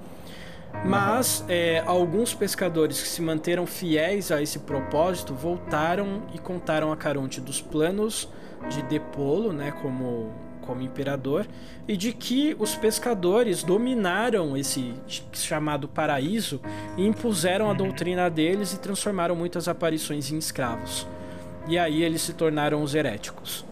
Mas 0.85 1.45
é, 1.49 1.83
alguns 1.87 2.35
pescadores 2.35 3.01
que 3.01 3.09
se 3.09 3.23
manteram 3.23 3.67
fiéis 3.67 4.31
a 4.31 4.43
esse 4.43 4.59
propósito 4.59 5.33
voltaram 5.33 6.23
e 6.35 6.39
contaram 6.39 6.93
a 6.93 6.97
Caronte 6.97 7.41
dos 7.41 7.61
planos 7.61 8.29
de 8.69 8.83
depô-lo, 8.83 9.53
né, 9.53 9.73
como 9.81 10.31
como 10.69 10.83
imperador 10.83 11.47
e 11.89 11.97
de 11.97 12.13
que 12.13 12.55
os 12.59 12.75
pescadores 12.75 13.63
dominaram 13.63 14.55
esse 14.55 14.93
chamado 15.33 15.89
paraíso 15.89 16.61
e 16.95 17.07
impuseram 17.07 17.71
a 17.71 17.73
doutrina 17.73 18.29
deles 18.29 18.75
e 18.75 18.79
transformaram 18.79 19.35
muitas 19.35 19.67
aparições 19.67 20.31
em 20.31 20.37
escravos. 20.37 21.07
E 21.67 21.79
aí 21.79 22.03
eles 22.05 22.21
se 22.21 22.35
tornaram 22.35 22.83
os 22.83 22.95
heréticos. 22.95 23.65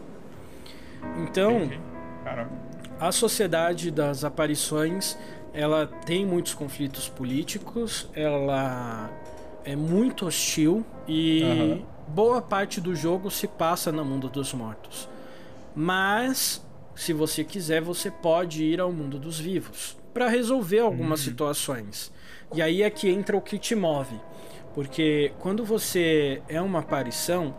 Então, 1.18 1.70
a 2.98 3.12
sociedade 3.12 3.90
das 3.90 4.24
aparições, 4.24 5.18
ela 5.52 5.86
tem 5.86 6.24
muitos 6.24 6.54
conflitos 6.54 7.10
políticos, 7.10 8.08
ela 8.14 9.10
é 9.64 9.76
muito 9.76 10.24
hostil 10.24 10.82
e 11.06 11.42
uhum. 11.42 11.82
boa 12.08 12.40
parte 12.40 12.80
do 12.80 12.96
jogo 12.96 13.30
se 13.30 13.46
passa 13.46 13.92
no 13.92 14.02
mundo 14.02 14.30
dos 14.30 14.54
mortos. 14.54 15.08
Mas, 15.74 16.65
se 16.96 17.12
você 17.12 17.44
quiser, 17.44 17.82
você 17.82 18.10
pode 18.10 18.64
ir 18.64 18.80
ao 18.80 18.90
mundo 18.90 19.18
dos 19.18 19.38
vivos 19.38 19.96
para 20.14 20.28
resolver 20.28 20.80
algumas 20.80 21.20
uhum. 21.20 21.26
situações. 21.26 22.10
E 22.54 22.62
aí 22.62 22.82
é 22.82 22.88
que 22.88 23.08
entra 23.08 23.36
o 23.36 23.40
que 23.40 23.58
te 23.58 23.74
move. 23.74 24.18
Porque 24.74 25.32
quando 25.38 25.64
você 25.64 26.42
é 26.48 26.60
uma 26.60 26.80
aparição, 26.80 27.54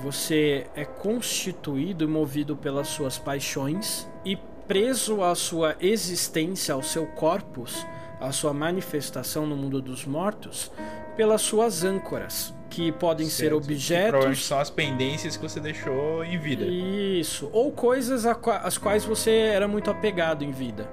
você 0.00 0.66
é 0.74 0.84
constituído 0.84 2.04
e 2.04 2.06
movido 2.06 2.56
pelas 2.56 2.88
suas 2.88 3.18
paixões 3.18 4.08
e 4.24 4.36
preso 4.66 5.22
à 5.22 5.34
sua 5.34 5.76
existência, 5.80 6.74
ao 6.74 6.82
seu 6.82 7.06
corpus, 7.06 7.86
à 8.20 8.32
sua 8.32 8.54
manifestação 8.54 9.46
no 9.46 9.56
mundo 9.56 9.80
dos 9.82 10.04
mortos, 10.06 10.70
pelas 11.16 11.42
suas 11.42 11.84
âncoras, 11.84 12.54
que 12.70 12.92
podem 12.92 13.26
certo. 13.26 13.50
ser 13.50 13.54
objetos. 13.54 14.38
Que 14.38 14.44
são 14.44 14.58
as 14.58 14.70
pendências 14.70 15.36
que 15.36 15.42
você 15.42 15.60
deixou 15.60 16.24
em 16.24 16.38
vida. 16.38 16.64
Isso. 16.64 17.48
Ou 17.52 17.72
coisas 17.72 18.26
às 18.26 18.78
quais 18.78 19.04
você 19.04 19.30
era 19.30 19.66
muito 19.66 19.90
apegado 19.90 20.44
em 20.44 20.50
vida. 20.50 20.88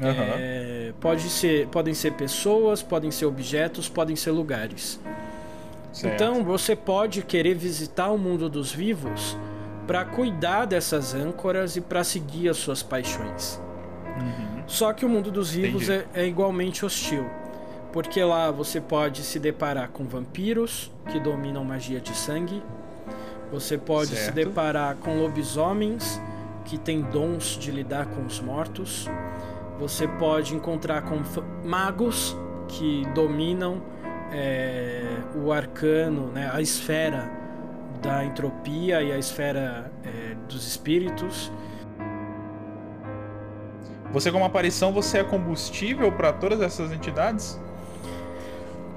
Uhum. 0.00 0.10
É, 0.10 0.92
pode 1.00 1.28
ser, 1.28 1.68
podem 1.68 1.94
ser 1.94 2.12
pessoas, 2.14 2.82
podem 2.82 3.10
ser 3.10 3.26
objetos, 3.26 3.88
podem 3.88 4.16
ser 4.16 4.32
lugares. 4.32 5.00
Certo. 5.92 6.14
Então 6.14 6.42
você 6.42 6.74
pode 6.74 7.22
querer 7.22 7.54
visitar 7.54 8.10
o 8.10 8.18
mundo 8.18 8.48
dos 8.48 8.72
vivos 8.72 9.36
para 9.86 10.04
cuidar 10.04 10.64
dessas 10.64 11.14
âncoras 11.14 11.76
e 11.76 11.80
para 11.80 12.02
seguir 12.02 12.48
as 12.48 12.56
suas 12.56 12.82
paixões. 12.82 13.60
Uhum. 14.16 14.62
Só 14.66 14.92
que 14.92 15.04
o 15.04 15.08
mundo 15.08 15.30
dos 15.30 15.52
vivos 15.52 15.88
é, 15.88 16.06
é, 16.14 16.26
igualmente 16.26 16.84
hostil, 16.84 17.26
porque 17.94 18.24
lá 18.24 18.50
você 18.50 18.80
pode 18.80 19.22
se 19.22 19.38
deparar 19.38 19.88
com 19.90 20.02
vampiros 20.02 20.90
que 21.12 21.20
dominam 21.20 21.64
magia 21.64 22.00
de 22.00 22.12
sangue, 22.12 22.60
você 23.52 23.78
pode 23.78 24.08
certo. 24.08 24.24
se 24.24 24.32
deparar 24.32 24.96
com 24.96 25.16
lobisomens 25.16 26.20
que 26.64 26.76
têm 26.76 27.02
dons 27.02 27.56
de 27.56 27.70
lidar 27.70 28.06
com 28.06 28.22
os 28.22 28.40
mortos, 28.40 29.08
você 29.78 30.08
pode 30.08 30.56
encontrar 30.56 31.02
com 31.02 31.22
magos 31.64 32.36
que 32.66 33.06
dominam 33.14 33.80
é, 34.32 35.04
o 35.36 35.52
arcano, 35.52 36.32
né, 36.32 36.50
a 36.52 36.60
esfera 36.60 37.30
da 38.02 38.24
entropia 38.24 39.02
e 39.04 39.12
a 39.12 39.18
esfera 39.18 39.92
é, 40.02 40.34
dos 40.48 40.66
espíritos. 40.66 41.52
Você 44.10 44.32
como 44.32 44.44
aparição, 44.44 44.92
você 44.92 45.18
é 45.18 45.24
combustível 45.24 46.10
para 46.10 46.32
todas 46.32 46.60
essas 46.60 46.90
entidades? 46.90 47.62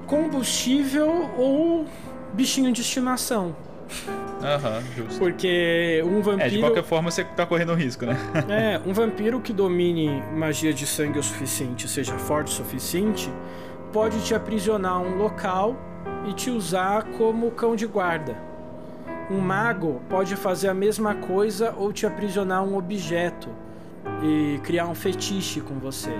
Combustível 0.08 1.30
ou 1.38 1.86
bichinho 2.34 2.72
de 2.72 2.82
estimação. 2.82 3.56
Aham, 4.44 4.82
justo. 4.96 5.20
Porque 5.20 6.02
um 6.06 6.22
vampiro. 6.22 6.42
É, 6.42 6.50
de 6.50 6.60
qualquer 6.60 6.84
forma 6.84 7.10
você 7.12 7.24
tá 7.24 7.46
correndo 7.46 7.74
risco, 7.74 8.06
né? 8.06 8.18
é, 8.50 8.82
um 8.88 8.94
vampiro 8.94 9.40
que 9.40 9.52
domine 9.52 10.22
magia 10.36 10.74
de 10.74 10.86
sangue 10.86 11.20
o 11.20 11.24
suficiente, 11.24 11.88
seja 11.88 12.18
forte 12.18 12.48
o 12.48 12.56
suficiente, 12.56 13.32
pode 13.92 14.24
te 14.24 14.36
aprisionar 14.36 15.02
um 15.02 15.18
local 15.18 15.76
e 16.28 16.34
te 16.34 16.50
usar 16.50 17.04
como 17.18 17.52
cão 17.52 17.76
de 17.76 17.86
guarda. 17.86 18.38
Um 19.30 19.40
mago 19.40 20.02
pode 20.10 20.36
fazer 20.36 20.70
a 20.70 20.74
mesma 20.74 21.16
coisa 21.16 21.74
ou 21.78 21.92
te 21.92 22.06
aprisionar 22.06 22.64
um 22.64 22.78
objeto 22.78 23.50
e 24.24 24.60
criar 24.64 24.88
um 24.88 24.96
fetiche 24.96 25.60
com 25.60 25.76
você. 25.76 26.14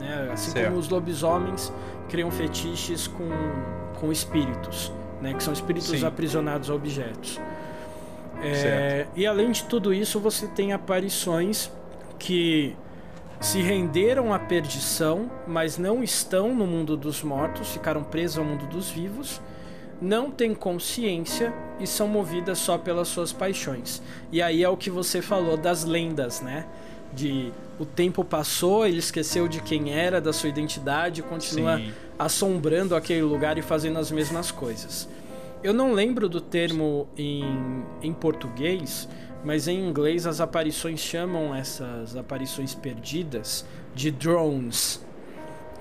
Né? 0.00 0.30
Assim 0.32 0.50
certo. 0.50 0.66
como 0.66 0.78
os 0.78 0.88
lobisomens 0.88 1.72
criam 2.08 2.30
fetiches 2.30 3.06
com, 3.06 3.28
com 3.98 4.12
espíritos, 4.12 4.92
né? 5.20 5.34
que 5.34 5.42
são 5.42 5.52
espíritos 5.52 5.88
Sim. 5.88 6.04
aprisionados 6.06 6.70
a 6.70 6.74
objetos. 6.74 7.40
É, 8.42 9.06
e 9.14 9.24
além 9.24 9.52
de 9.52 9.64
tudo 9.64 9.94
isso, 9.94 10.18
você 10.18 10.48
tem 10.48 10.72
aparições 10.72 11.70
que 12.18 12.74
se 13.40 13.60
renderam 13.60 14.32
à 14.32 14.38
perdição, 14.38 15.30
mas 15.46 15.78
não 15.78 16.02
estão 16.02 16.54
no 16.54 16.66
mundo 16.66 16.96
dos 16.96 17.22
mortos, 17.22 17.70
ficaram 17.70 18.02
presos 18.02 18.38
ao 18.38 18.44
mundo 18.44 18.66
dos 18.66 18.90
vivos, 18.90 19.40
não 20.00 20.30
têm 20.30 20.54
consciência 20.54 21.52
e 21.78 21.86
são 21.86 22.08
movidas 22.08 22.58
só 22.58 22.76
pelas 22.76 23.08
suas 23.08 23.32
paixões. 23.32 24.02
E 24.30 24.42
aí 24.42 24.62
é 24.64 24.68
o 24.68 24.76
que 24.76 24.90
você 24.90 25.22
falou 25.22 25.56
das 25.56 25.84
lendas, 25.84 26.40
né? 26.40 26.66
De 27.12 27.52
o 27.78 27.84
tempo 27.84 28.24
passou, 28.24 28.86
ele 28.86 28.98
esqueceu 28.98 29.48
de 29.48 29.60
quem 29.60 29.92
era, 29.92 30.20
da 30.20 30.32
sua 30.32 30.48
identidade, 30.48 31.22
continua 31.22 31.78
Sim. 31.78 31.92
assombrando 32.18 32.94
aquele 32.94 33.22
lugar 33.22 33.58
e 33.58 33.62
fazendo 33.62 33.98
as 33.98 34.10
mesmas 34.10 34.50
coisas. 34.50 35.08
Eu 35.62 35.72
não 35.72 35.92
lembro 35.92 36.28
do 36.28 36.40
termo 36.40 37.08
em, 37.16 37.84
em 38.02 38.12
português, 38.12 39.08
mas 39.44 39.68
em 39.68 39.88
inglês 39.88 40.26
as 40.26 40.40
aparições 40.40 41.00
chamam 41.00 41.54
essas 41.54 42.16
aparições 42.16 42.74
perdidas 42.74 43.64
de 43.94 44.10
drones. 44.10 45.00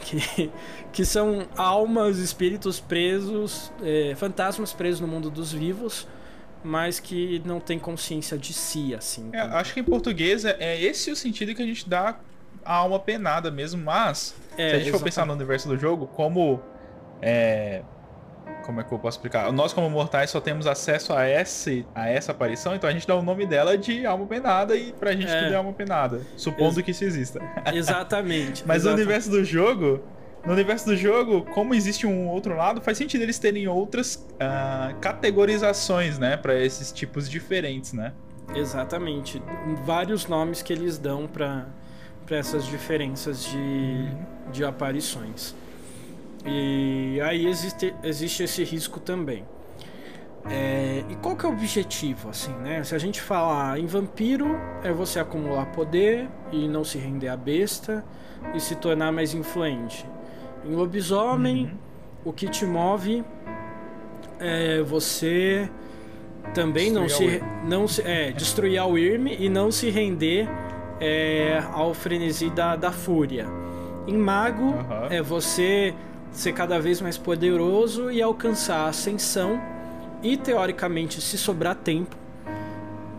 Que, 0.01 0.49
que 0.91 1.05
são 1.05 1.47
almas, 1.55 2.17
espíritos 2.17 2.79
presos, 2.79 3.71
é, 3.83 4.15
fantasmas 4.15 4.73
presos 4.73 4.99
no 4.99 5.07
mundo 5.07 5.29
dos 5.29 5.51
vivos, 5.53 6.07
mas 6.63 6.99
que 6.99 7.41
não 7.45 7.59
têm 7.59 7.79
consciência 7.79 8.37
de 8.37 8.53
si, 8.53 8.93
assim. 8.93 9.29
É, 9.33 9.39
acho 9.39 9.73
que 9.73 9.79
em 9.79 9.83
português 9.83 10.45
é, 10.45 10.55
é 10.59 10.81
esse 10.81 11.11
o 11.11 11.15
sentido 11.15 11.53
que 11.55 11.61
a 11.61 11.65
gente 11.65 11.87
dá 11.87 12.17
a 12.63 12.73
alma 12.73 12.99
penada 12.99 13.49
mesmo, 13.49 13.83
mas 13.83 14.35
é, 14.51 14.55
se 14.55 14.61
a 14.61 14.65
gente 14.65 14.69
exatamente. 14.69 14.91
for 14.91 15.03
pensar 15.03 15.25
no 15.25 15.33
universo 15.33 15.67
do 15.67 15.77
jogo, 15.77 16.07
como 16.07 16.61
é, 17.21 17.81
como 18.63 18.79
é 18.79 18.83
que 18.83 18.91
eu 18.91 18.99
posso 18.99 19.17
explicar? 19.17 19.51
Nós, 19.51 19.73
como 19.73 19.89
mortais, 19.89 20.29
só 20.29 20.39
temos 20.39 20.67
acesso 20.67 21.13
a, 21.13 21.27
esse, 21.27 21.85
a 21.93 22.09
essa 22.09 22.31
aparição, 22.31 22.75
então 22.75 22.89
a 22.89 22.93
gente 22.93 23.07
dá 23.07 23.15
o 23.15 23.21
nome 23.21 23.45
dela 23.45 23.77
de 23.77 24.05
alma 24.05 24.25
penada 24.25 24.75
e 24.75 24.93
pra 24.93 25.13
gente 25.13 25.29
é. 25.29 25.43
tudo 25.43 25.53
é 25.53 25.55
alma 25.55 25.73
penada. 25.73 26.21
Supondo 26.37 26.79
Ex 26.79 26.85
que 26.85 26.91
isso 26.91 27.03
exista. 27.03 27.39
Exatamente. 27.73 28.63
Mas 28.67 28.77
exatamente. 28.77 28.85
no 28.85 28.93
universo 28.93 29.29
do 29.29 29.43
jogo. 29.43 30.03
No 30.45 30.53
universo 30.53 30.87
do 30.87 30.97
jogo, 30.97 31.43
como 31.43 31.75
existe 31.75 32.07
um 32.07 32.27
outro 32.27 32.55
lado, 32.55 32.81
faz 32.81 32.97
sentido 32.97 33.21
eles 33.21 33.37
terem 33.37 33.67
outras 33.67 34.15
uh, 34.15 34.97
categorizações, 34.99 36.17
né? 36.17 36.35
para 36.35 36.59
esses 36.59 36.91
tipos 36.91 37.29
diferentes, 37.29 37.93
né? 37.93 38.11
Exatamente. 38.55 39.41
Vários 39.85 40.25
nomes 40.25 40.61
que 40.61 40.73
eles 40.73 40.97
dão 40.97 41.27
para 41.27 41.67
essas 42.29 42.65
diferenças 42.65 43.45
de, 43.45 43.57
uhum. 43.57 44.51
de 44.51 44.65
aparições. 44.65 45.55
E 46.45 47.19
aí 47.21 47.45
existe, 47.45 47.93
existe 48.03 48.43
esse 48.43 48.63
risco 48.63 48.99
também. 48.99 49.45
É, 50.49 51.03
e 51.07 51.15
qual 51.17 51.35
que 51.35 51.45
é 51.45 51.49
o 51.49 51.51
objetivo, 51.51 52.29
assim, 52.29 52.53
né? 52.55 52.83
Se 52.83 52.95
a 52.95 52.97
gente 52.97 53.21
falar 53.21 53.79
em 53.79 53.85
vampiro, 53.85 54.59
é 54.83 54.91
você 54.91 55.19
acumular 55.19 55.67
poder 55.67 56.27
e 56.51 56.67
não 56.67 56.83
se 56.83 56.97
render 56.97 57.27
à 57.27 57.37
besta 57.37 58.03
e 58.55 58.59
se 58.59 58.75
tornar 58.75 59.11
mais 59.11 59.35
influente. 59.35 60.03
Em 60.65 60.75
lobisomem, 60.75 61.65
uhum. 61.65 61.71
o 62.25 62.33
que 62.33 62.47
te 62.47 62.65
move 62.65 63.23
é 64.39 64.81
você 64.81 65.69
também 66.53 66.91
não 66.91 67.07
se, 67.07 67.41
não 67.65 67.87
se 67.87 68.01
é, 68.01 68.31
destruir 68.31 68.77
a 68.77 68.85
Wyrm 68.85 69.27
e 69.27 69.49
não 69.49 69.71
se 69.71 69.89
render 69.89 70.47
é, 70.99 71.63
ao 71.71 71.93
frenesi 71.93 72.49
da, 72.49 72.75
da 72.75 72.91
fúria. 72.91 73.47
Em 74.07 74.17
mago, 74.17 74.63
uhum. 74.63 75.07
é 75.09 75.21
você 75.21 75.93
ser 76.31 76.53
cada 76.53 76.79
vez 76.79 77.01
mais 77.01 77.17
poderoso 77.17 78.11
e 78.11 78.21
alcançar 78.21 78.85
a 78.85 78.87
ascensão 78.87 79.61
e 80.23 80.37
teoricamente 80.37 81.21
se 81.21 81.37
sobrar 81.37 81.75
tempo 81.75 82.15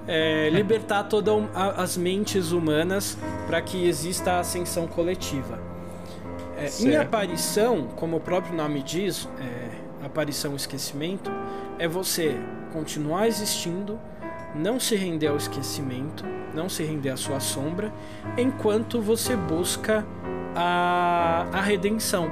é, 0.07 0.51
libertar 0.53 1.05
todas 1.05 1.45
as 1.55 1.97
mentes 1.97 2.53
humanas 2.53 3.19
para 3.47 3.61
que 3.61 3.87
exista 3.87 4.33
a 4.33 4.41
ascensão 4.41 4.87
coletiva. 4.87 5.72
É, 6.63 6.83
em 6.83 6.97
aparição, 6.97 7.89
como 7.97 8.17
o 8.17 8.21
próprio 8.21 8.55
nome 8.55 8.83
diz, 8.83 9.29
é, 9.41 10.07
aparição 10.07 10.55
esquecimento, 10.55 11.31
é 11.79 11.89
você 11.89 12.37
continuar 12.73 13.27
existindo, 13.27 13.99
não 14.55 14.79
se 14.79 14.97
render 14.97 15.29
ao 15.29 15.37
esquecimento, 15.37 16.25
não 16.55 16.69
se 16.69 16.83
render 16.83 17.11
à 17.11 17.17
sua 17.17 17.41
sombra, 17.41 17.93
enquanto 18.37 19.01
você 19.01 19.35
busca 19.35 20.07
a, 20.55 21.47
a 21.53 21.61
redenção 21.61 22.31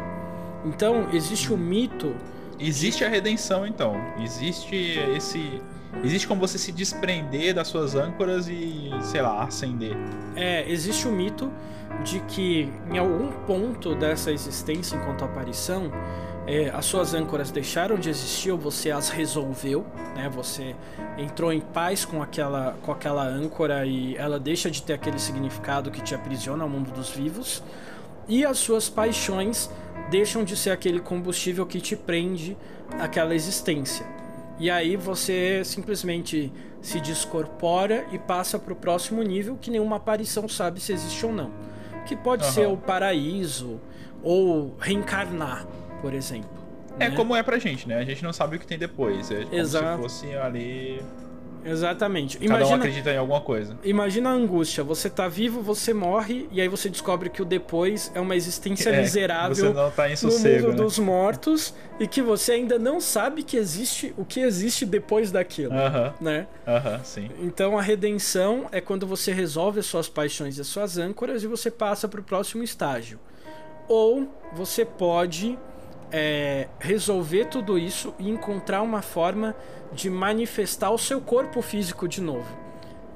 então, 0.65 1.09
existe 1.13 1.53
o 1.53 1.57
mito. 1.57 2.15
Existe 2.59 3.05
a 3.05 3.09
redenção, 3.09 3.67
então. 3.67 3.95
Existe 4.19 4.99
esse 5.17 5.61
Existe 6.05 6.29
como 6.29 6.41
você 6.41 6.57
se 6.57 6.71
desprender 6.71 7.53
das 7.53 7.67
suas 7.67 7.97
âncoras 7.97 8.47
e, 8.47 8.91
sei 9.03 9.21
lá, 9.21 9.43
acender. 9.43 9.97
É, 10.37 10.71
existe 10.71 11.09
o 11.09 11.11
mito 11.11 11.51
de 12.05 12.21
que 12.21 12.73
em 12.91 12.99
algum 12.99 13.31
ponto 13.47 13.95
dessa 13.95 14.31
existência 14.33 14.97
enquanto 14.97 15.25
aparição, 15.25 15.91
é, 16.47 16.71
as 16.71 16.87
suas 16.87 17.15
âncoras 17.15 17.51
deixaram 17.51 17.97
de 17.97 18.09
existir 18.09 18.51
ou 18.51 18.59
você 18.59 18.91
as 18.91 19.09
resolveu, 19.09 19.87
né? 20.17 20.29
Você 20.31 20.75
entrou 21.19 21.53
em 21.53 21.61
paz 21.61 22.05
com 22.05 22.23
aquela, 22.23 22.77
com 22.83 22.91
aquela 22.91 23.25
âncora 23.25 23.85
e 23.87 24.17
ela 24.17 24.41
deixa 24.41 24.71
de 24.71 24.83
ter 24.83 24.95
aquele 24.95 25.19
significado 25.19 25.91
que 25.91 26.01
te 26.01 26.15
aprisiona 26.15 26.65
ao 26.65 26.69
mundo 26.69 26.91
dos 26.91 27.11
vivos. 27.11 27.63
E 28.27 28.45
as 28.45 28.59
suas 28.59 28.89
paixões 28.89 29.71
deixam 30.11 30.43
de 30.43 30.57
ser 30.57 30.71
aquele 30.71 31.01
combustível 31.01 31.67
que 31.67 31.81
te 31.81 31.95
prende 31.95 32.57
àquela 32.99 33.35
existência. 33.35 34.07
E 34.59 34.71
aí 34.71 34.97
você 34.97 35.63
simplesmente 35.65 36.53
se 36.83 37.01
descorpora 37.01 38.07
e 38.13 38.19
passa 38.19 38.59
para 38.59 38.73
o 38.73 38.77
próximo 38.77 39.23
nível 39.23 39.57
que 39.61 39.71
nenhuma 39.71 39.97
aparição 39.97 40.49
sabe 40.49 40.81
se 40.81 40.93
existe 40.93 41.25
ou 41.25 41.33
não. 41.33 41.51
Que 42.07 42.17
pode 42.17 42.45
uhum. 42.45 42.51
ser 42.51 42.67
o 42.67 42.77
paraíso 42.77 43.81
ou 44.23 44.75
reencarnar, 44.79 45.67
por 46.01 46.15
exemplo. 46.15 46.51
É 46.99 47.09
né? 47.09 47.17
como 47.17 47.35
é 47.35 47.43
pra 47.43 47.59
gente, 47.59 47.89
né? 47.89 47.99
A 47.99 48.05
gente 48.05 48.23
não 48.23 48.33
sabe 48.33 48.57
o 48.57 48.59
que 48.59 48.67
tem 48.67 48.79
depois. 48.79 49.31
É 49.31 49.45
como 49.45 49.55
Exato. 49.55 49.97
se 49.97 50.03
fosse 50.03 50.35
ali 50.37 51.03
Exatamente. 51.65 52.39
Cada 52.39 52.47
imagina, 52.47 52.71
um 52.71 52.75
acredita 52.75 53.11
em 53.11 53.17
alguma 53.17 53.41
coisa. 53.41 53.77
Imagina 53.85 54.31
a 54.31 54.33
angústia. 54.33 54.83
Você 54.85 55.09
tá 55.11 55.29
vivo, 55.29 55.61
você 55.61 55.93
morre, 55.93 56.49
e 56.51 56.61
aí 56.61 56.69
você 56.69 56.89
descobre 56.89 57.29
que 57.29 57.43
o 57.43 57.45
depois 57.45 58.11
é 58.15 58.21
uma 58.21 58.37
existência 58.37 58.91
é, 58.91 59.01
miserável 59.01 59.55
você 59.55 59.73
não 59.73 59.91
tá 59.91 60.11
em 60.11 60.17
sossego, 60.17 60.63
no 60.63 60.69
mundo 60.69 60.79
né? 60.79 60.85
dos 60.85 60.99
mortos 60.99 61.75
e 61.99 62.07
que 62.07 62.23
você 62.23 62.53
ainda 62.53 62.79
não 62.79 63.01
sabe 63.01 63.43
que 63.43 63.57
existe 63.57 64.15
o 64.17 64.25
que 64.25 64.41
existe 64.41 64.87
depois 64.87 65.31
daquilo. 65.31 65.73
Uh 65.73 65.77
-huh. 65.77 66.13
né? 66.21 66.47
uh 66.67 66.71
-huh, 66.71 67.05
sim. 67.05 67.31
Então 67.41 67.79
a 67.79 67.83
redenção 67.83 68.67
é 68.73 68.81
quando 68.81 69.07
você 69.07 69.33
resolve 69.33 69.81
as 69.81 69.87
suas 69.87 70.09
paixões 70.09 70.59
e 70.59 70.61
as 70.61 70.67
suas 70.67 70.97
âncoras 70.99 71.43
e 71.43 71.47
você 71.47 71.71
passa 71.71 72.09
para 72.09 72.21
o 72.21 72.25
próximo 72.25 72.63
estágio. 72.63 73.19
Ou 73.89 74.29
você 74.53 74.85
pode 74.85 75.59
é, 76.13 76.69
resolver 76.79 77.47
tudo 77.47 77.79
isso 77.79 78.15
e 78.19 78.29
encontrar 78.29 78.83
uma 78.83 79.03
forma 79.03 79.55
de 79.93 80.09
manifestar 80.11 80.91
o 80.91 80.99
seu 80.99 81.21
corpo 81.21 81.61
físico 81.63 82.07
de 82.09 82.21
novo. 82.21 82.47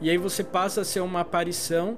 E 0.01 0.11
aí 0.11 0.18
você 0.18 0.42
passa 0.42 0.80
a 0.82 0.84
ser 0.84 1.01
uma 1.01 1.20
aparição 1.20 1.97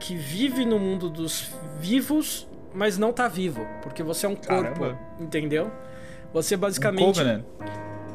que 0.00 0.14
vive 0.14 0.64
no 0.64 0.78
mundo 0.78 1.10
dos 1.10 1.52
vivos, 1.78 2.48
mas 2.74 2.96
não 2.96 3.12
tá 3.12 3.28
vivo, 3.28 3.66
porque 3.82 4.02
você 4.02 4.26
é 4.26 4.28
um 4.28 4.36
corpo, 4.36 4.80
Caramba. 4.80 4.98
entendeu? 5.20 5.70
Você 6.32 6.56
basicamente 6.56 7.20
um 7.20 7.42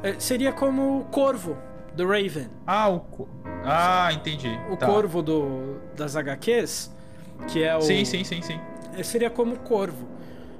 é, 0.03 0.19
seria 0.19 0.51
como 0.51 0.99
o 0.99 1.05
corvo 1.05 1.57
do 1.95 2.05
Raven. 2.05 2.49
Ah, 2.67 2.89
o 2.89 3.27
Ah, 3.63 4.09
entendi. 4.13 4.49
O 4.69 4.75
tá. 4.75 4.85
corvo 4.85 5.21
do 5.21 5.77
das 5.95 6.15
HQs, 6.15 6.91
que 7.47 7.63
é 7.63 7.75
o 7.75 7.81
Sim, 7.81 8.03
sim, 8.03 8.23
sim, 8.23 8.41
sim. 8.41 8.59
É, 8.97 9.03
seria 9.03 9.29
como 9.29 9.55
o 9.55 9.59
corvo. 9.59 10.07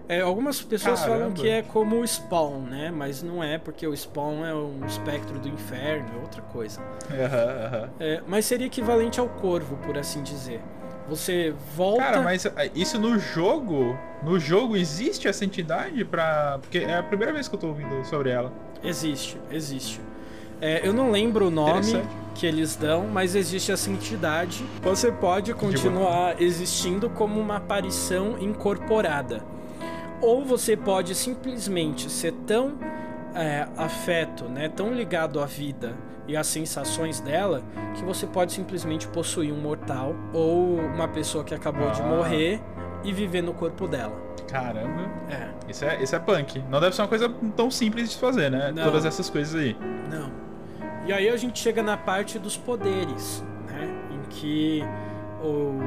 É, 0.08 0.22
algumas 0.22 0.62
pessoas 0.62 1.00
Caramba. 1.00 1.20
falam 1.20 1.34
que 1.34 1.48
é 1.48 1.62
como 1.62 2.02
o 2.02 2.08
Spawn, 2.08 2.62
né? 2.62 2.92
Mas 2.92 3.24
não 3.24 3.44
é, 3.44 3.58
porque 3.58 3.88
o 3.88 3.96
Spawn 3.96 4.46
é 4.46 4.54
um 4.54 4.86
espectro 4.86 5.40
do 5.40 5.48
inferno, 5.48 6.10
é 6.18 6.22
outra 6.22 6.42
coisa. 6.42 6.82
Uhum, 7.10 7.80
uhum. 7.80 7.90
É, 8.00 8.22
mas 8.28 8.46
seria 8.46 8.68
equivalente 8.68 9.20
ao 9.20 9.30
corvo, 9.30 9.78
por 9.78 9.98
assim 9.98 10.22
dizer. 10.22 10.62
Você 11.08 11.54
volta. 11.76 12.04
Cara, 12.04 12.22
mas 12.22 12.46
é, 12.46 12.72
isso 12.74 13.00
no 13.00 13.20
jogo. 13.20 13.98
No 14.24 14.40
jogo 14.40 14.78
existe 14.78 15.28
essa 15.28 15.44
entidade 15.44 16.04
pra. 16.06 16.60
Porque 16.62 16.80
é 16.80 16.98
a 16.98 17.04
primeira 17.04 17.34
vez 17.34 17.48
que 17.48 17.56
eu 17.56 17.60
tô 17.60 17.68
ouvindo 17.68 18.04
sobre 18.06 18.30
ela. 18.30 18.52
Existe, 18.84 19.38
existe. 19.52 20.00
É, 20.62 20.88
eu 20.88 20.94
não 20.94 21.12
lembro 21.12 21.48
o 21.48 21.52
nome 21.52 22.02
que 22.36 22.46
eles 22.46 22.76
dão, 22.76 23.08
mas 23.08 23.36
existe 23.36 23.72
essa 23.72 23.90
entidade. 23.90 24.64
Você 24.82 25.12
pode 25.12 25.54
continuar 25.54 26.42
existindo 26.42 27.10
como 27.10 27.40
uma 27.40 27.58
aparição 27.58 28.38
incorporada. 28.40 29.44
Ou 30.24 30.46
você 30.46 30.78
pode 30.78 31.14
simplesmente 31.16 32.10
ser 32.10 32.32
tão 32.48 32.78
é, 33.36 33.68
afeto, 33.76 34.46
né, 34.46 34.70
tão 34.70 34.94
ligado 34.94 35.42
à 35.42 35.46
vida 35.46 35.94
e 36.26 36.38
às 36.38 36.48
sensações 36.48 37.20
dela, 37.20 37.62
que 37.94 38.06
você 38.06 38.26
pode 38.26 38.54
simplesmente 38.54 39.06
possuir 39.08 39.52
um 39.52 39.60
mortal 39.60 40.16
ou 40.32 40.80
uma 40.80 41.10
pessoa 41.10 41.44
que 41.44 41.54
acabou 41.54 41.90
ah. 41.90 41.92
de 41.92 42.02
morrer 42.02 42.62
e 43.04 43.12
viver 43.12 43.42
no 43.42 43.54
corpo 43.54 43.86
dela. 43.86 44.16
Caramba. 44.48 45.12
É. 45.30 45.50
Isso 45.70 45.84
é, 45.84 46.02
isso 46.02 46.16
é 46.16 46.20
punk. 46.20 46.64
Não 46.70 46.80
deve 46.80 46.96
ser 46.96 47.02
uma 47.02 47.08
coisa 47.10 47.30
tão 47.56 47.70
simples 47.70 48.12
de 48.12 48.18
fazer, 48.18 48.50
né? 48.50 48.72
Não. 48.72 48.84
Todas 48.84 49.04
essas 49.04 49.30
coisas 49.30 49.54
aí. 49.60 49.76
Não. 50.10 50.32
E 51.06 51.12
aí 51.12 51.28
a 51.28 51.36
gente 51.36 51.60
chega 51.60 51.84
na 51.84 51.98
parte 51.98 52.40
dos 52.40 52.56
poderes, 52.56 53.44
né? 53.68 53.90
Em 54.10 54.22
que 54.30 54.84
o, 55.44 55.80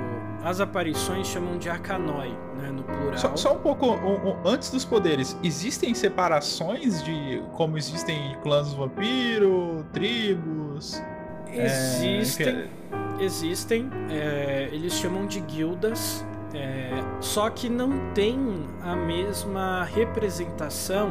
as 0.47 0.61
aparições 0.61 1.27
chamam 1.27 1.59
de 1.59 1.69
Arcanoi, 1.69 2.31
né, 2.57 2.71
no 2.71 2.85
plural. 2.85 3.19
Só, 3.19 3.35
só 3.35 3.55
um 3.55 3.59
pouco 3.59 3.85
um, 3.85 4.29
um, 4.29 4.37
antes 4.47 4.71
dos 4.71 4.85
poderes, 4.85 5.37
existem 5.43 5.93
separações 5.93 7.03
de 7.03 7.43
como 7.55 7.77
existem 7.77 8.37
clãs 8.45 8.73
vampiro, 8.73 9.85
tribos? 9.93 11.03
Existem, 11.53 12.47
é, 12.49 12.69
existem. 13.19 13.91
É, 14.09 14.69
eles 14.71 14.93
chamam 14.93 15.27
de 15.27 15.41
guildas, 15.41 16.25
é, 16.55 16.91
só 17.21 17.51
que 17.51 17.69
não 17.69 18.13
tem 18.15 18.39
a 18.85 18.95
mesma 18.95 19.83
representação 19.83 21.11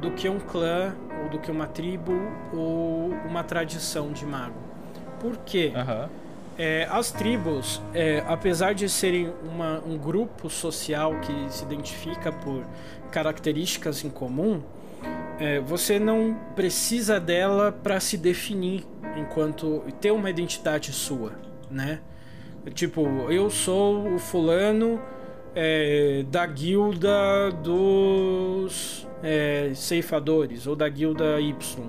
do 0.00 0.10
que 0.10 0.28
um 0.28 0.40
clã 0.40 0.96
ou 1.22 1.28
do 1.28 1.38
que 1.38 1.48
uma 1.48 1.68
tribo 1.68 2.12
ou 2.52 3.10
uma 3.24 3.44
tradição 3.44 4.10
de 4.10 4.26
mago. 4.26 4.58
Por 5.20 5.36
quê? 5.38 5.72
Uhum. 5.76 6.08
É, 6.58 6.88
as 6.90 7.12
tribos, 7.12 7.80
é, 7.94 8.24
apesar 8.26 8.74
de 8.74 8.88
serem 8.88 9.32
uma, 9.44 9.80
um 9.86 9.96
grupo 9.96 10.50
social 10.50 11.20
que 11.20 11.52
se 11.52 11.62
identifica 11.62 12.32
por 12.32 12.66
características 13.12 14.04
em 14.04 14.10
comum, 14.10 14.60
é, 15.38 15.60
você 15.60 16.00
não 16.00 16.36
precisa 16.56 17.20
dela 17.20 17.70
para 17.70 18.00
se 18.00 18.16
definir 18.16 18.84
enquanto 19.16 19.84
ter 20.00 20.10
uma 20.10 20.28
identidade 20.28 20.92
sua, 20.92 21.32
né? 21.70 22.00
Tipo, 22.74 23.06
eu 23.30 23.48
sou 23.50 24.14
o 24.14 24.18
fulano 24.18 25.00
é, 25.54 26.24
da 26.28 26.44
guilda 26.44 27.52
dos 27.62 29.06
é, 29.22 29.70
ceifadores 29.74 30.66
ou 30.66 30.74
da 30.74 30.88
guilda 30.88 31.40
Y. 31.40 31.86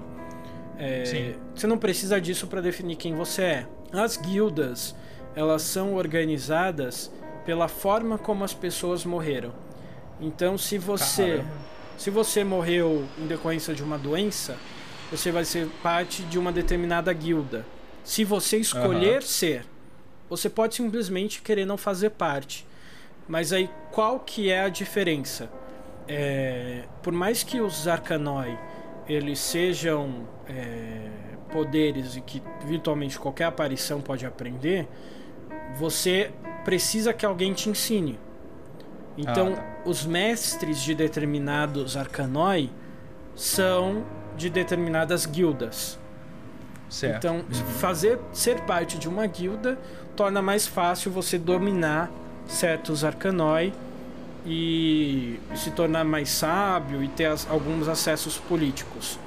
É, 0.78 1.34
você 1.56 1.66
não 1.66 1.78
precisa 1.78 2.22
disso 2.22 2.46
para 2.46 2.62
definir 2.62 2.96
quem 2.96 3.16
você 3.16 3.42
é. 3.42 3.68
As 3.92 4.18
guildas, 4.18 4.96
elas 5.36 5.62
são 5.62 5.96
organizadas 5.96 7.12
pela 7.46 7.68
forma 7.68 8.18
como 8.18 8.44
as 8.44 8.54
pessoas 8.54 9.06
morreram. 9.06 9.54
Então, 10.22 10.58
se 10.58 10.78
você 10.78 11.38
Caramba. 11.38 11.52
se 11.98 12.10
você 12.10 12.44
morreu 12.44 13.06
em 13.18 13.26
decorrência 13.26 13.74
de 13.74 13.82
uma 13.82 13.98
doença, 13.98 14.58
você 15.10 15.32
vai 15.32 15.46
ser 15.46 15.68
parte 15.82 16.24
de 16.24 16.38
uma 16.38 16.52
determinada 16.52 17.12
guilda. 17.14 17.66
Se 18.04 18.24
você 18.24 18.58
escolher 18.58 19.16
uhum. 19.16 19.22
ser, 19.22 19.66
você 20.30 20.50
pode 20.50 20.76
simplesmente 20.76 21.42
querer 21.42 21.66
não 21.66 21.78
fazer 21.78 22.12
parte. 22.12 22.66
Mas 23.28 23.54
aí 23.54 23.70
qual 23.92 24.20
que 24.20 24.52
é 24.52 24.62
a 24.62 24.70
diferença? 24.70 25.50
É, 26.08 26.84
por 27.02 27.14
mais 27.14 27.44
que 27.44 27.62
os 27.62 27.88
Arcanoi 27.88 28.58
eles 29.08 29.40
sejam 29.40 30.28
é, 30.48 31.10
poderes 31.52 32.16
e 32.16 32.22
que 32.22 32.42
virtualmente 32.66 33.20
qualquer 33.20 33.46
aparição 33.46 34.02
pode 34.02 34.26
aprender, 34.26 34.88
você 35.78 36.32
precisa 36.64 37.14
que 37.14 37.26
alguém 37.26 37.54
te 37.54 37.70
ensine. 37.70 38.20
Então, 39.18 39.54
ah, 39.54 39.56
tá. 39.56 39.66
os 39.86 40.06
mestres 40.06 40.82
de 40.82 40.96
determinados 40.96 41.98
arcanoi 41.98 42.70
são 43.36 44.04
de 44.38 44.50
determinadas 44.50 45.26
guildas. 45.26 46.00
Certo. 46.90 47.18
Então, 47.18 47.44
fazer 47.80 48.20
ser 48.32 48.62
parte 48.62 48.98
de 48.98 49.08
uma 49.08 49.26
guilda 49.28 49.78
torna 50.16 50.42
mais 50.42 50.66
fácil 50.66 51.12
você 51.12 51.38
dominar 51.38 52.10
certos 52.48 53.04
arcanoi 53.04 53.72
e 54.46 55.40
se 55.56 55.72
tornar 55.72 56.04
mais 56.04 56.30
sábio 56.30 57.04
e 57.04 57.08
ter 57.08 57.26
as, 57.26 57.50
alguns 57.50 57.88
acessos 57.88 58.38
políticos. 58.38 59.20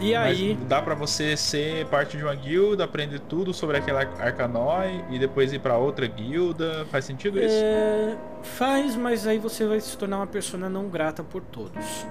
E 0.00 0.14
aí. 0.14 0.56
Mas 0.58 0.68
dá 0.68 0.82
para 0.82 0.94
você 0.94 1.36
ser 1.36 1.86
parte 1.86 2.16
de 2.16 2.22
uma 2.22 2.34
guilda, 2.34 2.84
aprender 2.84 3.20
tudo 3.20 3.54
sobre 3.54 3.78
aquela 3.78 4.00
Arcanoi 4.00 5.04
e 5.10 5.18
depois 5.18 5.52
ir 5.52 5.58
para 5.58 5.76
outra 5.76 6.06
guilda. 6.06 6.86
Faz 6.90 7.04
sentido 7.04 7.38
isso? 7.38 7.54
É... 7.54 8.16
Faz, 8.42 8.96
mas 8.96 9.26
aí 9.26 9.38
você 9.38 9.66
vai 9.66 9.80
se 9.80 9.96
tornar 9.96 10.18
uma 10.18 10.26
pessoa 10.26 10.68
não 10.68 10.88
grata 10.88 11.22
por 11.22 11.42
todos. 11.42 12.06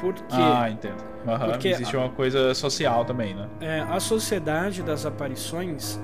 Por 0.00 0.14
quê? 0.14 0.22
Ah, 0.32 0.68
entendo. 0.70 1.04
Uhum. 1.26 1.50
Porque 1.50 1.68
existe 1.68 1.96
uma 1.96 2.08
coisa 2.08 2.54
social 2.54 3.04
também, 3.04 3.34
né? 3.34 3.48
É, 3.60 3.80
a 3.80 4.00
sociedade 4.00 4.82
das 4.82 5.06
aparições 5.06 6.00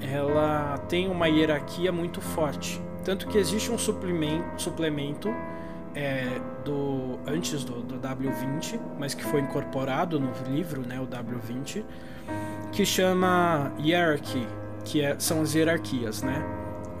ela 0.00 0.78
tem 0.88 1.08
uma 1.08 1.28
hierarquia 1.28 1.92
muito 1.92 2.20
forte. 2.20 2.80
Tanto 3.04 3.28
que 3.28 3.38
existe 3.38 3.70
um 3.70 3.78
suplemento, 3.78 4.60
suplemento 4.60 5.32
é 5.96 6.38
do 6.62 7.18
antes 7.26 7.64
do, 7.64 7.80
do 7.82 7.98
W20, 7.98 8.78
mas 8.98 9.14
que 9.14 9.24
foi 9.24 9.40
incorporado 9.40 10.20
no 10.20 10.30
livro, 10.46 10.82
né, 10.86 11.00
o 11.00 11.06
W20, 11.06 11.82
que 12.70 12.84
chama 12.84 13.72
Hierarchy, 13.80 14.46
que 14.84 15.00
é, 15.00 15.16
são 15.18 15.40
as 15.40 15.54
hierarquias, 15.54 16.22
né? 16.22 16.44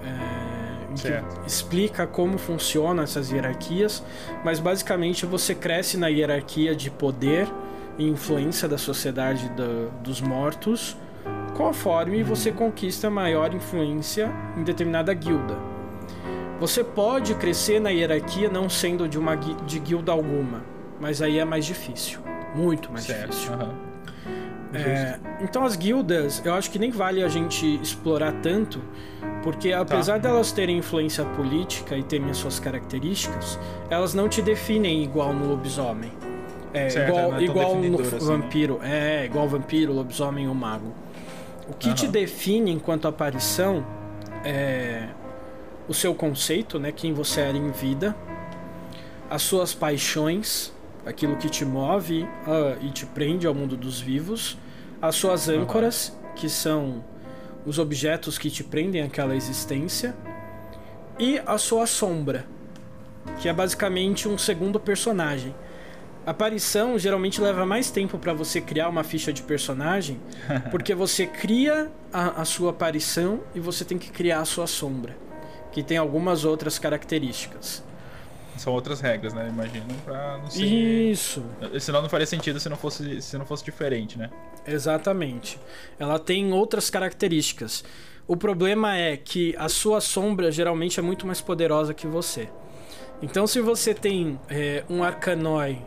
É, 0.02 0.56
que 0.96 1.46
explica 1.46 2.06
como 2.06 2.38
funcionam 2.38 3.04
essas 3.04 3.30
hierarquias, 3.30 4.02
mas 4.42 4.58
basicamente 4.58 5.26
você 5.26 5.54
cresce 5.54 5.98
na 5.98 6.08
hierarquia 6.08 6.74
de 6.74 6.90
poder 6.90 7.46
e 7.98 8.08
influência 8.08 8.66
da 8.66 8.78
sociedade 8.78 9.46
do, 9.50 9.90
dos 10.02 10.22
mortos, 10.22 10.96
conforme 11.54 12.22
você 12.22 12.50
conquista 12.50 13.10
maior 13.10 13.52
influência 13.52 14.32
em 14.56 14.62
determinada 14.62 15.12
guilda. 15.12 15.76
Você 16.58 16.82
pode 16.82 17.34
crescer 17.34 17.80
na 17.80 17.90
hierarquia 17.90 18.48
não 18.48 18.68
sendo 18.68 19.08
de 19.08 19.18
uma 19.18 19.34
de 19.36 19.78
guilda 19.78 20.12
alguma, 20.12 20.62
mas 20.98 21.20
aí 21.20 21.38
é 21.38 21.44
mais 21.44 21.66
difícil, 21.66 22.20
muito 22.54 22.90
mais 22.90 23.04
certo. 23.04 23.30
difícil. 23.30 23.52
Uhum. 23.52 23.86
É, 24.74 25.18
então 25.40 25.64
as 25.64 25.76
guildas, 25.76 26.42
eu 26.44 26.54
acho 26.54 26.70
que 26.70 26.78
nem 26.78 26.90
vale 26.90 27.22
a 27.22 27.28
gente 27.28 27.80
explorar 27.80 28.32
tanto, 28.42 28.82
porque 29.42 29.72
apesar 29.72 30.14
tá. 30.14 30.28
delas 30.28 30.50
terem 30.50 30.78
influência 30.78 31.24
política 31.24 31.96
e 31.96 32.02
terem 32.02 32.28
as 32.30 32.38
suas 32.38 32.58
características, 32.58 33.58
elas 33.88 34.12
não 34.12 34.28
te 34.28 34.42
definem 34.42 35.02
igual 35.04 35.32
no 35.32 35.48
lobisomem. 35.48 36.10
É, 36.72 36.90
certo, 36.90 37.08
igual, 37.08 37.34
é 37.34 37.42
igual 37.42 37.76
no 37.76 38.00
assim, 38.00 38.14
né? 38.14 38.20
vampiro. 38.20 38.78
Né? 38.78 39.22
É, 39.22 39.24
igual 39.24 39.48
vampiro, 39.48 39.92
lobisomem 39.92 40.48
ou 40.48 40.54
mago. 40.54 40.92
O 41.68 41.74
que 41.74 41.88
uhum. 41.88 41.94
te 41.94 42.08
define 42.08 42.70
enquanto 42.70 43.08
aparição 43.08 43.84
é 44.44 45.08
o 45.88 45.94
seu 45.94 46.14
conceito, 46.14 46.78
né? 46.78 46.92
Quem 46.92 47.12
você 47.12 47.40
era 47.40 47.56
em 47.56 47.70
vida, 47.70 48.16
as 49.30 49.42
suas 49.42 49.74
paixões, 49.74 50.72
aquilo 51.04 51.36
que 51.36 51.48
te 51.48 51.64
move 51.64 52.22
uh, 52.22 52.84
e 52.84 52.90
te 52.90 53.06
prende 53.06 53.46
ao 53.46 53.54
mundo 53.54 53.76
dos 53.76 54.00
vivos, 54.00 54.58
as 55.00 55.14
suas 55.14 55.48
âncoras, 55.48 56.08
uhum. 56.08 56.34
que 56.34 56.48
são 56.48 57.04
os 57.64 57.78
objetos 57.78 58.38
que 58.38 58.50
te 58.50 58.62
prendem 58.62 59.02
àquela 59.02 59.34
existência, 59.34 60.14
e 61.18 61.40
a 61.46 61.58
sua 61.58 61.86
sombra, 61.86 62.44
que 63.38 63.48
é 63.48 63.52
basicamente 63.52 64.28
um 64.28 64.36
segundo 64.36 64.78
personagem. 64.78 65.54
A 66.24 66.32
aparição 66.32 66.98
geralmente 66.98 67.40
leva 67.40 67.64
mais 67.64 67.90
tempo 67.90 68.18
para 68.18 68.32
você 68.32 68.60
criar 68.60 68.88
uma 68.88 69.04
ficha 69.04 69.32
de 69.32 69.42
personagem, 69.42 70.20
porque 70.70 70.94
você 70.94 71.26
cria 71.26 71.90
a, 72.12 72.42
a 72.42 72.44
sua 72.44 72.70
aparição 72.70 73.40
e 73.54 73.60
você 73.60 73.84
tem 73.84 73.96
que 73.96 74.10
criar 74.10 74.40
a 74.40 74.44
sua 74.44 74.66
sombra 74.66 75.25
que 75.76 75.82
tem 75.82 75.98
algumas 75.98 76.46
outras 76.46 76.78
características. 76.78 77.84
São 78.56 78.72
outras 78.72 79.02
regras, 79.02 79.34
né? 79.34 79.46
Imagino, 79.46 79.84
pra 80.06 80.38
não 80.38 80.48
ser... 80.48 80.64
Isso. 80.64 81.44
Senão 81.78 82.00
não 82.00 82.08
faria 82.08 82.24
sentido 82.24 82.58
se 82.58 82.66
não 82.70 82.78
fosse, 82.78 83.20
se 83.20 83.36
não 83.36 83.44
fosse 83.44 83.62
diferente, 83.62 84.16
né? 84.16 84.30
Exatamente. 84.66 85.60
Ela 85.98 86.18
tem 86.18 86.50
outras 86.50 86.88
características. 86.88 87.84
O 88.26 88.38
problema 88.38 88.96
é 88.96 89.18
que 89.18 89.54
a 89.58 89.68
sua 89.68 90.00
sombra 90.00 90.50
geralmente 90.50 90.98
é 90.98 91.02
muito 91.02 91.26
mais 91.26 91.42
poderosa 91.42 91.92
que 91.92 92.06
você. 92.06 92.48
Então, 93.20 93.46
se 93.46 93.60
você 93.60 93.92
tem 93.92 94.40
é, 94.48 94.82
um 94.88 95.04
arcanói 95.04 95.78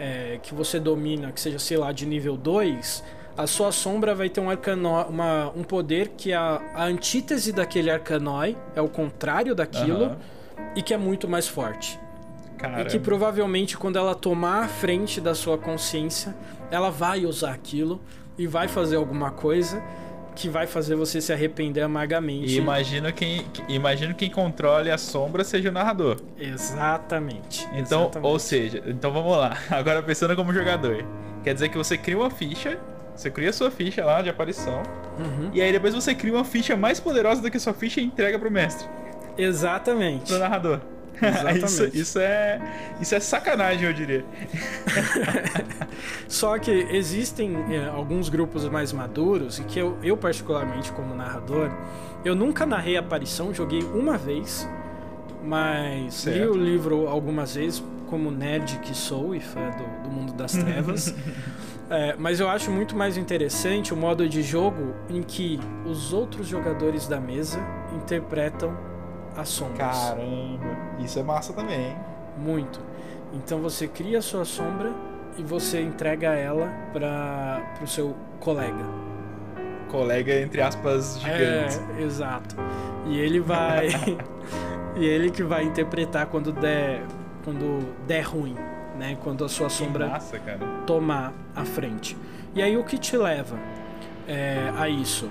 é, 0.00 0.40
que 0.42 0.52
você 0.52 0.80
domina, 0.80 1.30
que 1.30 1.40
seja, 1.40 1.60
sei 1.60 1.76
lá, 1.76 1.92
de 1.92 2.06
nível 2.06 2.36
2, 2.36 3.04
a 3.38 3.46
sua 3.46 3.70
sombra 3.70 4.16
vai 4.16 4.28
ter 4.28 4.40
um, 4.40 4.50
arcanó, 4.50 5.04
uma, 5.04 5.52
um 5.54 5.62
poder 5.62 6.08
que 6.16 6.32
é 6.32 6.36
a, 6.36 6.60
a 6.74 6.84
antítese 6.86 7.52
daquele 7.52 7.88
arcanói, 7.88 8.56
é 8.74 8.82
o 8.82 8.88
contrário 8.88 9.54
daquilo, 9.54 10.06
uhum. 10.06 10.16
e 10.74 10.82
que 10.82 10.92
é 10.92 10.96
muito 10.96 11.28
mais 11.28 11.46
forte. 11.46 12.00
Caramba. 12.58 12.82
E 12.82 12.84
que 12.86 12.98
provavelmente 12.98 13.78
quando 13.78 13.96
ela 13.96 14.12
tomar 14.16 14.64
a 14.64 14.68
frente 14.68 15.20
da 15.20 15.36
sua 15.36 15.56
consciência, 15.56 16.34
ela 16.68 16.90
vai 16.90 17.24
usar 17.24 17.52
aquilo 17.52 18.00
e 18.36 18.44
vai 18.44 18.66
fazer 18.66 18.96
alguma 18.96 19.30
coisa 19.30 19.80
que 20.34 20.48
vai 20.48 20.66
fazer 20.66 20.96
você 20.96 21.20
se 21.20 21.32
arrepender 21.32 21.82
amargamente. 21.82 22.52
E 22.52 22.58
imagino 22.58 23.12
quem, 23.12 23.46
imagino 23.68 24.16
quem 24.16 24.30
controle 24.30 24.90
a 24.90 24.98
sombra 24.98 25.44
seja 25.44 25.68
o 25.68 25.72
narrador. 25.72 26.20
Exatamente. 26.36 27.68
Então, 27.72 28.02
exatamente. 28.02 28.18
ou 28.26 28.38
seja, 28.40 28.82
então 28.84 29.12
vamos 29.12 29.36
lá. 29.36 29.56
Agora 29.70 30.02
pensando 30.02 30.34
como 30.34 30.52
jogador. 30.52 31.04
Quer 31.44 31.54
dizer 31.54 31.68
que 31.68 31.76
você 31.76 31.96
cria 31.96 32.16
uma 32.18 32.30
ficha 32.30 32.80
você 33.18 33.30
cria 33.32 33.52
sua 33.52 33.68
ficha 33.68 34.04
lá 34.04 34.22
de 34.22 34.30
aparição. 34.30 34.80
Uhum. 35.18 35.50
E 35.52 35.60
aí 35.60 35.72
depois 35.72 35.92
você 35.92 36.14
cria 36.14 36.32
uma 36.32 36.44
ficha 36.44 36.76
mais 36.76 37.00
poderosa 37.00 37.42
do 37.42 37.50
que 37.50 37.58
sua 37.58 37.74
ficha 37.74 38.00
e 38.00 38.04
entrega 38.04 38.38
pro 38.38 38.48
mestre. 38.48 38.86
Exatamente. 39.36 40.28
Pro 40.28 40.38
narrador. 40.38 40.80
isso, 41.64 41.84
isso, 41.92 42.18
é, 42.20 42.60
isso 43.00 43.12
é 43.16 43.18
sacanagem, 43.18 43.88
eu 43.88 43.92
diria. 43.92 44.24
Só 46.28 46.56
que 46.60 46.70
existem 46.70 47.56
é, 47.74 47.88
alguns 47.88 48.28
grupos 48.28 48.64
mais 48.68 48.92
maduros 48.92 49.58
e 49.58 49.64
que 49.64 49.80
eu, 49.80 49.98
eu, 50.00 50.16
particularmente, 50.16 50.92
como 50.92 51.12
narrador, 51.16 51.72
eu 52.24 52.36
nunca 52.36 52.64
narrei 52.64 52.96
aparição, 52.96 53.52
joguei 53.52 53.82
uma 53.82 54.16
vez, 54.16 54.68
mas 55.42 56.14
certo. 56.14 56.38
li 56.38 56.46
o 56.46 56.54
livro 56.54 57.08
algumas 57.08 57.56
vezes, 57.56 57.82
como 58.06 58.30
nerd 58.30 58.78
que 58.78 58.96
sou 58.96 59.34
e 59.34 59.40
fã 59.40 59.70
do, 59.70 60.08
do 60.08 60.14
mundo 60.14 60.32
das 60.34 60.52
trevas. 60.52 61.12
É, 61.90 62.14
mas 62.18 62.38
eu 62.38 62.48
acho 62.48 62.70
muito 62.70 62.94
mais 62.94 63.16
interessante 63.16 63.94
o 63.94 63.96
modo 63.96 64.28
de 64.28 64.42
jogo 64.42 64.94
em 65.08 65.22
que 65.22 65.58
os 65.86 66.12
outros 66.12 66.46
jogadores 66.46 67.08
da 67.08 67.18
mesa 67.18 67.58
interpretam 67.96 68.76
as 69.34 69.48
sombras. 69.48 69.78
Caramba, 69.78 70.76
isso 70.98 71.18
é 71.18 71.22
massa 71.22 71.52
também, 71.54 71.90
hein? 71.90 71.96
Muito. 72.36 72.80
Então 73.32 73.60
você 73.60 73.88
cria 73.88 74.18
a 74.18 74.22
sua 74.22 74.44
sombra 74.44 74.92
e 75.38 75.42
você 75.42 75.80
entrega 75.80 76.34
ela 76.34 76.68
para 76.92 77.62
o 77.82 77.86
seu 77.86 78.14
colega. 78.38 78.84
Colega, 79.90 80.40
entre 80.40 80.60
aspas, 80.60 81.18
gigante. 81.20 81.80
É, 81.96 82.02
exato. 82.02 82.54
E 83.06 83.18
ele 83.18 83.40
vai. 83.40 83.88
e 84.94 85.06
ele 85.06 85.30
que 85.30 85.42
vai 85.42 85.64
interpretar 85.64 86.26
quando 86.26 86.52
der, 86.52 87.02
quando 87.44 87.94
der 88.06 88.22
ruim 88.22 88.54
né? 88.98 89.16
Quando 89.22 89.44
a 89.44 89.48
sua 89.48 89.68
sombra 89.68 90.08
massa, 90.08 90.40
tomar 90.86 91.32
a 91.54 91.64
frente. 91.64 92.16
E 92.54 92.62
aí 92.62 92.76
o 92.76 92.84
que 92.84 92.98
te 92.98 93.16
leva 93.16 93.58
é, 94.26 94.72
a 94.76 94.88
isso? 94.88 95.30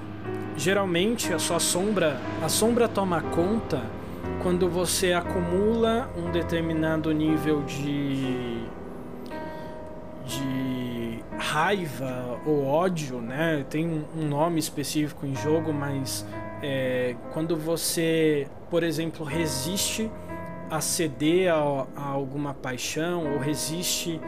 Geralmente 0.55 1.34
a 1.34 1.39
sua 1.39 1.59
sombra, 1.59 2.20
a 2.41 2.49
sombra 2.49 2.88
toma 2.88 3.22
conta 3.22 3.82
quando 4.41 4.70
você 4.70 5.13
acumula 5.13 6.09
um 6.18 6.32
determinado 6.32 7.11
nível 7.11 7.63
de 7.63 8.65
de 10.26 11.24
raiva 11.38 12.39
ou 12.45 12.65
ódio, 12.65 13.22
né? 13.22 13.65
Tem 13.70 13.88
um 13.88 14.28
nome 14.28 14.59
específico 14.59 15.26
em 15.26 15.34
jogo, 15.36 15.72
mas 15.72 16.26
é, 16.61 17.15
quando 17.32 17.55
você, 17.55 18.47
por 18.70 18.84
exemplo, 18.84 19.26
resiste 19.26 20.11
a 20.70 20.82
ceder 20.82 21.53
a, 21.53 21.88
a 21.95 22.05
alguma 22.07 22.53
paixão 22.53 23.34
ou 23.34 23.39
resiste 23.39 24.20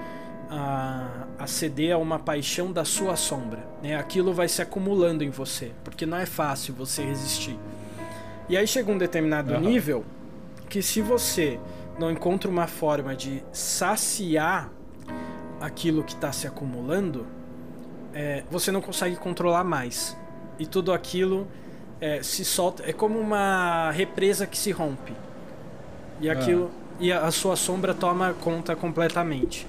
a, 0.50 1.28
a, 1.38 1.48
ceder 1.48 1.94
a 1.94 1.98
uma 1.98 2.18
paixão 2.18 2.72
da 2.72 2.84
sua 2.84 3.16
sombra. 3.16 3.68
Né? 3.82 3.96
Aquilo 3.96 4.34
vai 4.34 4.48
se 4.48 4.62
acumulando 4.62 5.24
em 5.24 5.30
você, 5.30 5.72
porque 5.84 6.06
não 6.06 6.18
é 6.18 6.26
fácil 6.26 6.74
você 6.74 7.04
resistir. 7.04 7.58
E 8.48 8.58
aí 8.58 8.66
chega 8.66 8.92
um 8.92 8.98
determinado 8.98 9.54
uhum. 9.54 9.60
nível 9.60 10.06
que 10.68 10.82
se 10.82 11.02
você 11.02 11.60
não 12.00 12.10
encontra 12.10 12.50
uma 12.50 12.68
forma 12.68 13.16
de 13.16 13.44
saciar 13.52 14.72
aquilo 15.60 16.04
que 16.04 16.14
está 16.14 16.32
se 16.32 16.48
acumulando, 16.48 17.28
é, 18.14 18.44
você 18.50 18.72
não 18.72 18.82
consegue 18.82 19.16
controlar 19.18 19.64
mais. 19.64 20.18
E 20.58 20.66
tudo 20.66 20.92
aquilo 20.92 21.48
é, 22.02 22.24
se 22.24 22.44
solta. 22.44 22.84
É 22.90 22.94
como 22.94 23.20
uma 23.20 23.92
represa 23.92 24.48
que 24.48 24.58
se 24.58 24.72
rompe. 24.72 25.14
E 26.20 26.30
ah. 26.30 26.34
aquilo. 26.34 26.72
Ah. 26.74 26.90
E 27.00 27.12
a, 27.12 27.26
a, 27.26 27.32
sua 27.32 27.56
sombra 27.56 27.94
toma 27.94 28.34
conta 28.34 28.76
completamente. 28.76 29.66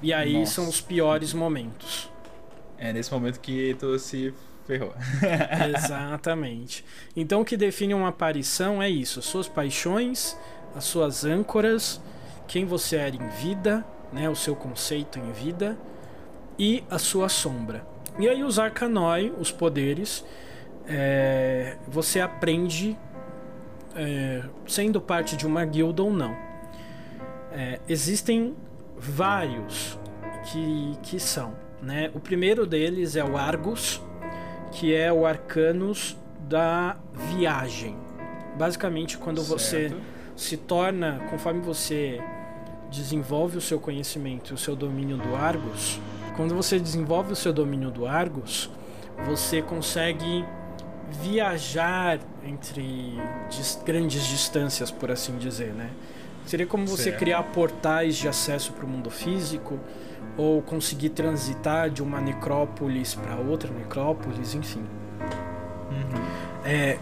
E 0.00 0.12
aí 0.12 0.34
Nossa. 0.34 0.52
são 0.52 0.68
os 0.68 0.80
piores 0.80 1.32
momentos. 1.32 2.08
É 2.78 2.92
nesse 2.92 3.12
momento 3.12 3.40
que 3.40 3.74
tu 3.78 3.98
se 3.98 4.32
ferrou. 4.66 4.94
Exatamente. 5.76 6.84
Então 7.16 7.40
o 7.40 7.44
que 7.44 7.56
define 7.56 7.94
uma 7.94 8.08
aparição 8.08 8.82
é 8.82 8.88
isso: 8.88 9.18
as 9.18 9.24
suas 9.24 9.48
paixões, 9.48 10.36
as 10.76 10.84
suas 10.84 11.24
âncoras, 11.24 12.00
quem 12.46 12.64
você 12.64 12.96
era 12.96 13.16
em 13.16 13.28
vida, 13.40 13.84
né, 14.12 14.28
o 14.30 14.36
seu 14.36 14.54
conceito 14.54 15.18
em 15.18 15.32
vida 15.32 15.76
e 16.58 16.84
a 16.90 16.98
sua 16.98 17.28
sombra. 17.28 17.84
E 18.18 18.28
aí 18.28 18.42
os 18.42 18.58
arcanoi, 18.58 19.32
os 19.38 19.52
poderes, 19.52 20.24
é, 20.86 21.76
você 21.86 22.20
aprende 22.20 22.96
é, 23.98 24.42
sendo 24.66 25.00
parte 25.00 25.36
de 25.36 25.44
uma 25.44 25.64
guilda 25.64 26.02
ou 26.04 26.12
não. 26.12 26.34
É, 27.50 27.80
existem 27.88 28.54
vários 28.96 29.98
que, 30.44 30.96
que 31.02 31.18
são. 31.18 31.54
Né? 31.82 32.10
O 32.14 32.20
primeiro 32.20 32.64
deles 32.64 33.16
é 33.16 33.24
o 33.24 33.36
Argus, 33.36 34.00
que 34.70 34.94
é 34.94 35.12
o 35.12 35.26
Arcanus 35.26 36.16
da 36.48 36.96
viagem. 37.12 37.96
Basicamente, 38.56 39.18
quando 39.18 39.40
certo. 39.40 39.58
você 39.58 39.96
se 40.36 40.56
torna, 40.56 41.26
conforme 41.30 41.60
você 41.60 42.20
desenvolve 42.90 43.58
o 43.58 43.60
seu 43.60 43.80
conhecimento 43.80 44.52
e 44.52 44.54
o 44.54 44.58
seu 44.58 44.76
domínio 44.76 45.16
do 45.16 45.34
Argus, 45.34 46.00
quando 46.36 46.54
você 46.54 46.78
desenvolve 46.78 47.32
o 47.32 47.36
seu 47.36 47.52
domínio 47.52 47.90
do 47.90 48.06
Argus, 48.06 48.70
você 49.26 49.60
consegue 49.60 50.44
viajar 51.10 52.18
entre 52.44 53.18
grandes 53.84 54.26
distâncias, 54.26 54.90
por 54.90 55.10
assim 55.10 55.36
dizer, 55.36 55.72
né? 55.72 55.90
Seria 56.46 56.66
como 56.66 56.86
você 56.86 57.04
certo. 57.04 57.18
criar 57.18 57.42
portais 57.42 58.16
de 58.16 58.26
acesso 58.26 58.72
para 58.72 58.84
o 58.84 58.88
mundo 58.88 59.10
físico 59.10 59.78
ou 60.36 60.62
conseguir 60.62 61.10
transitar 61.10 61.90
de 61.90 62.02
uma 62.02 62.20
necrópolis 62.20 63.14
para 63.14 63.36
outra 63.36 63.70
necrópolis, 63.70 64.54
enfim. 64.54 64.84
Uhum. 65.90 66.24
É, 66.64 66.98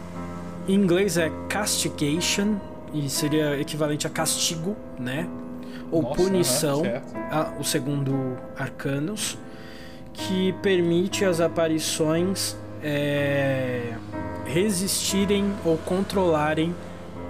em 0.67 0.75
inglês 0.75 1.17
é 1.17 1.31
castigation 1.49 2.57
e 2.93 3.09
seria 3.09 3.61
equivalente 3.61 4.07
a 4.07 4.11
castigo, 4.11 4.77
né? 4.99 5.29
Ou 5.93 6.03
Nossa, 6.03 6.17
punição, 6.17 6.83
a, 7.31 7.53
o 7.61 7.63
segundo 7.63 8.37
Arcanos, 8.59 9.39
que 10.13 10.53
permite 10.55 11.25
as 11.25 11.41
aparições 11.41 12.57
é, 12.83 13.95
resistirem 14.47 15.53
ou 15.65 15.77
controlarem 15.79 16.75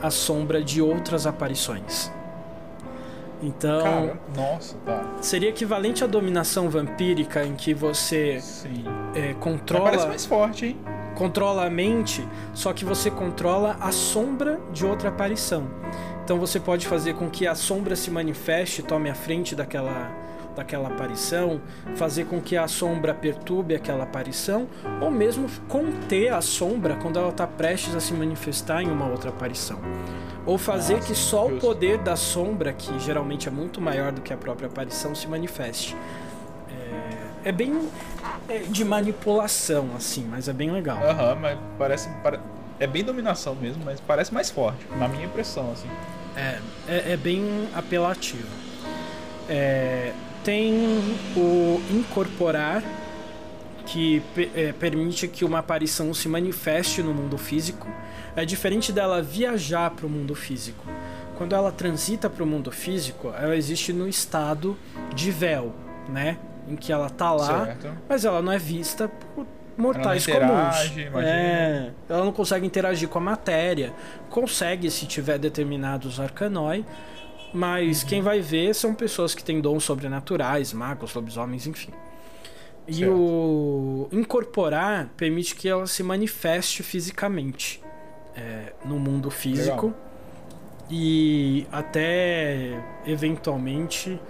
a 0.03 0.11
sombra 0.11 0.63
de 0.63 0.83
outras 0.83 1.27
aparições. 1.27 2.11
Então, 3.43 3.83
Cara, 3.83 4.21
nossa, 4.35 4.77
tá. 4.85 5.05
seria 5.21 5.51
equivalente 5.51 6.03
à 6.03 6.07
dominação 6.07 6.71
vampírica 6.71 7.45
em 7.45 7.55
que 7.55 7.75
você 7.75 8.41
é, 9.15 9.35
controla. 9.35 9.85
Parece 9.85 10.07
mais 10.07 10.27
forte, 10.27 10.67
hein? 10.67 10.77
Controla 11.15 11.67
a 11.67 11.71
mente, 11.71 12.27
só 12.53 12.73
que 12.73 12.85
você 12.85 13.11
controla 13.11 13.77
a 13.81 13.91
sombra 13.91 14.61
de 14.73 14.85
outra 14.85 15.09
aparição. 15.09 15.67
Então 16.25 16.39
você 16.39 16.59
pode 16.59 16.87
fazer 16.87 17.15
com 17.15 17.31
que 17.31 17.47
a 17.47 17.55
sombra 17.55 17.95
se 17.95 18.11
manifeste, 18.11 18.83
tome 18.83 19.09
a 19.09 19.15
frente 19.15 19.55
daquela 19.55 20.11
daquela 20.57 20.89
aparição, 20.89 21.61
fazer 21.95 22.25
com 22.25 22.41
que 22.41 22.57
a 22.57 22.67
sombra 22.67 23.15
perturbe 23.15 23.75
aquela 23.75 24.05
aparição, 24.05 24.67
ou 25.01 25.11
mesmo 25.11 25.49
conter 25.69 26.33
a 26.33 26.41
sombra 26.41 26.97
quando 26.97 27.19
ela 27.19 27.29
está 27.29 27.47
prestes 27.47 27.95
a 27.95 28.01
se 28.01 28.13
manifestar 28.13 28.83
em 28.83 28.91
uma 28.91 29.07
outra 29.07 29.31
aparição. 29.31 29.79
Ou 30.45 30.57
fazer 30.57 30.97
Nossa, 30.97 31.09
que 31.09 31.15
só 31.15 31.47
o 31.47 31.59
poder 31.59 31.99
da 31.99 32.17
sombra, 32.17 32.73
que 32.73 32.99
geralmente 33.01 33.49
é 33.49 33.51
muito 33.51 33.81
maior 33.81 34.13
do 34.13 34.21
que 34.21 34.33
a 34.33 34.37
própria 34.37 34.69
aparição, 34.69 35.15
se 35.15 35.27
manifeste. 35.27 35.97
É, 37.45 37.49
é 37.49 37.53
bem 37.53 37.89
é 38.49 38.59
de 38.59 38.85
manipulação, 38.85 39.91
assim, 39.97 40.27
mas 40.31 40.49
é 40.49 40.53
bem 40.53 40.71
legal. 40.71 40.99
Aham, 41.03 41.33
uhum, 41.33 41.41
mas 41.41 41.59
parece, 41.79 42.09
É 42.79 42.87
bem 42.87 43.03
dominação 43.03 43.55
mesmo, 43.55 43.83
mas 43.85 44.01
parece 44.01 44.33
mais 44.33 44.51
forte, 44.51 44.87
na 44.99 45.09
minha 45.09 45.25
impressão, 45.25 45.73
assim. 45.73 45.89
É, 46.37 46.61
é, 46.87 47.13
é 47.13 47.17
bem 47.17 47.69
apelativo. 47.75 48.47
É, 49.49 50.13
tem 50.47 50.73
o 51.37 51.83
incorporar, 51.91 52.81
que 53.85 54.23
é, 54.55 54.73
permite 54.73 55.27
que 55.27 55.45
uma 55.45 55.59
aparição 55.59 56.15
se 56.15 56.29
manifeste 56.29 57.03
no 57.03 57.13
mundo 57.13 57.37
físico. 57.37 57.89
É 58.37 58.45
diferente 58.45 58.93
dela 58.93 59.21
viajar 59.21 59.91
para 59.91 60.07
o 60.07 60.09
mundo 60.09 60.37
físico. 60.37 60.87
Quando 61.37 61.53
ela 61.53 61.73
transita 61.73 62.31
para 62.31 62.45
o 62.45 62.47
mundo 62.47 62.71
físico, 62.71 63.35
ela 63.37 63.57
existe 63.57 63.93
no 63.93 64.09
estado 64.09 64.79
de 65.13 65.33
véu, 65.33 65.75
né? 66.09 66.39
Em 66.69 66.77
que 66.77 66.93
ela 66.93 67.11
tá 67.11 67.33
lá, 67.33 67.67
certo. 67.67 67.91
mas 68.09 68.25
ela 68.25 68.41
não 68.41 68.53
é 68.53 68.59
vista 68.59 69.09
por 69.35 69.45
mortais 69.77 70.29
ela 70.29 70.47
comuns. 70.47 71.25
É, 71.25 71.91
ela 72.09 72.25
não 72.25 72.33
consegue 72.33 72.65
interagir 72.65 73.09
com 73.09 73.19
a 73.19 73.23
matéria. 73.23 73.93
Consegue 74.31 74.93
se 74.93 75.07
tiver 75.07 75.39
determinados 75.39 76.21
arcanói, 76.21 76.85
mas 77.57 78.05
quem 78.05 78.21
vai 78.21 78.41
ver 78.41 78.75
são 78.75 78.95
pessoas 78.95 79.35
que 79.35 79.43
têm 79.43 79.63
dons 79.63 79.83
sobrenaturais, 79.83 80.75
magos, 80.75 81.15
lobisomens, 81.15 81.67
enfim. 81.67 81.91
E 82.87 82.97
certo. 82.97 83.15
o 83.15 84.09
incorporar 84.13 85.09
permite 85.17 85.55
que 85.55 85.67
ela 85.67 85.87
se 85.87 86.03
manifeste 86.03 86.83
fisicamente 86.83 87.83
é, 88.37 88.75
no 88.85 88.99
mundo 88.99 89.31
físico 89.31 89.87
Legal. 89.87 90.01
e 90.91 91.67
até 91.73 92.79
eventualmente 93.07 94.21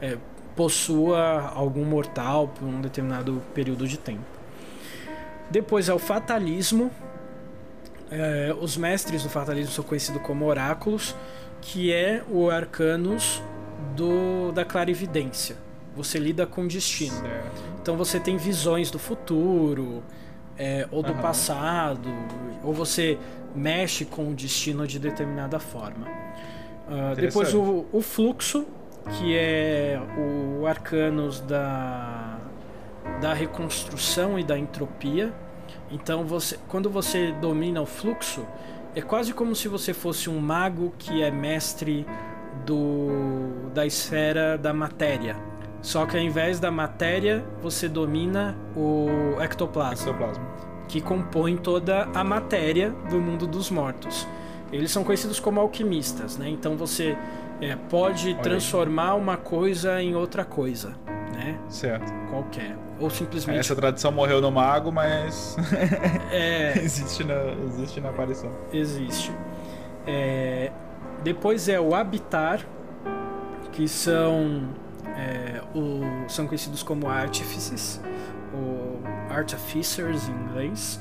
é, 0.00 0.16
possua 0.54 1.50
algum 1.52 1.84
mortal 1.84 2.46
por 2.48 2.66
um 2.66 2.80
determinado 2.80 3.42
período 3.52 3.88
de 3.88 3.98
tempo. 3.98 4.24
Depois 5.50 5.88
é 5.88 5.92
o 5.92 5.98
fatalismo. 5.98 6.88
É, 8.08 8.54
os 8.60 8.76
mestres 8.76 9.24
do 9.24 9.28
fatalismo 9.28 9.72
são 9.72 9.82
conhecidos 9.82 10.22
como 10.22 10.46
oráculos 10.46 11.16
que 11.66 11.92
é 11.92 12.22
o 12.30 12.48
Arcanos 12.48 13.42
do, 13.96 14.52
da 14.52 14.64
clarividência. 14.64 15.56
Você 15.96 16.18
lida 16.18 16.46
com 16.46 16.66
destino. 16.66 17.16
Certo. 17.16 17.62
Então 17.82 17.96
você 17.96 18.20
tem 18.20 18.36
visões 18.36 18.90
do 18.90 18.98
futuro, 18.98 20.02
é, 20.56 20.86
ou 20.92 21.02
do 21.02 21.12
uhum. 21.12 21.20
passado, 21.20 22.08
ou 22.62 22.72
você 22.72 23.18
mexe 23.54 24.04
com 24.04 24.30
o 24.30 24.34
destino 24.34 24.86
de 24.86 24.98
determinada 24.98 25.58
forma. 25.58 26.06
Uh, 26.86 27.16
depois 27.16 27.52
o, 27.52 27.86
o, 27.92 28.00
fluxo, 28.00 28.64
que 29.18 29.36
é 29.36 30.00
o 30.16 30.66
Arcanos 30.66 31.40
da, 31.40 32.38
da 33.20 33.34
reconstrução 33.34 34.38
e 34.38 34.44
da 34.44 34.56
entropia. 34.56 35.32
Então 35.90 36.24
você, 36.24 36.58
quando 36.68 36.88
você 36.88 37.32
domina 37.32 37.82
o 37.82 37.86
fluxo, 37.86 38.46
é 38.96 39.02
quase 39.02 39.34
como 39.34 39.54
se 39.54 39.68
você 39.68 39.92
fosse 39.92 40.30
um 40.30 40.40
mago 40.40 40.94
que 40.98 41.22
é 41.22 41.30
mestre 41.30 42.06
do 42.64 43.70
da 43.74 43.84
esfera 43.84 44.56
da 44.56 44.72
matéria. 44.72 45.36
Só 45.82 46.06
que 46.06 46.16
ao 46.16 46.22
invés 46.22 46.58
da 46.58 46.70
matéria, 46.70 47.44
você 47.60 47.90
domina 47.90 48.56
o 48.74 49.36
ectoplasma, 49.38 50.10
ectoplasma, 50.10 50.44
que 50.88 51.02
compõe 51.02 51.58
toda 51.58 52.08
a 52.14 52.24
matéria 52.24 52.90
do 53.10 53.20
mundo 53.20 53.46
dos 53.46 53.70
mortos. 53.70 54.26
Eles 54.72 54.90
são 54.90 55.04
conhecidos 55.04 55.38
como 55.38 55.60
alquimistas, 55.60 56.38
né? 56.38 56.48
Então 56.48 56.74
você 56.74 57.16
é, 57.60 57.76
pode 57.76 58.30
Olha 58.32 58.42
transformar 58.42 59.12
aí. 59.12 59.20
uma 59.20 59.36
coisa 59.36 60.02
em 60.02 60.16
outra 60.16 60.42
coisa, 60.42 60.96
né? 61.36 61.58
Certo. 61.68 62.12
Qualquer 62.30 62.76
ou 62.98 63.10
simplesmente. 63.10 63.58
Essa 63.58 63.76
tradição 63.76 64.10
morreu 64.10 64.40
no 64.40 64.50
mago, 64.50 64.90
mas. 64.90 65.56
é. 66.32 66.74
existe, 66.82 67.24
na, 67.24 67.34
existe 67.66 68.00
na 68.00 68.10
aparição. 68.10 68.50
Existe. 68.72 69.32
É... 70.06 70.72
Depois 71.22 71.68
é 71.68 71.80
o 71.80 71.94
habitar, 71.94 72.60
que 73.72 73.86
são. 73.88 74.68
É, 75.16 75.60
o... 75.74 76.28
são 76.28 76.46
conhecidos 76.46 76.82
como 76.82 77.08
artifices, 77.08 78.00
ou 78.52 79.00
artificers 79.30 80.28
em 80.28 80.32
inglês. 80.32 81.00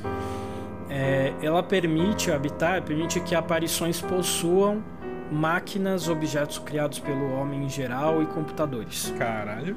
É, 0.90 1.34
ela 1.42 1.64
permite 1.64 2.32
habitar, 2.32 2.82
permite 2.84 3.20
que 3.20 3.34
aparições 3.34 4.00
possuam 4.00 4.84
máquinas, 5.32 6.08
objetos 6.08 6.60
criados 6.60 7.00
pelo 7.00 7.34
homem 7.34 7.64
em 7.64 7.70
geral 7.70 8.22
e 8.22 8.26
computadores. 8.28 9.14
Caralho. 9.18 9.76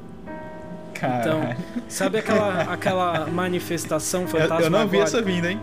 Então, 1.07 1.55
sabe 1.87 2.19
aquela, 2.19 2.61
aquela 2.63 3.27
manifestação 3.27 4.27
fantasma? 4.27 4.65
Eu 4.65 4.69
não 4.69 4.87
vi 4.87 4.99
essa 4.99 5.21
vinda, 5.21 5.51
hein? 5.51 5.59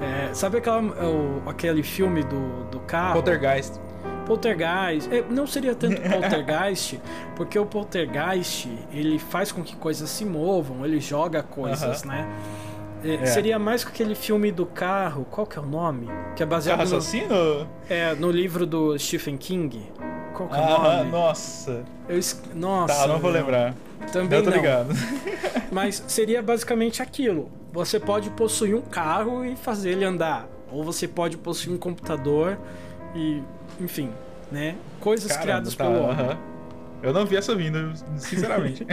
É, 0.00 0.34
sabe 0.34 0.58
aquela, 0.58 0.80
o, 0.82 1.42
aquele 1.46 1.82
filme 1.82 2.22
do, 2.22 2.64
do 2.70 2.80
carro? 2.80 3.14
Poltergeist. 3.14 3.80
Poltergeist. 4.26 5.12
É, 5.12 5.24
não 5.30 5.46
seria 5.46 5.74
tanto 5.74 6.00
poltergeist, 6.02 7.00
porque 7.36 7.58
o 7.58 7.66
poltergeist 7.66 8.68
ele 8.92 9.18
faz 9.18 9.52
com 9.52 9.62
que 9.62 9.76
coisas 9.76 10.08
se 10.10 10.24
movam, 10.24 10.84
ele 10.84 11.00
joga 11.00 11.42
coisas, 11.42 12.00
uh 12.00 12.04
-huh. 12.04 12.08
né? 12.08 12.28
É, 13.04 13.14
é. 13.16 13.26
Seria 13.26 13.58
mais 13.58 13.84
com 13.84 13.90
aquele 13.90 14.14
filme 14.14 14.50
do 14.50 14.64
carro, 14.64 15.26
qual 15.30 15.46
que 15.46 15.58
é 15.58 15.62
o 15.62 15.66
nome? 15.66 16.08
Que 16.34 16.42
é 16.42 16.46
baseado 16.46 16.78
carro 16.78 16.90
no, 16.90 16.96
assassino? 16.96 17.68
É, 17.88 18.14
no 18.14 18.30
livro 18.30 18.66
do 18.66 18.98
Stephen 18.98 19.36
King. 19.36 19.92
Qual 20.34 20.48
que 20.48 20.56
é 20.56 20.58
o 20.58 20.62
ah, 20.62 20.96
nome? 20.98 21.10
Nossa. 21.10 21.84
Eu, 22.08 22.20
nossa. 22.54 22.94
Tá, 22.94 23.06
não 23.06 23.18
vou 23.18 23.30
lembrar. 23.30 23.74
Também 24.12 24.38
eu 24.38 24.44
tô 24.44 24.50
não. 24.50 24.56
ligado. 24.56 24.88
Mas 25.70 26.02
seria 26.08 26.42
basicamente 26.42 27.00
aquilo. 27.00 27.50
Você 27.72 27.98
pode 27.98 28.30
possuir 28.30 28.74
um 28.74 28.82
carro 28.82 29.44
e 29.44 29.56
fazer 29.56 29.90
ele 29.90 30.04
andar. 30.04 30.48
Ou 30.70 30.82
você 30.82 31.06
pode 31.06 31.38
possuir 31.38 31.74
um 31.74 31.78
computador 31.78 32.58
e, 33.14 33.42
enfim, 33.80 34.10
né? 34.50 34.76
Coisas 35.00 35.28
Caramba, 35.28 35.42
criadas 35.44 35.74
tá, 35.74 35.84
pelo 35.84 36.02
homem. 36.02 36.26
Uh 36.26 36.30
-huh. 36.30 36.38
Eu 37.02 37.12
não 37.12 37.24
vi 37.26 37.36
essa 37.36 37.54
vinda, 37.54 37.92
sinceramente. 38.16 38.86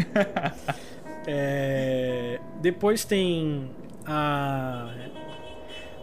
é... 1.26 2.40
Depois 2.62 3.04
tem 3.04 3.70
a... 4.06 4.90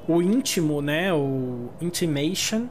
o 0.07 0.21
íntimo, 0.23 0.81
né? 0.81 1.13
O 1.13 1.69
intimation, 1.81 2.67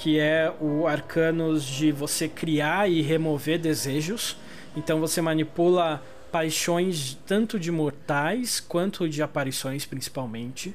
que 0.00 0.18
é 0.18 0.50
o 0.58 0.86
arcanos 0.86 1.62
de 1.62 1.92
você 1.92 2.26
criar 2.26 2.90
e 2.90 3.02
remover 3.02 3.58
desejos. 3.58 4.34
Então 4.74 4.98
você 4.98 5.20
manipula 5.20 6.02
paixões 6.32 7.18
tanto 7.26 7.58
de 7.58 7.70
mortais 7.70 8.60
quanto 8.60 9.06
de 9.06 9.22
aparições, 9.22 9.84
principalmente. 9.84 10.74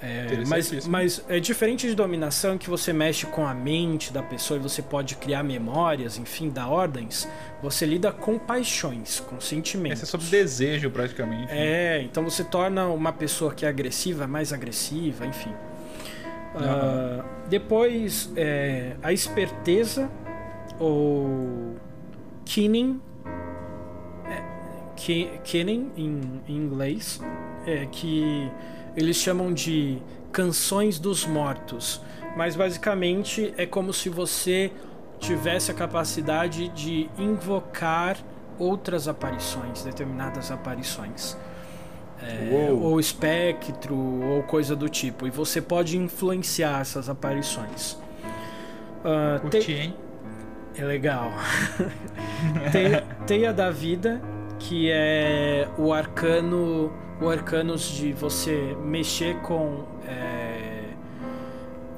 É, 0.00 0.44
mas, 0.46 0.86
mas 0.86 1.24
é 1.28 1.40
diferente 1.40 1.88
de 1.88 1.94
dominação 1.94 2.56
que 2.56 2.70
você 2.70 2.92
mexe 2.92 3.26
com 3.26 3.44
a 3.46 3.54
mente 3.54 4.12
da 4.12 4.22
pessoa 4.22 4.58
e 4.58 4.62
você 4.62 4.80
pode 4.80 5.16
criar 5.16 5.42
memórias, 5.42 6.18
enfim, 6.18 6.50
dar 6.50 6.68
ordens. 6.68 7.28
Você 7.62 7.84
lida 7.84 8.12
com 8.12 8.38
paixões, 8.38 9.18
com 9.18 9.40
sentimentos. 9.40 9.98
Esse 9.98 10.04
é 10.04 10.06
sobre 10.06 10.26
desejo, 10.26 10.88
praticamente. 10.90 11.52
Né? 11.52 11.98
É, 11.98 12.02
então 12.02 12.22
você 12.22 12.44
torna 12.44 12.86
uma 12.86 13.12
pessoa 13.12 13.52
que 13.52 13.66
é 13.66 13.68
agressiva 13.68 14.28
mais 14.28 14.52
agressiva, 14.52 15.26
enfim. 15.26 15.52
Uh, 16.54 17.24
depois, 17.48 18.30
é, 18.36 18.96
a 19.02 19.12
esperteza 19.12 20.10
ou 20.78 21.74
Kinning, 22.44 23.00
é, 24.26 24.42
em, 25.96 26.42
em 26.46 26.56
inglês, 26.56 27.20
é, 27.66 27.86
que 27.86 28.50
eles 28.96 29.16
chamam 29.16 29.52
de 29.52 29.98
canções 30.30 30.98
dos 30.98 31.26
mortos, 31.26 32.02
mas 32.36 32.56
basicamente 32.56 33.52
é 33.56 33.66
como 33.66 33.92
se 33.92 34.08
você 34.08 34.72
tivesse 35.18 35.70
a 35.70 35.74
capacidade 35.74 36.68
de 36.68 37.08
invocar 37.18 38.16
outras 38.58 39.08
aparições, 39.08 39.82
determinadas 39.82 40.50
aparições. 40.50 41.36
É, 42.22 42.70
ou 42.70 43.00
espectro, 43.00 43.96
ou 43.96 44.42
coisa 44.44 44.76
do 44.76 44.88
tipo. 44.88 45.26
E 45.26 45.30
você 45.30 45.60
pode 45.60 45.98
influenciar 45.98 46.80
essas 46.80 47.08
aparições. 47.08 47.92
Uh, 49.04 49.40
Curti, 49.40 49.72
hein? 49.72 49.96
É 50.76 50.84
legal. 50.84 51.32
Teia, 52.70 53.04
Teia 53.26 53.52
da 53.52 53.70
Vida, 53.70 54.22
que 54.58 54.88
é 54.90 55.68
o 55.76 55.92
arcano 55.92 56.92
o 57.22 57.30
Arcanos 57.30 57.82
de 57.82 58.12
você 58.12 58.76
mexer 58.84 59.36
com 59.42 59.84
é, 60.06 60.84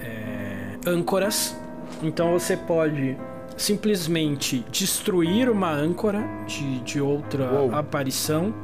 é, 0.01 0.77
âncoras. 0.87 1.57
Então 2.03 2.33
você 2.33 2.57
pode 2.57 3.17
simplesmente 3.57 4.65
destruir 4.71 5.49
uma 5.49 5.71
âncora 5.71 6.23
de, 6.47 6.81
de 6.81 7.01
outra 7.01 7.51
Uou. 7.51 7.75
aparição. 7.75 8.55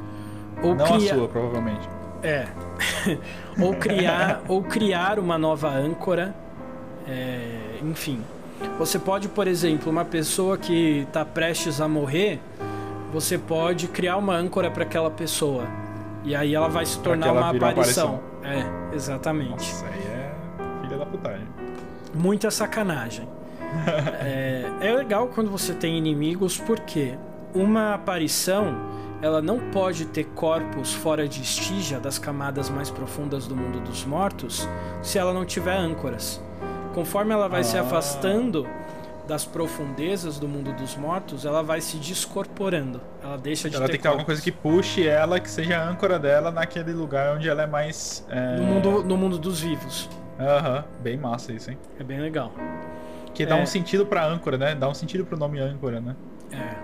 Ou 0.61 0.75
Não 0.75 0.85
criar... 0.85 1.13
a 1.13 1.15
sua, 1.15 1.27
provavelmente. 1.27 1.89
É. 2.23 2.47
ou 3.59 3.73
criar 3.73 4.41
ou 4.47 4.63
criar 4.63 5.19
uma 5.19 5.37
nova 5.37 5.69
âncora. 5.69 6.35
É, 7.07 7.79
enfim. 7.81 8.21
Você 8.77 8.99
pode, 8.99 9.27
por 9.27 9.47
exemplo, 9.47 9.91
uma 9.91 10.05
pessoa 10.05 10.57
que 10.57 10.99
está 11.07 11.25
prestes 11.25 11.81
a 11.81 11.87
morrer, 11.87 12.39
você 13.11 13.37
pode 13.37 13.87
criar 13.87 14.17
uma 14.17 14.35
âncora 14.35 14.69
para 14.69 14.83
aquela 14.83 15.09
pessoa. 15.09 15.65
E 16.23 16.35
aí 16.35 16.53
ela 16.53 16.67
vai 16.67 16.85
se 16.85 16.99
tornar 16.99 17.31
uma 17.31 17.49
aparição. 17.49 18.19
aparição. 18.43 18.91
É, 18.91 18.95
exatamente. 18.95 19.49
Nossa, 19.49 19.85
aí 19.87 19.99
é 19.99 20.31
filha 20.83 20.97
da 20.97 21.05
putagem. 21.05 21.47
Muita 22.13 22.51
sacanagem. 22.51 23.27
é, 24.21 24.65
é 24.81 24.93
legal 24.93 25.27
quando 25.27 25.49
você 25.49 25.73
tem 25.73 25.97
inimigos, 25.97 26.57
porque 26.57 27.15
uma 27.53 27.95
aparição 27.95 28.75
ela 29.21 29.41
não 29.41 29.59
pode 29.71 30.05
ter 30.05 30.25
corpos 30.25 30.93
fora 30.93 31.27
de 31.27 31.41
estígia 31.41 31.99
das 31.99 32.17
camadas 32.17 32.69
mais 32.69 32.89
profundas 32.89 33.47
do 33.47 33.55
mundo 33.55 33.79
dos 33.79 34.03
mortos 34.05 34.67
se 35.01 35.17
ela 35.17 35.33
não 35.33 35.45
tiver 35.45 35.75
âncoras. 35.75 36.41
Conforme 36.93 37.33
ela 37.33 37.47
vai 37.47 37.61
ah. 37.61 37.63
se 37.63 37.77
afastando, 37.77 38.67
das 39.31 39.45
profundezas 39.45 40.37
do 40.37 40.45
mundo 40.45 40.73
dos 40.73 40.97
mortos, 40.97 41.45
ela 41.45 41.63
vai 41.63 41.79
se 41.79 41.97
descorporando. 41.97 42.99
Ela 43.23 43.37
deixa 43.37 43.69
de 43.69 43.77
ela 43.77 43.85
ter 43.85 43.93
tem 43.93 43.97
que 43.99 44.03
ter 44.03 44.09
alguma 44.09 44.25
coisa 44.25 44.41
que 44.41 44.51
puxe 44.51 45.07
ela, 45.07 45.39
que 45.39 45.49
seja 45.49 45.77
a 45.77 45.89
âncora 45.89 46.19
dela 46.19 46.51
naquele 46.51 46.91
lugar 46.91 47.35
onde 47.35 47.47
ela 47.47 47.63
é 47.63 47.67
mais. 47.67 48.25
É... 48.29 48.57
No, 48.57 48.63
mundo, 48.63 49.03
no 49.03 49.17
mundo 49.17 49.37
dos 49.37 49.61
vivos. 49.61 50.09
Aham, 50.39 50.77
uhum. 50.77 50.83
bem 51.01 51.17
massa 51.17 51.53
isso, 51.53 51.71
hein? 51.71 51.77
É 51.97 52.03
bem 52.03 52.19
legal. 52.19 52.51
Que 53.33 53.45
dá 53.45 53.57
é... 53.57 53.63
um 53.63 53.65
sentido 53.65 54.05
pra 54.05 54.25
âncora, 54.25 54.57
né? 54.57 54.75
Dá 54.75 54.89
um 54.89 54.93
sentido 54.93 55.25
pro 55.25 55.37
nome 55.37 55.59
âncora, 55.59 56.01
né? 56.01 56.15
É. 56.51 56.75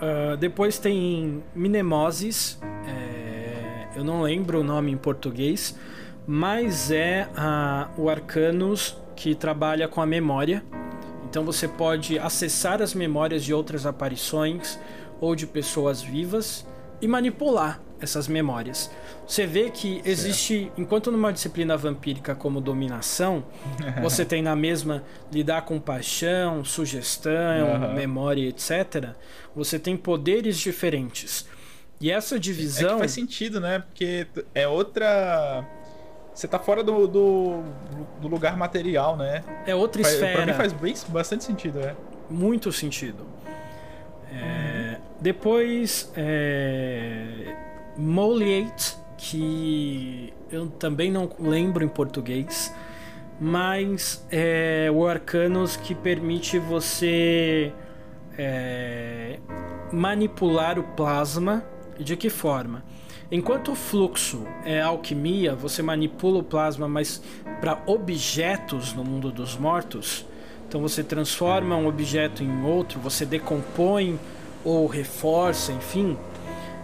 Uh, 0.00 0.36
depois 0.36 0.78
tem 0.78 1.42
Minemoses. 1.54 2.58
É... 2.86 3.88
Eu 3.96 4.02
não 4.02 4.22
lembro 4.22 4.60
o 4.60 4.64
nome 4.64 4.90
em 4.90 4.96
português, 4.96 5.78
mas 6.26 6.90
é 6.90 7.28
uh, 7.30 8.00
o 8.00 8.10
Arcanus 8.10 8.96
que 9.14 9.34
trabalha 9.34 9.86
com 9.86 10.00
a 10.00 10.06
memória. 10.06 10.64
Então 11.28 11.44
você 11.44 11.68
pode 11.68 12.18
acessar 12.18 12.82
as 12.82 12.94
memórias 12.94 13.44
de 13.44 13.54
outras 13.54 13.86
aparições 13.86 14.78
ou 15.20 15.36
de 15.36 15.46
pessoas 15.46 16.02
vivas 16.02 16.66
e 17.00 17.06
manipular 17.06 17.83
essas 18.04 18.28
memórias. 18.28 18.90
Você 19.26 19.46
vê 19.46 19.70
que 19.70 20.00
existe, 20.04 20.64
certo. 20.64 20.80
enquanto 20.80 21.10
numa 21.10 21.32
disciplina 21.32 21.76
vampírica 21.76 22.34
como 22.34 22.60
dominação, 22.60 23.44
você 24.00 24.24
tem 24.24 24.42
na 24.42 24.54
mesma 24.54 25.02
lidar 25.32 25.62
com 25.62 25.80
paixão, 25.80 26.64
sugestão, 26.64 27.32
uhum. 27.82 27.94
memória, 27.94 28.48
etc. 28.48 29.14
Você 29.56 29.78
tem 29.78 29.96
poderes 29.96 30.58
diferentes. 30.58 31.46
E 32.00 32.10
essa 32.10 32.38
divisão. 32.38 32.90
É 32.90 32.92
que 32.92 32.98
faz 33.00 33.12
sentido, 33.12 33.60
né? 33.60 33.80
Porque 33.80 34.26
é 34.54 34.68
outra 34.68 35.64
você 36.34 36.48
tá 36.48 36.58
fora 36.58 36.82
do, 36.82 37.06
do, 37.06 37.62
do, 38.20 38.26
lugar 38.26 38.56
material, 38.56 39.16
né? 39.16 39.44
É 39.64 39.74
outra 39.74 40.02
faz, 40.02 40.14
esfera. 40.14 40.32
Pra 40.38 40.46
mim 40.46 40.52
faz 40.52 40.72
bem, 40.72 40.94
bastante 41.08 41.44
sentido, 41.44 41.78
é. 41.78 41.94
Muito 42.28 42.72
sentido. 42.72 43.24
É, 44.32 44.96
depois, 45.20 46.10
é, 46.16 47.54
Moliate, 47.96 48.96
que 49.16 50.32
eu 50.50 50.66
também 50.68 51.10
não 51.10 51.30
lembro 51.38 51.84
em 51.84 51.88
português, 51.88 52.74
mas 53.40 54.24
é 54.30 54.90
o 54.92 55.06
Arcanos 55.06 55.76
que 55.76 55.94
permite 55.94 56.58
você 56.58 57.72
é, 58.38 59.38
manipular 59.92 60.78
o 60.78 60.82
plasma. 60.82 61.64
De 61.98 62.16
que 62.16 62.28
forma? 62.28 62.82
Enquanto 63.30 63.72
o 63.72 63.74
fluxo 63.74 64.44
é 64.64 64.80
alquimia, 64.80 65.54
você 65.54 65.82
manipula 65.82 66.40
o 66.40 66.42
plasma, 66.42 66.88
mas 66.88 67.22
para 67.60 67.82
objetos 67.86 68.92
no 68.92 69.04
mundo 69.04 69.30
dos 69.30 69.56
mortos. 69.56 70.26
Então 70.68 70.80
você 70.80 71.02
transforma 71.02 71.76
um 71.76 71.86
objeto 71.86 72.42
em 72.42 72.64
outro, 72.64 72.98
você 72.98 73.24
decompõe 73.24 74.18
ou 74.64 74.86
reforça, 74.86 75.72
enfim. 75.72 76.16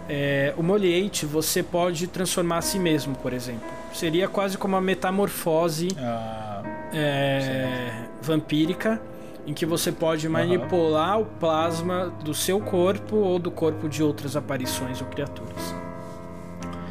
É, 0.09 0.53
o 0.57 0.63
Moliate 0.63 1.25
você 1.25 1.63
pode 1.63 2.07
transformar 2.07 2.57
a 2.57 2.61
si 2.61 2.79
mesmo, 2.79 3.15
por 3.15 3.33
exemplo. 3.33 3.67
Seria 3.93 4.27
quase 4.27 4.57
como 4.57 4.75
uma 4.75 4.81
metamorfose 4.81 5.89
ah, 5.97 6.63
é, 6.93 8.05
vampírica, 8.21 9.01
em 9.45 9.53
que 9.53 9.65
você 9.65 9.91
pode 9.91 10.27
manipular 10.29 11.17
uhum. 11.17 11.23
o 11.23 11.25
plasma 11.25 12.13
do 12.23 12.33
seu 12.33 12.59
corpo 12.59 13.15
ou 13.15 13.39
do 13.39 13.49
corpo 13.49 13.89
de 13.89 14.03
outras 14.03 14.35
aparições 14.35 15.01
ou 15.01 15.07
criaturas. 15.07 15.75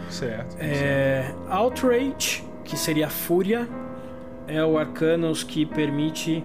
Certo. 0.08 0.56
É, 0.58 1.32
Outrage, 1.48 2.44
que 2.64 2.76
seria 2.76 3.06
a 3.06 3.10
fúria, 3.10 3.68
é 4.46 4.64
o 4.64 4.76
Arcanos 4.76 5.44
que 5.44 5.64
permite 5.64 6.44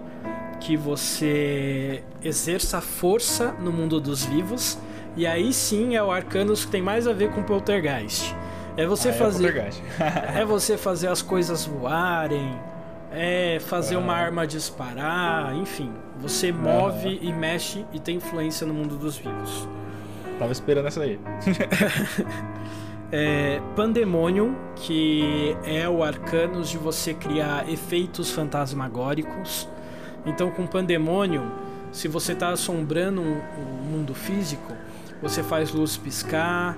que 0.60 0.78
você 0.78 2.04
exerça 2.24 2.80
força 2.80 3.52
no 3.60 3.72
mundo 3.72 4.00
dos 4.00 4.26
vivos. 4.26 4.78
E 5.16 5.26
aí 5.26 5.54
sim 5.54 5.96
é 5.96 6.04
o 6.04 6.12
Arcanos 6.12 6.66
que 6.66 6.72
tem 6.72 6.82
mais 6.82 7.08
a 7.08 7.14
ver 7.14 7.32
com 7.32 7.44
Poltergeist. 7.44 8.36
É 8.78 8.86
você 8.86 9.10
ah, 9.10 9.12
é 9.12 9.14
fazer. 9.14 9.58
É, 9.58 10.42
é 10.42 10.46
você 10.46 10.78
fazer 10.78 11.08
as 11.08 11.22
coisas 11.22 11.66
voarem. 11.66 12.60
É 13.12 13.60
fazer 13.60 13.96
ah. 13.96 14.00
uma 14.00 14.14
arma 14.14 14.46
disparar, 14.46 15.56
enfim. 15.56 15.92
Você 16.20 16.52
move 16.52 17.20
ah. 17.22 17.26
e 17.26 17.32
mexe 17.32 17.86
e 17.94 18.00
tem 18.00 18.18
influência 18.18 18.68
no 18.68 18.74
mundo 18.74 18.98
dos 18.98 19.18
vivos. 19.18 19.68
Tava 20.38 20.52
esperando 20.52 20.88
essa 20.88 21.02
aí. 21.02 21.20
É, 23.12 23.62
Pandemonium, 23.76 24.56
que 24.76 25.56
é 25.64 25.88
o 25.88 26.04
Arcanos 26.04 26.70
de 26.70 26.78
você 26.78 27.14
criar 27.14 27.70
efeitos 27.70 28.32
fantasmagóricos. 28.32 29.70
Então, 30.26 30.50
com 30.50 30.66
Pandemonium, 30.66 31.50
se 31.92 32.08
você 32.08 32.34
está 32.34 32.50
assombrando 32.50 33.22
o 33.22 33.26
um, 33.26 33.92
mundo 33.92 34.14
físico, 34.14 34.74
você 35.22 35.44
faz 35.44 35.72
luz 35.72 35.98
piscar, 35.98 36.78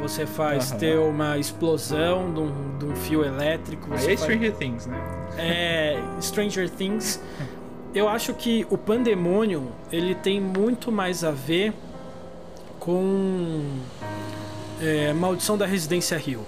você 0.00 0.26
faz 0.26 0.70
uhum. 0.70 0.78
ter 0.78 0.98
uma 0.98 1.38
explosão 1.38 2.32
de 2.32 2.40
um, 2.40 2.78
de 2.78 2.84
um 2.86 2.96
fio 2.96 3.24
elétrico. 3.24 3.88
Você 3.88 4.08
Aí 4.08 4.14
é 4.14 4.16
Stranger 4.16 4.52
Things, 4.54 4.86
né? 4.86 4.98
É, 5.36 6.00
Stranger 6.20 6.70
Things. 6.70 7.20
Eu 7.94 8.08
acho 8.08 8.32
que 8.32 8.66
o 8.70 8.78
Pandemonium 8.78 9.68
ele 9.90 10.14
tem 10.14 10.40
muito 10.40 10.90
mais 10.90 11.22
a 11.22 11.30
ver 11.30 11.74
com 12.80 13.80
é, 14.80 15.12
Maldição 15.12 15.58
da 15.58 15.66
Residência 15.66 16.16
Rio. 16.16 16.46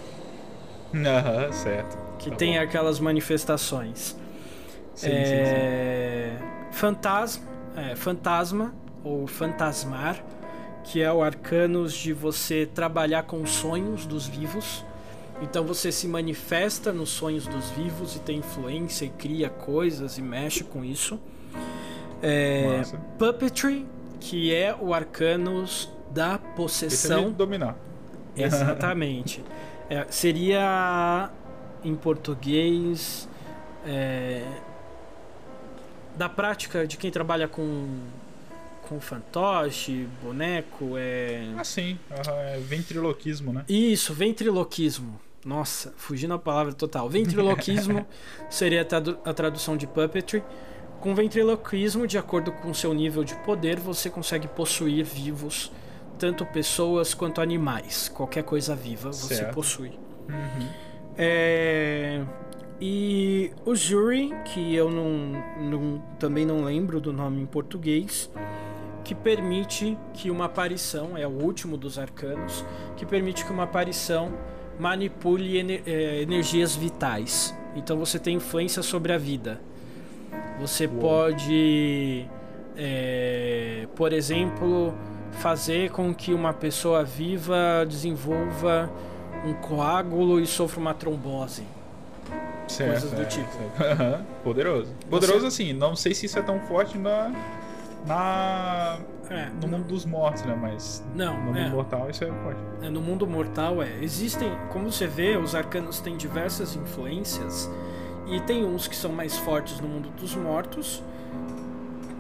Aham, 0.95 1.53
certo. 1.53 1.99
Que 2.19 2.31
tá 2.31 2.37
tem 2.37 2.55
bom. 2.55 2.61
aquelas 2.61 2.99
manifestações. 2.99 4.17
Sim, 4.95 5.11
é... 5.11 5.25
sim, 5.25 6.41
sim. 6.41 6.79
Fantasma, 6.79 7.45
é, 7.77 7.95
fantasma 7.95 8.75
ou 9.03 9.27
fantasmar, 9.27 10.25
que 10.85 11.01
é 11.01 11.13
o 11.13 11.23
arcanos 11.23 11.93
de 11.95 12.13
você 12.13 12.67
trabalhar 12.67 13.25
com 13.25 13.45
sonhos 13.47 14.07
dos 14.07 14.27
vivos. 14.27 14.85
Então 15.43 15.65
você 15.65 15.91
se 15.91 16.07
manifesta 16.07 16.93
nos 16.93 17.09
sonhos 17.09 17.47
dos 17.47 17.71
vivos 17.71 18.15
e 18.15 18.21
tem 18.21 18.39
influência 18.39 19.05
e 19.05 19.09
cria 19.09 19.51
coisas 19.51 20.19
e 20.19 20.23
mexe 20.23 20.63
com 20.63 20.85
isso. 20.85 21.19
É, 22.23 22.83
Puppetry, 23.19 23.87
que 24.21 24.55
é 24.55 24.75
o 24.79 24.95
Arcanos 24.95 25.91
da 26.11 26.39
possessão. 26.39 27.33
dominar. 27.33 27.77
Exatamente. 28.37 29.43
é, 29.91 30.07
seria 30.09 31.31
em 31.83 31.95
português 31.95 33.29
é, 33.87 34.45
da 36.17 36.29
prática 36.29 36.87
de 36.87 36.97
quem 36.97 37.11
trabalha 37.11 37.49
com 37.49 37.87
com 38.89 39.01
fantoche, 39.01 40.09
boneco, 40.23 40.97
é. 40.97 41.53
Ah, 41.57 41.65
sim. 41.65 41.99
é 42.11 42.59
ventriloquismo, 42.59 43.53
né? 43.53 43.65
Isso, 43.69 44.15
ventriloquismo. 44.15 45.21
Nossa, 45.45 45.93
fugindo 45.97 46.33
a 46.35 46.39
palavra 46.39 46.73
total. 46.73 47.09
Ventriloquismo 47.09 48.07
seria 48.49 48.87
a 49.25 49.35
tradução 49.35 49.77
de 49.77 49.87
puppetry. 49.87 50.43
Com 51.01 51.15
ventriloquismo, 51.15 52.07
de 52.07 52.17
acordo 52.17 52.51
com 52.51 52.73
seu 52.73 52.95
nível 52.95 53.25
de 53.25 53.35
poder, 53.37 53.79
você 53.79 54.09
consegue 54.09 54.49
possuir 54.49 55.05
vivos, 55.05 55.71
tanto 56.19 56.47
pessoas 56.47 57.13
quanto 57.13 57.43
animais. 57.43 58.09
Qualquer 58.09 58.43
coisa 58.43 58.75
viva 58.75 59.13
você 59.13 59.35
certo. 59.35 59.55
possui. 59.55 59.99
Uhum. 60.29 60.69
É... 61.19 62.25
E 62.81 63.53
o 63.65 63.75
Jury, 63.75 64.33
que 64.47 64.75
eu 64.75 64.91
não, 64.91 65.43
não, 65.61 65.99
também 66.19 66.45
não 66.45 66.65
lembro 66.65 67.01
do 67.01 67.13
nome 67.13 67.43
em 67.43 67.47
português, 67.47 68.31
que 69.05 69.15
permite 69.15 69.97
que 70.15 70.31
uma 70.31 70.47
aparição, 70.47 71.17
é 71.17 71.27
o 71.27 71.31
último 71.31 71.77
dos 71.77 71.99
arcanos, 71.99 72.65
que 72.97 73.05
permite 73.05 73.45
que 73.45 73.53
uma 73.53 73.65
aparição 73.65 74.33
manipule 74.79 75.59
ener 75.59 75.83
é, 75.87 76.23
energias 76.23 76.75
vitais. 76.75 77.55
Então 77.77 77.99
você 77.99 78.19
tem 78.19 78.37
influência 78.37 78.83
sobre 78.83 79.13
a 79.13 79.19
vida. 79.19 79.61
Você 80.59 80.87
Uou. 80.87 80.99
pode, 80.99 82.27
é, 82.77 83.87
por 83.95 84.13
exemplo, 84.13 84.95
fazer 85.33 85.91
com 85.91 86.15
que 86.15 86.33
uma 86.33 86.53
pessoa 86.53 87.05
viva 87.05 87.85
desenvolva 87.87 88.91
um 89.45 89.53
coágulo 89.53 90.41
e 90.41 90.47
sofra 90.47 90.81
uma 90.81 90.95
trombose. 90.95 91.65
Certo, 92.67 92.93
coisas 92.93 93.13
do 93.13 93.25
tipo. 93.27 93.51
Poderoso. 94.43 94.91
Poderoso 95.11 95.41
Você... 95.41 95.47
assim, 95.63 95.73
não 95.73 95.95
sei 95.95 96.15
se 96.15 96.27
isso 96.27 96.39
é 96.39 96.43
tão 96.43 96.61
forte 96.61 96.97
na. 96.97 97.31
Na 98.07 98.99
é, 99.31 99.49
no 99.61 99.69
mundo 99.69 99.85
dos 99.85 100.05
mortos, 100.05 100.43
né? 100.43 100.57
Mas 100.61 101.03
não, 101.15 101.35
no 101.35 101.43
mundo 101.45 101.59
é. 101.59 101.69
mortal 101.69 102.11
isso 102.11 102.25
é 102.25 102.27
forte. 102.27 102.61
É, 102.83 102.91
no 102.91 103.01
mundo 103.01 103.27
mortal 103.27 103.83
é. 103.83 104.03
Existem, 104.03 104.53
como 104.71 104.91
você 104.93 105.07
vê, 105.07 105.37
os 105.37 105.55
arcanos 105.55 106.01
têm 106.01 106.17
diversas 106.17 106.77
influências 106.77 107.71
e 108.27 108.41
tem 108.41 108.65
uns 108.65 108.87
que 108.87 108.97
são 108.97 109.13
mais 109.13 109.37
fortes 109.39 109.81
no 109.81 109.89
mundo 109.89 110.11
dos 110.11 110.35
mortos 110.37 111.03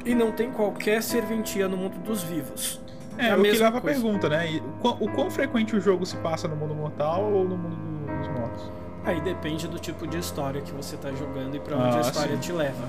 e 0.04 0.14
não 0.14 0.32
tem 0.32 0.50
qualquer 0.50 1.02
serventia 1.02 1.68
no 1.68 1.76
mundo 1.76 1.98
dos 1.98 2.22
vivos. 2.22 2.80
É, 3.16 3.28
é 3.28 3.36
o 3.36 3.42
que 3.42 3.52
leva 3.52 3.78
a 3.78 3.80
pergunta, 3.80 4.28
né? 4.28 4.60
O 4.82 5.08
quão 5.08 5.30
frequente 5.30 5.76
o 5.76 5.80
jogo 5.80 6.04
se 6.04 6.16
passa 6.16 6.48
no 6.48 6.56
mundo 6.56 6.74
mortal 6.74 7.22
ou 7.32 7.44
no 7.44 7.56
mundo 7.56 7.76
dos 8.18 8.28
mortos? 8.28 8.70
Aí 9.04 9.20
depende 9.20 9.68
do 9.68 9.78
tipo 9.78 10.06
de 10.06 10.18
história 10.18 10.60
que 10.62 10.72
você 10.72 10.96
está 10.96 11.12
jogando 11.12 11.54
e 11.54 11.60
para 11.60 11.76
onde 11.76 11.96
ah, 11.96 11.98
a 11.98 12.00
história 12.00 12.34
sim. 12.34 12.40
te 12.40 12.52
leva. 12.52 12.88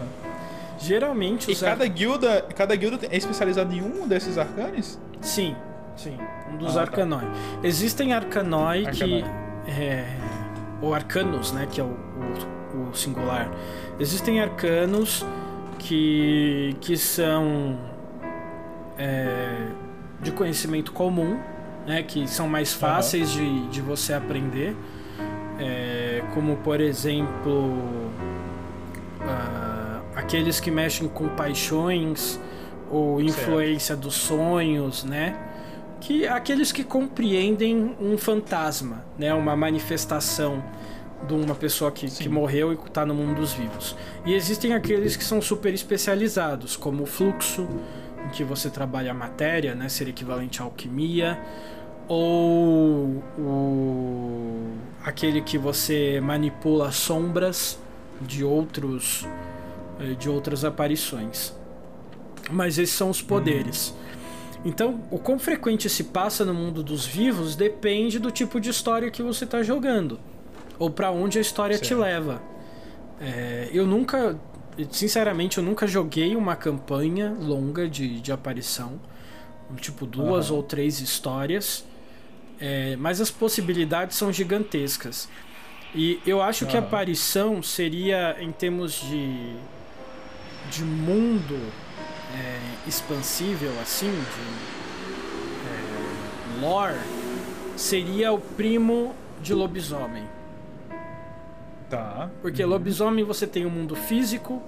Geralmente 0.77 1.51
os 1.51 1.61
E 1.61 1.65
cada 1.65 1.85
guilda, 1.87 2.41
cada 2.55 2.75
guilda 2.75 3.07
é 3.09 3.17
especializada 3.17 3.73
em 3.73 3.81
um 3.81 4.07
desses 4.07 4.37
arcanes? 4.37 4.99
Sim, 5.21 5.55
sim, 5.95 6.17
um 6.51 6.57
dos 6.57 6.77
ah, 6.77 6.81
arcanoi. 6.81 7.21
Tá. 7.21 7.31
Existem 7.63 8.13
arcanoi, 8.13 8.85
arcanoi. 8.85 9.23
que 9.65 9.71
é, 9.71 10.05
ou 10.81 10.93
arcanos, 10.93 11.51
né, 11.51 11.67
que 11.69 11.79
é 11.79 11.83
o, 11.83 11.95
o, 12.73 12.89
o 12.89 12.95
singular. 12.95 13.49
Existem 13.99 14.41
arcanos 14.41 15.25
que 15.79 16.75
que 16.81 16.97
são 16.97 17.77
é, 18.97 19.67
de 20.21 20.31
conhecimento 20.31 20.91
comum, 20.91 21.39
né, 21.85 22.03
que 22.03 22.27
são 22.27 22.47
mais 22.47 22.73
fáceis 22.73 23.35
uhum. 23.35 23.63
de, 23.63 23.69
de 23.69 23.81
você 23.81 24.13
aprender 24.13 24.75
é, 25.59 26.23
como 26.33 26.57
por 26.57 26.81
exemplo 26.81 27.69
uh, 29.21 29.74
aqueles 30.25 30.59
que 30.59 30.71
mexem 30.71 31.07
com 31.07 31.29
paixões 31.29 32.39
ou 32.89 33.21
influência 33.21 33.93
certo. 33.93 34.01
dos 34.01 34.15
sonhos, 34.15 35.03
né? 35.03 35.37
Que 36.01 36.27
aqueles 36.27 36.71
que 36.71 36.83
compreendem 36.83 37.95
um 38.01 38.17
fantasma, 38.17 39.05
né? 39.19 39.31
Uma 39.35 39.55
manifestação 39.55 40.63
de 41.27 41.33
uma 41.33 41.53
pessoa 41.53 41.91
que, 41.91 42.09
que 42.09 42.27
morreu 42.27 42.73
e 42.73 42.75
está 42.75 43.05
no 43.05 43.13
mundo 43.13 43.35
dos 43.35 43.53
vivos. 43.53 43.95
E 44.25 44.33
existem 44.33 44.73
aqueles 44.73 45.15
que 45.15 45.23
são 45.23 45.39
super 45.41 45.73
especializados, 45.73 46.75
como 46.75 47.03
o 47.03 47.05
fluxo, 47.05 47.67
em 48.25 48.29
que 48.29 48.43
você 48.43 48.69
trabalha 48.69 49.11
a 49.11 49.13
matéria, 49.13 49.75
né? 49.75 49.87
Ser 49.89 50.09
equivalente 50.09 50.59
à 50.59 50.65
alquimia 50.65 51.39
ou 52.07 53.23
o 53.37 54.73
aquele 55.03 55.41
que 55.41 55.57
você 55.57 56.19
manipula 56.19 56.91
sombras 56.91 57.79
de 58.21 58.43
outros 58.43 59.25
de 60.17 60.29
outras 60.29 60.65
aparições. 60.65 61.53
Mas 62.51 62.77
esses 62.77 62.95
são 62.95 63.09
os 63.09 63.21
poderes. 63.21 63.93
Então, 64.63 65.01
o 65.11 65.19
quão 65.19 65.37
frequente 65.37 65.89
se 65.89 66.05
passa 66.05 66.43
no 66.43 66.53
mundo 66.53 66.83
dos 66.83 67.05
vivos 67.05 67.55
depende 67.55 68.19
do 68.19 68.31
tipo 68.31 68.59
de 68.59 68.69
história 68.69 69.11
que 69.11 69.21
você 69.21 69.45
está 69.45 69.61
jogando 69.61 70.19
ou 70.77 70.89
para 70.89 71.11
onde 71.11 71.37
a 71.37 71.41
história 71.41 71.77
certo. 71.77 71.87
te 71.87 71.95
leva. 71.95 72.41
É, 73.19 73.69
eu 73.71 73.85
nunca, 73.85 74.37
sinceramente, 74.89 75.57
eu 75.57 75.63
nunca 75.63 75.87
joguei 75.87 76.35
uma 76.35 76.55
campanha 76.55 77.35
longa 77.39 77.87
de, 77.87 78.19
de 78.19 78.31
aparição, 78.31 78.99
tipo 79.77 80.05
duas 80.05 80.49
uhum. 80.49 80.57
ou 80.57 80.63
três 80.63 80.99
histórias. 80.99 81.85
É, 82.59 82.95
mas 82.97 83.19
as 83.19 83.29
possibilidades 83.29 84.15
são 84.15 84.31
gigantescas. 84.31 85.27
E 85.93 86.19
eu 86.25 86.41
acho 86.41 86.65
que 86.65 86.75
a 86.75 86.79
aparição 86.79 87.63
seria, 87.63 88.35
em 88.39 88.51
termos 88.51 88.93
de, 88.93 89.55
de 90.69 90.83
mundo 90.83 91.59
é, 92.33 92.59
expansível, 92.87 93.71
assim, 93.81 94.11
de 94.11 94.65
é, 95.67 96.61
lore, 96.61 96.99
seria 97.75 98.31
o 98.31 98.39
primo 98.39 99.15
de 99.41 99.53
lobisomem. 99.53 100.23
Tá. 101.89 102.29
Porque 102.41 102.63
uhum. 102.63 102.69
lobisomem 102.69 103.23
você 103.23 103.45
tem 103.45 103.65
o 103.65 103.69
mundo 103.69 103.95
físico, 103.95 104.61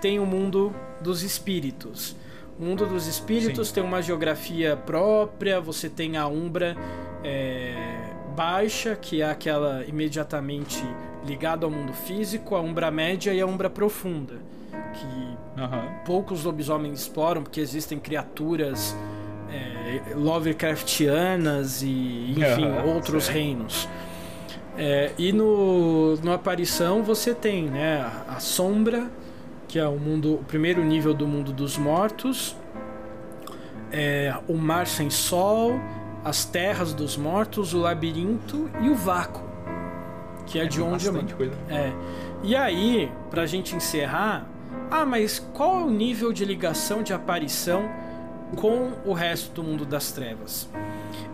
tem 0.00 0.18
o 0.18 0.26
mundo 0.26 0.74
dos 1.00 1.22
espíritos. 1.22 2.16
O 2.58 2.64
mundo 2.64 2.86
dos 2.86 3.06
espíritos 3.06 3.68
Sim. 3.68 3.74
tem 3.74 3.82
uma 3.84 4.02
geografia 4.02 4.76
própria, 4.76 5.60
você 5.60 5.88
tem 5.88 6.16
a 6.16 6.26
Umbra 6.26 6.76
é, 7.24 7.74
baixa, 8.36 8.94
que 8.94 9.22
é 9.22 9.24
aquela 9.28 9.84
imediatamente 9.84 10.82
ligada 11.26 11.64
ao 11.64 11.70
mundo 11.70 11.92
físico, 11.92 12.54
a 12.54 12.60
Umbra 12.60 12.90
média 12.90 13.32
e 13.32 13.40
a 13.40 13.46
Umbra 13.46 13.70
profunda, 13.70 14.34
que 14.94 15.60
uhum. 15.60 16.04
poucos 16.04 16.44
lobisomens 16.44 17.00
exploram, 17.00 17.42
porque 17.42 17.60
existem 17.60 17.98
criaturas 17.98 18.96
é, 19.50 20.14
Lovecraftianas 20.14 21.82
e, 21.82 22.34
enfim, 22.36 22.66
uhum, 22.66 22.94
outros 22.94 23.28
reinos. 23.28 23.88
É, 24.76 25.12
e 25.18 25.32
no, 25.32 26.16
no 26.16 26.32
Aparição 26.32 27.02
você 27.02 27.34
tem 27.34 27.64
né, 27.64 28.10
a 28.26 28.40
Sombra, 28.40 29.10
que 29.68 29.78
é 29.78 29.86
o 29.86 29.98
mundo, 29.98 30.34
o 30.34 30.44
primeiro 30.44 30.82
nível 30.82 31.12
do 31.12 31.26
mundo 31.26 31.52
dos 31.52 31.76
mortos, 31.76 32.56
é, 33.90 34.34
o 34.48 34.54
Mar 34.54 34.86
Sem 34.86 35.10
Sol, 35.10 35.78
as 36.24 36.44
terras 36.44 36.94
dos 36.94 37.16
mortos, 37.16 37.74
o 37.74 37.78
labirinto 37.78 38.70
e 38.80 38.88
o 38.88 38.94
vácuo, 38.94 39.42
que 40.46 40.58
é, 40.58 40.64
é 40.64 40.66
de 40.66 40.80
onde 40.80 41.10
coisa. 41.34 41.54
É. 41.68 41.92
E 42.42 42.56
aí, 42.56 43.12
pra 43.30 43.44
gente 43.44 43.76
encerrar, 43.76 44.46
ah, 44.92 45.06
mas 45.06 45.38
qual 45.54 45.80
é 45.80 45.84
o 45.84 45.90
nível 45.90 46.34
de 46.34 46.44
ligação 46.44 47.02
de 47.02 47.14
aparição 47.14 47.88
com 48.56 48.92
o 49.06 49.14
resto 49.14 49.50
do 49.54 49.62
mundo 49.62 49.86
das 49.86 50.12
trevas? 50.12 50.68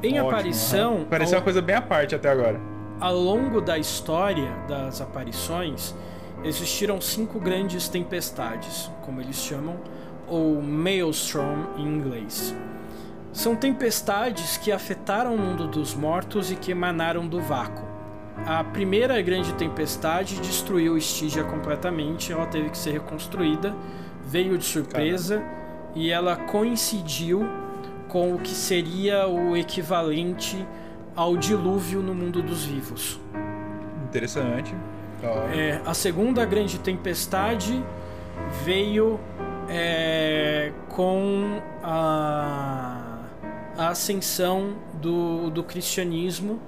Em 0.00 0.12
Ótimo, 0.12 0.28
aparição, 0.28 0.96
uhum. 0.98 1.04
pareceu 1.06 1.34
ao... 1.34 1.40
uma 1.40 1.44
coisa 1.44 1.60
bem 1.60 1.74
à 1.74 1.82
parte 1.82 2.14
até 2.14 2.30
agora. 2.30 2.60
Ao 3.00 3.16
longo 3.16 3.60
da 3.60 3.76
história 3.76 4.48
das 4.68 5.00
aparições, 5.00 5.92
existiram 6.44 7.00
cinco 7.00 7.40
grandes 7.40 7.88
tempestades, 7.88 8.88
como 9.02 9.20
eles 9.20 9.36
chamam, 9.36 9.76
ou 10.28 10.62
Maelstrom 10.62 11.64
em 11.76 11.82
inglês. 11.82 12.54
São 13.32 13.56
tempestades 13.56 14.56
que 14.56 14.70
afetaram 14.70 15.34
o 15.34 15.38
mundo 15.38 15.66
dos 15.66 15.96
mortos 15.96 16.52
e 16.52 16.54
que 16.54 16.70
emanaram 16.70 17.26
do 17.26 17.40
vácuo. 17.40 17.87
A 18.46 18.64
primeira 18.64 19.20
grande 19.20 19.52
tempestade 19.54 20.40
destruiu 20.40 20.96
Stygia 20.96 21.44
completamente, 21.44 22.32
ela 22.32 22.46
teve 22.46 22.70
que 22.70 22.78
ser 22.78 22.92
reconstruída, 22.92 23.74
veio 24.24 24.56
de 24.56 24.64
surpresa 24.64 25.38
Caramba. 25.38 25.58
e 25.94 26.10
ela 26.10 26.36
coincidiu 26.36 27.46
com 28.08 28.34
o 28.34 28.38
que 28.38 28.50
seria 28.50 29.26
o 29.28 29.56
equivalente 29.56 30.66
ao 31.14 31.36
dilúvio 31.36 32.00
no 32.00 32.14
mundo 32.14 32.42
dos 32.42 32.64
vivos. 32.64 33.20
Interessante. 34.08 34.74
É, 35.52 35.80
a 35.84 35.92
segunda 35.92 36.44
grande 36.44 36.78
tempestade 36.78 37.84
veio 38.64 39.18
é, 39.68 40.72
com 40.88 41.60
a, 41.82 43.18
a 43.76 43.88
ascensão 43.88 44.74
do, 44.94 45.50
do 45.50 45.62
cristianismo 45.64 46.60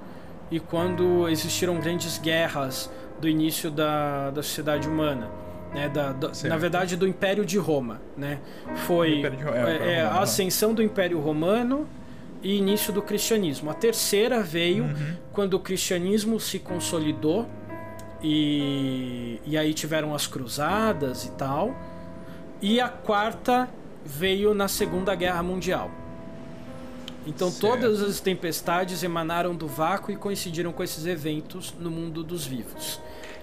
e 0.50 0.58
quando 0.58 1.28
existiram 1.28 1.78
grandes 1.78 2.18
guerras 2.18 2.90
do 3.20 3.28
início 3.28 3.70
da, 3.70 4.30
da 4.30 4.42
sociedade 4.42 4.88
humana. 4.88 5.30
Né, 5.72 5.88
da, 5.88 6.10
da, 6.10 6.32
na 6.48 6.56
verdade 6.56 6.96
do 6.96 7.06
Império 7.06 7.44
de 7.44 7.56
Roma, 7.56 8.00
né? 8.16 8.40
Foi 8.86 9.22
de, 9.22 9.26
é, 9.26 9.92
é, 9.92 10.00
a 10.00 10.18
ascensão 10.18 10.74
do 10.74 10.82
Império 10.82 11.20
Romano 11.20 11.86
e 12.42 12.56
início 12.56 12.92
do 12.92 13.00
cristianismo. 13.00 13.70
A 13.70 13.74
terceira 13.74 14.42
veio 14.42 14.82
uhum. 14.82 15.16
quando 15.32 15.54
o 15.54 15.60
cristianismo 15.60 16.40
se 16.40 16.58
consolidou 16.58 17.48
e, 18.20 19.40
e 19.46 19.56
aí 19.56 19.72
tiveram 19.72 20.12
as 20.12 20.26
cruzadas 20.26 21.24
e 21.26 21.30
tal. 21.32 21.72
E 22.60 22.80
a 22.80 22.88
quarta 22.88 23.68
veio 24.04 24.52
na 24.54 24.66
Segunda 24.66 25.14
Guerra 25.14 25.42
Mundial. 25.42 25.88
Então 27.26 27.50
certo. 27.50 27.60
todas 27.60 28.02
as 28.02 28.20
tempestades 28.20 29.02
emanaram 29.02 29.54
do 29.54 29.66
vácuo 29.66 30.10
e 30.10 30.16
coincidiram 30.16 30.72
com 30.72 30.82
esses 30.82 31.06
eventos 31.06 31.74
no 31.78 31.90
mundo 31.90 32.24
dos 32.24 32.46
vivos. 32.46 33.00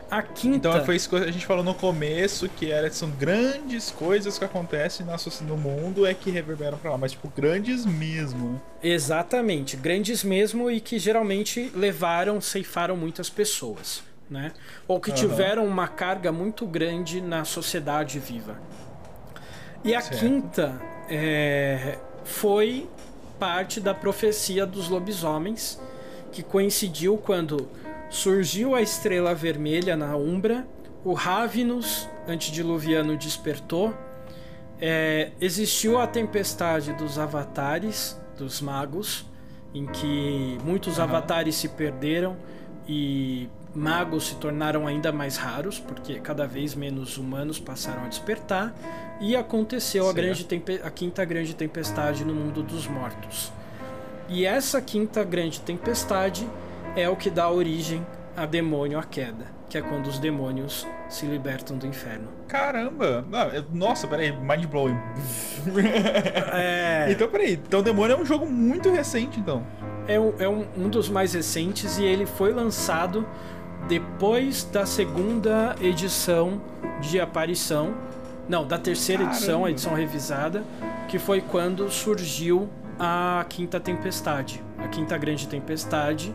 A 0.10 0.22
quinta. 0.22 0.70
Então 0.70 0.86
foi 0.86 0.96
isso 0.96 1.10
que 1.10 1.16
a 1.18 1.32
gente 1.32 1.46
falou 1.46 1.64
no 1.64 1.74
começo, 1.74 2.48
que 2.48 2.72
era, 2.72 2.90
são 2.90 3.10
grandes 3.12 3.92
coisas 3.92 4.40
que 4.40 4.46
acontecem 4.46 5.06
no 5.46 5.58
mundo 5.58 6.06
é 6.06 6.14
que 6.14 6.32
reverberam 6.32 6.78
pra 6.78 6.92
lá, 6.92 6.98
mas 6.98 7.12
tipo, 7.12 7.30
grandes 7.36 7.86
mesmo. 7.86 8.62
Exatamente, 8.82 9.76
grandes 9.76 10.24
mesmo 10.24 10.72
e 10.72 10.80
que 10.80 10.98
geralmente 10.98 11.72
levaram, 11.76 12.40
ceifaram 12.40 12.96
muitas 12.96 13.30
pessoas, 13.30 14.02
né? 14.30 14.54
Ou 14.88 15.00
que 15.00 15.10
uhum. 15.10 15.16
tiveram 15.16 15.66
uma 15.66 15.90
carga 15.90 16.32
muito 16.32 16.66
grande 16.66 17.20
na 17.20 17.44
sociedade 17.44 18.18
viva. 18.18 18.58
E 19.84 19.94
a 19.94 20.02
certo. 20.02 20.20
quinta 20.20 20.82
é, 21.10 22.00
foi 22.24 22.88
parte 23.40 23.80
da 23.80 23.94
profecia 23.94 24.66
dos 24.66 24.90
lobisomens, 24.90 25.80
que 26.32 26.44
coincidiu 26.44 27.18
quando 27.18 27.70
surgiu 28.10 28.76
a 28.76 28.82
estrela 28.82 29.34
vermelha 29.34 29.96
na 29.96 30.16
Umbra, 30.16 30.68
o 31.04 31.14
Ravenus 31.14 32.08
antediluviano 32.28 33.16
despertou, 33.18 33.94
é, 34.80 35.32
existiu 35.40 36.00
a 36.00 36.06
tempestade 36.06 36.94
dos 36.94 37.18
avatares, 37.18 38.20
dos 38.38 38.62
magos, 38.62 39.26
em 39.74 39.86
que 39.86 40.58
muitos 40.64 40.98
uhum. 40.98 41.04
avatares 41.04 41.56
se 41.56 41.70
perderam 41.70 42.38
e 42.88 43.50
magos 43.78 44.28
se 44.28 44.36
tornaram 44.36 44.88
ainda 44.88 45.12
mais 45.12 45.38
raros, 45.38 45.80
porque 45.80 46.20
cada 46.20 46.48
vez 46.48 46.74
menos 46.74 47.18
humanos 47.18 47.60
passaram 47.60 48.04
a 48.04 48.08
despertar, 48.08 48.74
e 49.22 49.36
aconteceu 49.36 50.10
a, 50.10 50.14
grande 50.14 50.46
a 50.84 50.90
quinta 50.90 51.24
grande 51.24 51.56
tempestade 51.56 52.26
no 52.26 52.34
mundo 52.34 52.64
dos 52.64 52.88
mortos. 52.88 53.52
E 54.28 54.46
essa 54.46 54.82
quinta 54.82 55.24
grande 55.24 55.62
tempestade 55.62 56.48
é 56.96 57.08
o 57.08 57.16
que 57.16 57.30
dá 57.30 57.50
origem 57.50 58.06
a 58.36 58.46
demônio 58.46 59.00
a 59.00 59.04
queda, 59.04 59.46
que 59.70 59.78
é 59.78 59.82
quando 59.82 60.08
os 60.08 60.20
demônios 60.20 60.86
se 61.08 61.26
libertam 61.26 61.78
do 61.78 61.88
inferno. 61.88 62.28
Caramba! 62.48 63.26
Nossa, 63.72 64.08
peraí, 64.08 64.32
mind 64.32 64.66
blowing. 64.66 64.98
é... 66.54 67.08
Então, 67.12 67.30
peraí, 67.30 67.54
então 67.54 67.82
Demônio 67.82 68.16
é 68.16 68.20
um 68.20 68.26
jogo 68.26 68.46
muito 68.46 68.92
recente, 68.92 69.40
então. 69.40 69.66
É, 70.08 70.20
um, 70.20 70.34
é 70.40 70.48
um, 70.48 70.66
um 70.78 70.90
dos 70.90 71.10
mais 71.10 71.34
recentes 71.34 71.98
e 71.98 72.04
ele 72.04 72.26
foi 72.26 72.54
lançado 72.54 73.28
depois 73.88 74.64
da 74.64 74.86
segunda 74.86 75.76
edição 75.82 76.62
de 77.00 77.20
aparição. 77.20 77.94
Não, 78.48 78.66
da 78.66 78.78
terceira 78.78 79.24
Caramba. 79.24 79.38
edição, 79.38 79.66
a 79.66 79.72
edição 79.72 79.94
revisada, 79.94 80.64
que 81.08 81.20
foi 81.20 81.42
quando 81.42 81.90
surgiu 81.92 82.70
a 83.00 83.46
Quinta 83.50 83.80
Tempestade. 83.80 84.64
A 84.78 84.88
Quinta 84.88 85.18
Grande 85.18 85.48
Tempestade, 85.48 86.34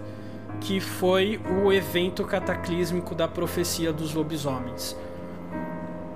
que 0.60 0.80
foi 0.80 1.40
o 1.64 1.72
evento 1.72 2.24
cataclísmico 2.24 3.14
da 3.14 3.26
profecia 3.26 3.92
dos 3.92 4.14
lobisomens. 4.14 4.96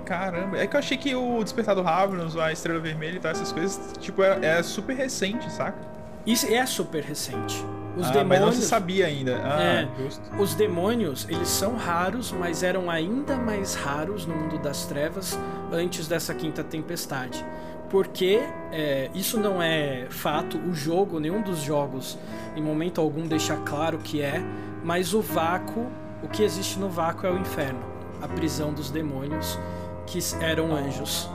Caramba, 0.05 0.57
é 0.57 0.65
que 0.65 0.75
eu 0.75 0.79
achei 0.79 0.97
que 0.97 1.13
o 1.15 1.43
Despertar 1.43 1.75
do 1.75 1.81
Ravenous, 1.81 2.37
a 2.37 2.51
Estrela 2.51 2.79
Vermelha 2.79 3.17
e 3.17 3.19
tal, 3.19 3.31
essas 3.31 3.51
coisas, 3.51 3.93
tipo, 3.99 4.23
é, 4.23 4.39
é 4.41 4.63
super 4.63 4.95
recente, 4.95 5.51
saca? 5.51 5.77
Isso 6.25 6.45
é 6.47 6.65
super 6.65 7.03
recente. 7.03 7.63
Os 7.97 8.07
ah, 8.07 8.11
demônios. 8.11 8.27
Mas 8.27 8.39
não 8.41 8.51
se 8.51 8.61
sabia 8.61 9.05
ainda. 9.07 9.41
Ah, 9.43 9.61
é, 9.61 9.87
justo. 9.97 10.21
Os 10.39 10.53
demônios, 10.55 11.25
eles 11.29 11.47
são 11.47 11.75
raros, 11.75 12.31
mas 12.31 12.63
eram 12.63 12.89
ainda 12.89 13.35
mais 13.37 13.75
raros 13.75 14.25
no 14.25 14.35
mundo 14.35 14.57
das 14.59 14.85
trevas 14.85 15.37
antes 15.71 16.07
dessa 16.07 16.33
quinta 16.33 16.63
tempestade. 16.63 17.43
Porque 17.89 18.41
é, 18.71 19.09
isso 19.13 19.39
não 19.39 19.61
é 19.61 20.07
fato, 20.09 20.57
o 20.57 20.73
jogo, 20.73 21.19
nenhum 21.19 21.41
dos 21.41 21.59
jogos, 21.59 22.17
em 22.55 22.61
momento 22.61 22.99
algum, 22.99 23.25
deixa 23.25 23.55
claro 23.57 23.97
que 23.97 24.21
é, 24.21 24.43
mas 24.83 25.13
o 25.13 25.21
vácuo, 25.21 25.87
o 26.21 26.27
que 26.27 26.43
existe 26.43 26.77
no 26.77 26.89
vácuo 26.89 27.25
é 27.25 27.31
o 27.31 27.37
inferno 27.37 27.97
a 28.21 28.27
prisão 28.27 28.73
dos 28.73 28.89
demônios 28.89 29.59
que 30.05 30.19
eram 30.41 30.75
anjos. 30.75 31.29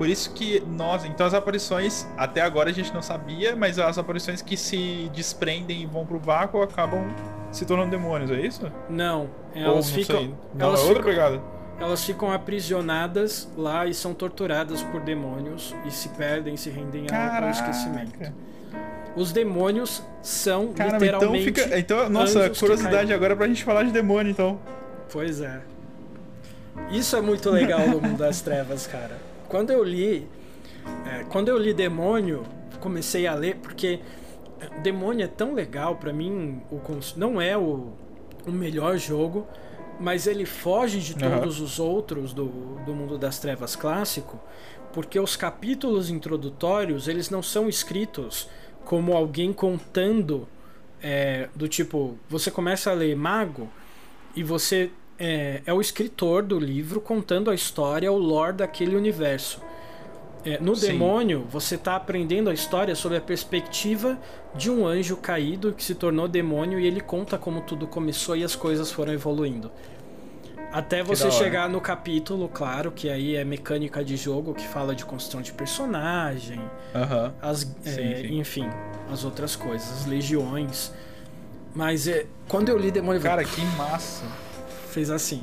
Por 0.00 0.08
isso 0.08 0.32
que 0.32 0.60
nós, 0.60 1.04
então 1.04 1.26
as 1.26 1.34
aparições, 1.34 2.06
até 2.16 2.40
agora 2.40 2.70
a 2.70 2.72
gente 2.72 2.90
não 2.94 3.02
sabia, 3.02 3.54
mas 3.54 3.78
as 3.78 3.98
aparições 3.98 4.40
que 4.40 4.56
se 4.56 5.10
desprendem 5.12 5.82
e 5.82 5.84
vão 5.84 6.06
pro 6.06 6.18
vácuo 6.18 6.62
acabam 6.62 7.06
se 7.52 7.66
tornando 7.66 7.90
demônios, 7.90 8.30
é 8.30 8.40
isso? 8.40 8.72
Não, 8.88 9.28
elas 9.54 9.68
Ou, 9.68 9.74
não 9.74 9.82
ficam. 9.82 10.16
Sei. 10.16 10.34
Não, 10.54 10.68
elas 10.68 10.80
é 10.80 10.82
outra 10.84 11.02
ficam, 11.02 11.10
pegada. 11.10 11.42
Elas 11.78 12.02
ficam 12.02 12.32
aprisionadas 12.32 13.46
lá 13.54 13.84
e 13.84 13.92
são 13.92 14.14
torturadas 14.14 14.82
por 14.84 15.02
demônios 15.02 15.76
e 15.86 15.90
se 15.90 16.08
perdem, 16.08 16.56
se 16.56 16.70
rendem 16.70 17.04
ao 17.12 17.50
esquecimento. 17.50 18.32
Os 19.14 19.32
demônios 19.32 20.02
são 20.22 20.72
Caramba, 20.72 20.96
então 20.96 21.12
literalmente. 21.12 21.50
Então, 21.50 21.64
fica, 21.64 21.78
então 21.78 22.08
nossa, 22.08 22.48
curiosidade 22.48 23.12
agora 23.12 23.36
pra 23.36 23.46
gente 23.46 23.62
falar 23.62 23.82
de 23.82 23.90
demônio, 23.90 24.30
então. 24.30 24.58
Pois 25.12 25.42
é. 25.42 25.60
Isso 26.90 27.14
é 27.14 27.20
muito 27.20 27.50
legal 27.50 27.86
no 27.86 28.00
mundo 28.00 28.16
das 28.16 28.40
trevas, 28.40 28.86
cara 28.86 29.28
quando 29.50 29.70
eu 29.70 29.82
li, 29.82 30.26
é, 31.04 31.24
quando 31.24 31.48
eu 31.48 31.58
li 31.58 31.74
Demônio, 31.74 32.44
comecei 32.80 33.26
a 33.26 33.34
ler 33.34 33.56
porque 33.56 33.98
é, 34.60 34.80
Demônio 34.80 35.24
é 35.24 35.28
tão 35.28 35.52
legal 35.52 35.96
para 35.96 36.12
mim, 36.12 36.62
o, 36.70 36.80
não 37.16 37.40
é 37.40 37.58
o, 37.58 37.92
o 38.46 38.52
melhor 38.52 38.96
jogo, 38.96 39.46
mas 39.98 40.26
ele 40.28 40.46
foge 40.46 41.00
de 41.00 41.16
todos 41.16 41.58
uhum. 41.58 41.64
os 41.64 41.78
outros 41.80 42.32
do, 42.32 42.46
do 42.86 42.94
mundo 42.94 43.18
das 43.18 43.40
trevas 43.40 43.74
clássico, 43.74 44.40
porque 44.92 45.18
os 45.18 45.36
capítulos 45.36 46.10
introdutórios 46.10 47.08
eles 47.08 47.28
não 47.28 47.42
são 47.42 47.68
escritos 47.68 48.48
como 48.84 49.12
alguém 49.14 49.52
contando 49.52 50.48
é, 51.02 51.48
do 51.54 51.66
tipo 51.68 52.16
você 52.28 52.50
começa 52.50 52.90
a 52.90 52.94
ler 52.94 53.16
Mago 53.16 53.68
e 54.34 54.42
você 54.42 54.90
é, 55.20 55.60
é 55.66 55.72
o 55.72 55.80
escritor 55.82 56.42
do 56.42 56.58
livro 56.58 57.00
contando 57.00 57.50
a 57.50 57.54
história, 57.54 58.10
o 58.10 58.16
lore 58.16 58.56
daquele 58.56 58.96
universo. 58.96 59.60
É, 60.42 60.58
no 60.58 60.74
Sim. 60.74 60.92
demônio, 60.92 61.46
você 61.50 61.74
está 61.74 61.96
aprendendo 61.96 62.48
a 62.48 62.54
história 62.54 62.94
sob 62.94 63.14
a 63.14 63.20
perspectiva 63.20 64.18
de 64.54 64.70
um 64.70 64.86
anjo 64.86 65.18
caído 65.18 65.74
que 65.74 65.84
se 65.84 65.94
tornou 65.94 66.26
demônio 66.26 66.80
e 66.80 66.86
ele 66.86 67.00
conta 67.00 67.36
como 67.36 67.60
tudo 67.60 67.86
começou 67.86 68.34
e 68.34 68.42
as 68.42 68.56
coisas 68.56 68.90
foram 68.90 69.12
evoluindo. 69.12 69.70
Até 70.72 71.02
você 71.02 71.30
chegar 71.32 71.68
no 71.68 71.80
capítulo, 71.80 72.48
claro, 72.48 72.92
que 72.92 73.10
aí 73.10 73.34
é 73.34 73.44
mecânica 73.44 74.04
de 74.04 74.16
jogo, 74.16 74.54
que 74.54 74.66
fala 74.66 74.94
de 74.94 75.04
construção 75.04 75.42
de 75.42 75.52
personagem, 75.52 76.60
as, 77.42 77.60
sim, 77.60 77.74
é, 77.84 78.22
sim. 78.22 78.38
enfim, 78.38 78.70
as 79.12 79.24
outras 79.24 79.56
coisas, 79.56 79.90
as 79.92 80.06
legiões. 80.06 80.92
Mas 81.74 82.06
é, 82.06 82.24
quando 82.48 82.68
eu 82.68 82.78
li 82.78 82.90
Demônio. 82.90 83.20
Cara, 83.20 83.44
que 83.44 83.60
massa! 83.76 84.24
Fez 84.90 85.10
assim. 85.10 85.42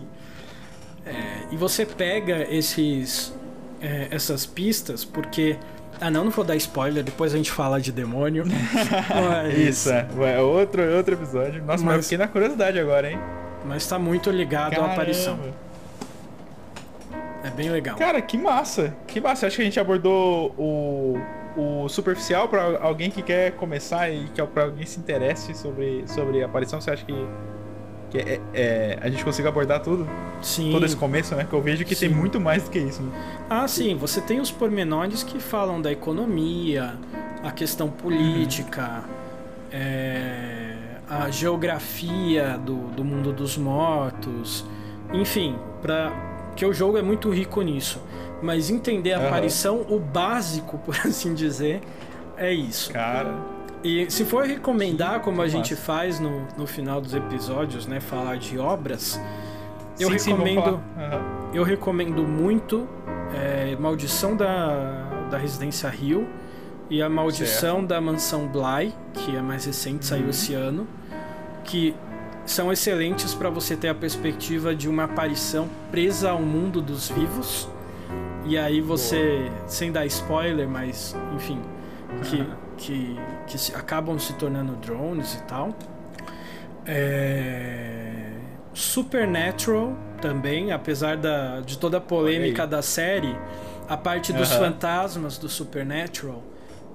É, 1.06 1.48
e 1.52 1.58
você 1.58 1.86
pega 1.86 2.46
esses, 2.54 3.34
é, 3.82 4.08
essas 4.12 4.46
pistas, 4.46 5.06
porque. 5.06 5.58
Ah, 6.00 6.12
não, 6.12 6.26
não 6.26 6.32
vou 6.32 6.46
dar 6.46 6.56
spoiler, 6.56 7.04
depois 7.04 7.34
a 7.34 7.38
gente 7.38 7.52
fala 7.52 7.82
de 7.82 7.92
demônio. 7.92 8.44
mas... 9.10 9.58
Isso, 9.58 9.90
é. 9.90 10.08
é. 10.36 10.40
Outro, 10.40 10.84
outro 10.96 11.16
episódio. 11.16 11.64
Nossa, 11.64 11.84
mas, 11.84 11.84
mas 11.84 11.96
eu 11.96 12.04
fiquei 12.04 12.18
na 12.20 12.28
curiosidade 12.28 12.80
agora, 12.80 13.10
hein? 13.10 13.20
Mas 13.66 13.88
tá 13.88 13.98
muito 13.98 14.30
ligado 14.30 14.72
Caramba. 14.72 14.90
à 14.90 14.94
aparição. 14.94 15.40
É 17.44 17.50
bem 17.50 17.70
legal. 17.70 17.98
Cara, 17.98 18.22
que 18.22 18.38
massa! 18.38 18.96
Que 19.08 19.20
massa! 19.20 19.48
Acho 19.48 19.56
que 19.56 19.62
a 19.62 19.66
gente 19.66 19.80
abordou 19.80 20.54
o, 20.58 21.18
o 21.56 21.90
superficial 21.90 22.48
para 22.48 22.78
alguém 22.80 23.10
que 23.10 23.22
quer 23.22 23.54
começar 23.54 24.10
e 24.10 24.26
que 24.30 24.44
para 24.48 24.64
alguém 24.64 24.86
se 24.86 25.00
interesse 25.00 25.56
sobre, 25.56 26.04
sobre 26.08 26.44
a 26.44 26.46
aparição. 26.46 26.80
Você 26.80 26.92
acha 26.92 27.06
que 27.06 27.28
que 28.10 28.18
é, 28.18 28.40
é, 28.54 29.00
a 29.02 29.10
gente 29.10 29.24
consiga 29.24 29.50
abordar 29.50 29.82
tudo. 29.82 30.08
Sim. 30.42 30.72
Todo 30.72 30.86
esse 30.86 30.96
começo, 30.96 31.36
né? 31.36 31.46
Que 31.48 31.54
eu 31.54 31.62
vejo 31.62 31.84
que 31.84 31.96
sim. 31.96 32.08
tem 32.08 32.16
muito 32.16 32.40
mais 32.40 32.64
do 32.64 32.70
que 32.70 32.80
isso. 32.80 33.02
Né? 33.02 33.12
Ah, 33.50 33.68
sim. 33.68 33.96
Você 33.96 34.22
tem 34.22 34.40
os 34.40 34.52
pormenores 34.52 35.24
que 35.24 35.40
falam 35.40 35.82
da 35.82 35.92
economia, 35.92 36.96
a 37.44 37.52
questão 37.52 37.90
política, 37.90 39.04
uhum. 39.04 39.72
é, 39.72 40.76
a, 41.10 41.30
geografia 41.30 42.58
do, 42.58 42.88
do 42.90 43.04
mundo 43.04 43.34
dos 43.34 43.58
mortos, 43.58 44.66
enfim, 45.14 45.56
para 45.82 46.12
que 46.56 46.66
o 46.66 46.74
jogo 46.74 46.98
é 46.98 47.02
muito 47.02 47.30
rico 47.30 47.62
nisso. 47.62 48.02
Mas 48.42 48.70
entender 48.70 49.14
a 49.14 49.20
uhum. 49.20 49.28
aparição, 49.28 49.86
o 49.90 50.00
básico, 50.00 50.78
por 50.86 50.96
assim 51.06 51.34
dizer, 51.34 51.82
é 52.38 52.54
isso. 52.54 52.92
Cara. 52.94 53.57
E 53.84 54.10
se 54.10 54.26
for 54.26 54.46
recomendar, 54.46 55.22
como 55.22 55.42
a 55.42 55.48
gente 55.48 55.76
faz 55.76 56.20
no, 56.20 56.48
no 56.58 56.66
final 56.66 57.00
dos 57.00 57.14
episódios, 57.14 57.86
né, 57.86 58.00
falar 58.00 58.38
de 58.38 58.58
obras, 58.58 59.20
eu 60.00 60.18
sim, 60.20 60.32
recomendo, 60.32 60.64
sim, 60.64 61.02
uhum. 61.02 61.52
eu 61.54 61.64
recomendo 61.64 62.24
muito 62.24 62.88
é, 63.34 63.76
Maldição 63.80 64.36
da, 64.36 65.28
da 65.30 65.38
Residência 65.38 65.90
Rio 65.90 66.28
e 66.90 67.02
a 67.02 67.10
Maldição 67.10 67.78
certo. 67.78 67.88
da 67.88 68.02
Mansão 68.02 68.48
Bly, 68.48 68.94
que 69.14 69.36
é 69.36 69.42
mais 69.42 69.66
recente, 69.66 70.06
saiu 70.06 70.24
uhum. 70.24 70.30
esse 70.30 70.54
ano, 70.54 70.88
que 71.64 71.96
são 72.46 72.72
excelentes 72.72 73.34
para 73.34 73.50
você 73.50 73.76
ter 73.76 73.90
a 73.90 73.96
perspectiva 73.96 74.74
de 74.74 74.88
uma 74.88 75.04
aparição 75.04 75.68
presa 75.92 76.32
ao 76.32 76.42
mundo 76.42 76.82
dos 76.82 77.10
vivos. 77.10 77.68
E 78.46 78.58
aí 78.58 78.80
você, 78.80 79.50
Boa. 79.50 79.68
sem 79.68 79.92
dar 79.92 80.06
spoiler, 80.06 80.68
mas 80.68 81.14
enfim, 81.36 81.60
que, 82.24 82.36
uhum. 82.38 82.56
que, 82.78 83.20
que 83.48 83.58
se, 83.58 83.76
acabam 83.76 84.18
se 84.20 84.34
tornando 84.34 84.74
drones 84.76 85.36
e 85.36 85.44
tal. 85.44 85.76
É... 86.86 88.32
Supernatural 88.74 89.96
também, 90.22 90.72
apesar 90.72 91.18
da, 91.18 91.62
de 91.62 91.78
toda 91.78 91.98
a 91.98 92.02
polêmica 92.02 92.66
da 92.68 92.82
série, 92.82 93.36
a 93.88 93.98
parte 93.98 94.32
dos 94.32 94.52
uhum. 94.52 94.60
fantasmas 94.60 95.38
do 95.38 95.50
Supernatural 95.50 96.44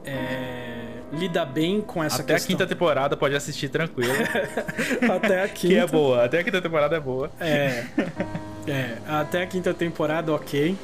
é, 0.04 1.02
lida 1.12 1.44
bem 1.44 1.80
com 1.80 2.02
essa 2.02 2.22
até 2.22 2.34
questão. 2.34 2.36
Até 2.36 2.44
a 2.44 2.46
quinta 2.46 2.66
temporada 2.66 3.16
pode 3.16 3.34
assistir 3.34 3.68
tranquilo. 3.68 4.12
até 5.14 5.44
a 5.44 5.48
quinta. 5.48 5.74
Que 5.74 5.78
é 5.78 5.86
boa, 5.86 6.24
até 6.24 6.40
a 6.40 6.44
quinta 6.44 6.60
temporada 6.60 6.96
é 6.96 7.00
boa. 7.00 7.30
É. 7.40 7.84
É, 8.66 8.96
até 9.08 9.42
a 9.42 9.46
quinta 9.46 9.72
temporada, 9.74 10.32
ok. 10.32 10.76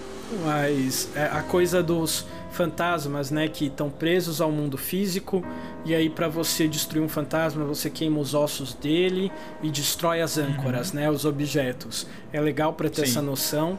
Mas 0.44 1.08
é 1.16 1.24
a 1.24 1.42
coisa 1.42 1.82
dos 1.82 2.26
fantasmas, 2.50 3.30
né, 3.30 3.48
que 3.48 3.66
estão 3.66 3.90
presos 3.90 4.40
ao 4.40 4.50
mundo 4.50 4.76
físico 4.76 5.44
e 5.84 5.94
aí 5.94 6.08
para 6.08 6.28
você 6.28 6.66
destruir 6.66 7.02
um 7.02 7.08
fantasma 7.08 7.64
você 7.64 7.90
queima 7.90 8.18
os 8.18 8.34
ossos 8.34 8.74
dele 8.74 9.30
e 9.62 9.70
destrói 9.70 10.20
as 10.20 10.38
âncoras, 10.38 10.90
uhum. 10.90 10.96
né, 10.96 11.10
os 11.10 11.24
objetos. 11.24 12.06
É 12.32 12.40
legal 12.40 12.72
para 12.72 12.88
ter 12.88 13.04
Sim. 13.04 13.12
essa 13.12 13.22
noção. 13.22 13.78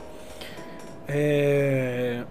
É... 1.07 2.23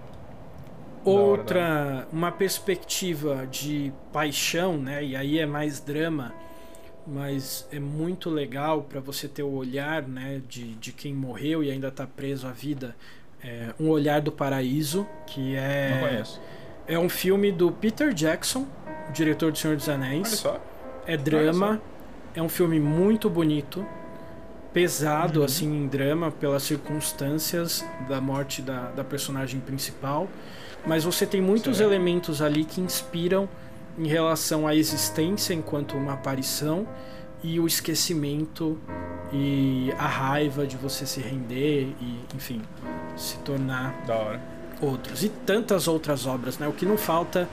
Outra, 1.04 1.60
hora, 1.60 2.08
uma 2.12 2.30
perspectiva 2.30 3.46
de 3.50 3.92
paixão, 4.12 4.76
né? 4.76 5.02
E 5.02 5.16
aí 5.16 5.38
é 5.38 5.46
mais 5.46 5.80
drama, 5.80 6.34
mas 7.06 7.66
é 7.72 7.80
muito 7.80 8.28
legal 8.28 8.82
para 8.82 9.00
você 9.00 9.26
ter 9.26 9.42
o 9.42 9.50
olhar, 9.50 10.06
né? 10.06 10.42
De, 10.46 10.74
de 10.74 10.92
quem 10.92 11.14
morreu 11.14 11.64
e 11.64 11.70
ainda 11.70 11.88
está 11.88 12.06
preso 12.06 12.46
à 12.46 12.50
vida. 12.50 12.94
É, 13.42 13.68
um 13.78 13.88
Olhar 13.88 14.20
do 14.20 14.32
Paraíso, 14.32 15.06
que 15.26 15.54
é. 15.54 15.90
Não 15.92 16.08
conheço. 16.08 16.40
É 16.86 16.98
um 16.98 17.08
filme 17.08 17.52
do 17.52 17.70
Peter 17.70 18.12
Jackson, 18.12 18.66
diretor 19.12 19.52
do 19.52 19.58
Senhor 19.58 19.76
dos 19.76 19.88
Anéis. 19.88 20.26
Olha 20.26 20.36
só. 20.36 20.60
É 21.06 21.16
drama. 21.16 21.80
É 22.34 22.42
um 22.42 22.48
filme 22.48 22.78
muito 22.80 23.28
bonito 23.28 23.86
pesado 24.72 25.40
uhum. 25.40 25.46
assim 25.46 25.66
em 25.66 25.86
drama 25.86 26.30
pelas 26.30 26.62
circunstâncias 26.62 27.84
da 28.08 28.20
morte 28.20 28.60
da, 28.60 28.90
da 28.90 29.02
personagem 29.02 29.60
principal 29.60 30.28
mas 30.86 31.04
você 31.04 31.26
tem 31.26 31.40
muitos 31.40 31.80
elementos 31.80 32.40
ali 32.40 32.64
que 32.64 32.80
inspiram 32.80 33.48
em 33.98 34.06
relação 34.06 34.66
à 34.66 34.74
existência 34.74 35.52
enquanto 35.52 35.96
uma 35.96 36.14
aparição 36.14 36.86
e 37.42 37.60
o 37.60 37.66
esquecimento 37.66 38.78
e 39.32 39.92
a 39.98 40.06
raiva 40.06 40.66
de 40.66 40.76
você 40.76 41.06
se 41.06 41.20
render 41.20 41.94
e, 42.00 42.18
enfim, 42.34 42.62
se 43.16 43.36
tornar 43.38 43.94
outros. 44.80 45.22
E 45.22 45.28
tantas 45.28 45.86
outras 45.88 46.26
obras, 46.26 46.58
né? 46.58 46.66
O 46.66 46.72
que 46.72 46.86
não 46.86 46.96
falta 46.96 47.48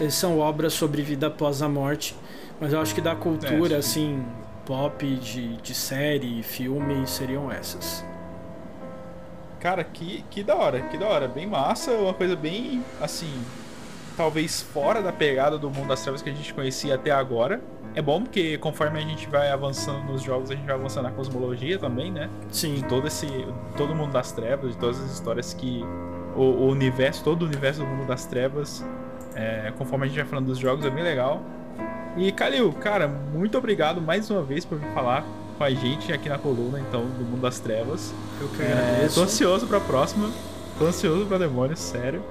eh, 0.00 0.10
são 0.10 0.38
obras 0.38 0.72
sobre 0.72 1.02
vida 1.02 1.28
após 1.28 1.62
a 1.62 1.68
morte, 1.68 2.14
mas 2.60 2.72
eu 2.72 2.80
acho 2.80 2.94
que 2.94 3.00
da 3.00 3.16
cultura, 3.16 3.74
é, 3.74 3.78
assim, 3.78 4.24
pop, 4.66 5.04
de, 5.16 5.56
de 5.56 5.74
série, 5.74 6.42
filme, 6.42 7.06
seriam 7.06 7.50
essas. 7.50 8.04
Cara, 9.60 9.82
que, 9.82 10.22
que 10.30 10.42
da 10.42 10.54
hora, 10.56 10.82
que 10.82 10.98
da 10.98 11.06
hora. 11.06 11.26
Bem 11.26 11.46
massa, 11.46 11.92
uma 11.92 12.12
coisa 12.12 12.36
bem, 12.36 12.84
assim, 13.00 13.32
talvez 14.14 14.60
fora 14.60 15.00
da 15.00 15.10
pegada 15.10 15.58
do 15.58 15.70
mundo 15.70 15.88
das 15.88 16.02
trevas 16.02 16.20
que 16.20 16.28
a 16.28 16.34
gente 16.34 16.52
conhecia 16.52 16.96
até 16.96 17.10
agora. 17.10 17.62
É 17.94 18.02
bom 18.02 18.22
porque 18.22 18.58
conforme 18.58 18.98
a 18.98 19.02
gente 19.02 19.28
vai 19.28 19.50
avançando 19.50 20.04
nos 20.04 20.22
jogos, 20.22 20.50
a 20.50 20.54
gente 20.54 20.66
vai 20.66 20.74
avançando 20.74 21.04
na 21.04 21.12
cosmologia 21.12 21.78
também, 21.78 22.10
né? 22.10 22.28
Sim. 22.50 22.74
De 22.74 22.84
todo 22.84 23.06
esse. 23.06 23.26
Todo 23.76 23.94
mundo 23.94 24.12
das 24.12 24.32
trevas, 24.32 24.72
de 24.72 24.78
todas 24.78 25.00
as 25.00 25.12
histórias 25.12 25.54
que. 25.54 25.84
O, 26.34 26.42
o 26.42 26.68
universo, 26.68 27.22
todo 27.22 27.42
o 27.42 27.46
universo 27.46 27.80
do 27.80 27.86
mundo 27.86 28.06
das 28.08 28.26
trevas. 28.26 28.84
É, 29.36 29.72
conforme 29.78 30.06
a 30.06 30.08
gente 30.08 30.16
vai 30.16 30.24
falando 30.24 30.46
dos 30.46 30.58
jogos, 30.58 30.84
é 30.84 30.90
bem 30.90 31.04
legal. 31.04 31.40
E 32.16 32.30
Kalil, 32.32 32.72
cara, 32.72 33.08
muito 33.08 33.56
obrigado 33.58 34.00
mais 34.00 34.30
uma 34.30 34.42
vez 34.42 34.64
por 34.64 34.78
me 34.80 34.86
falar 34.92 35.24
com 35.58 35.64
a 35.64 35.70
gente 35.70 36.12
aqui 36.12 36.28
na 36.28 36.38
coluna, 36.38 36.80
então, 36.80 37.02
do 37.02 37.24
Mundo 37.24 37.40
das 37.40 37.60
Trevas. 37.60 38.12
Eu 38.40 38.48
que 38.48 38.62
agradeço. 38.62 39.04
É, 39.04 39.08
tô 39.14 39.22
ansioso 39.22 39.66
pra 39.66 39.80
próxima. 39.80 40.28
Tô 40.78 40.86
ansioso 40.86 41.26
pra 41.26 41.38
Demônio, 41.38 41.76
sério. 41.76 42.22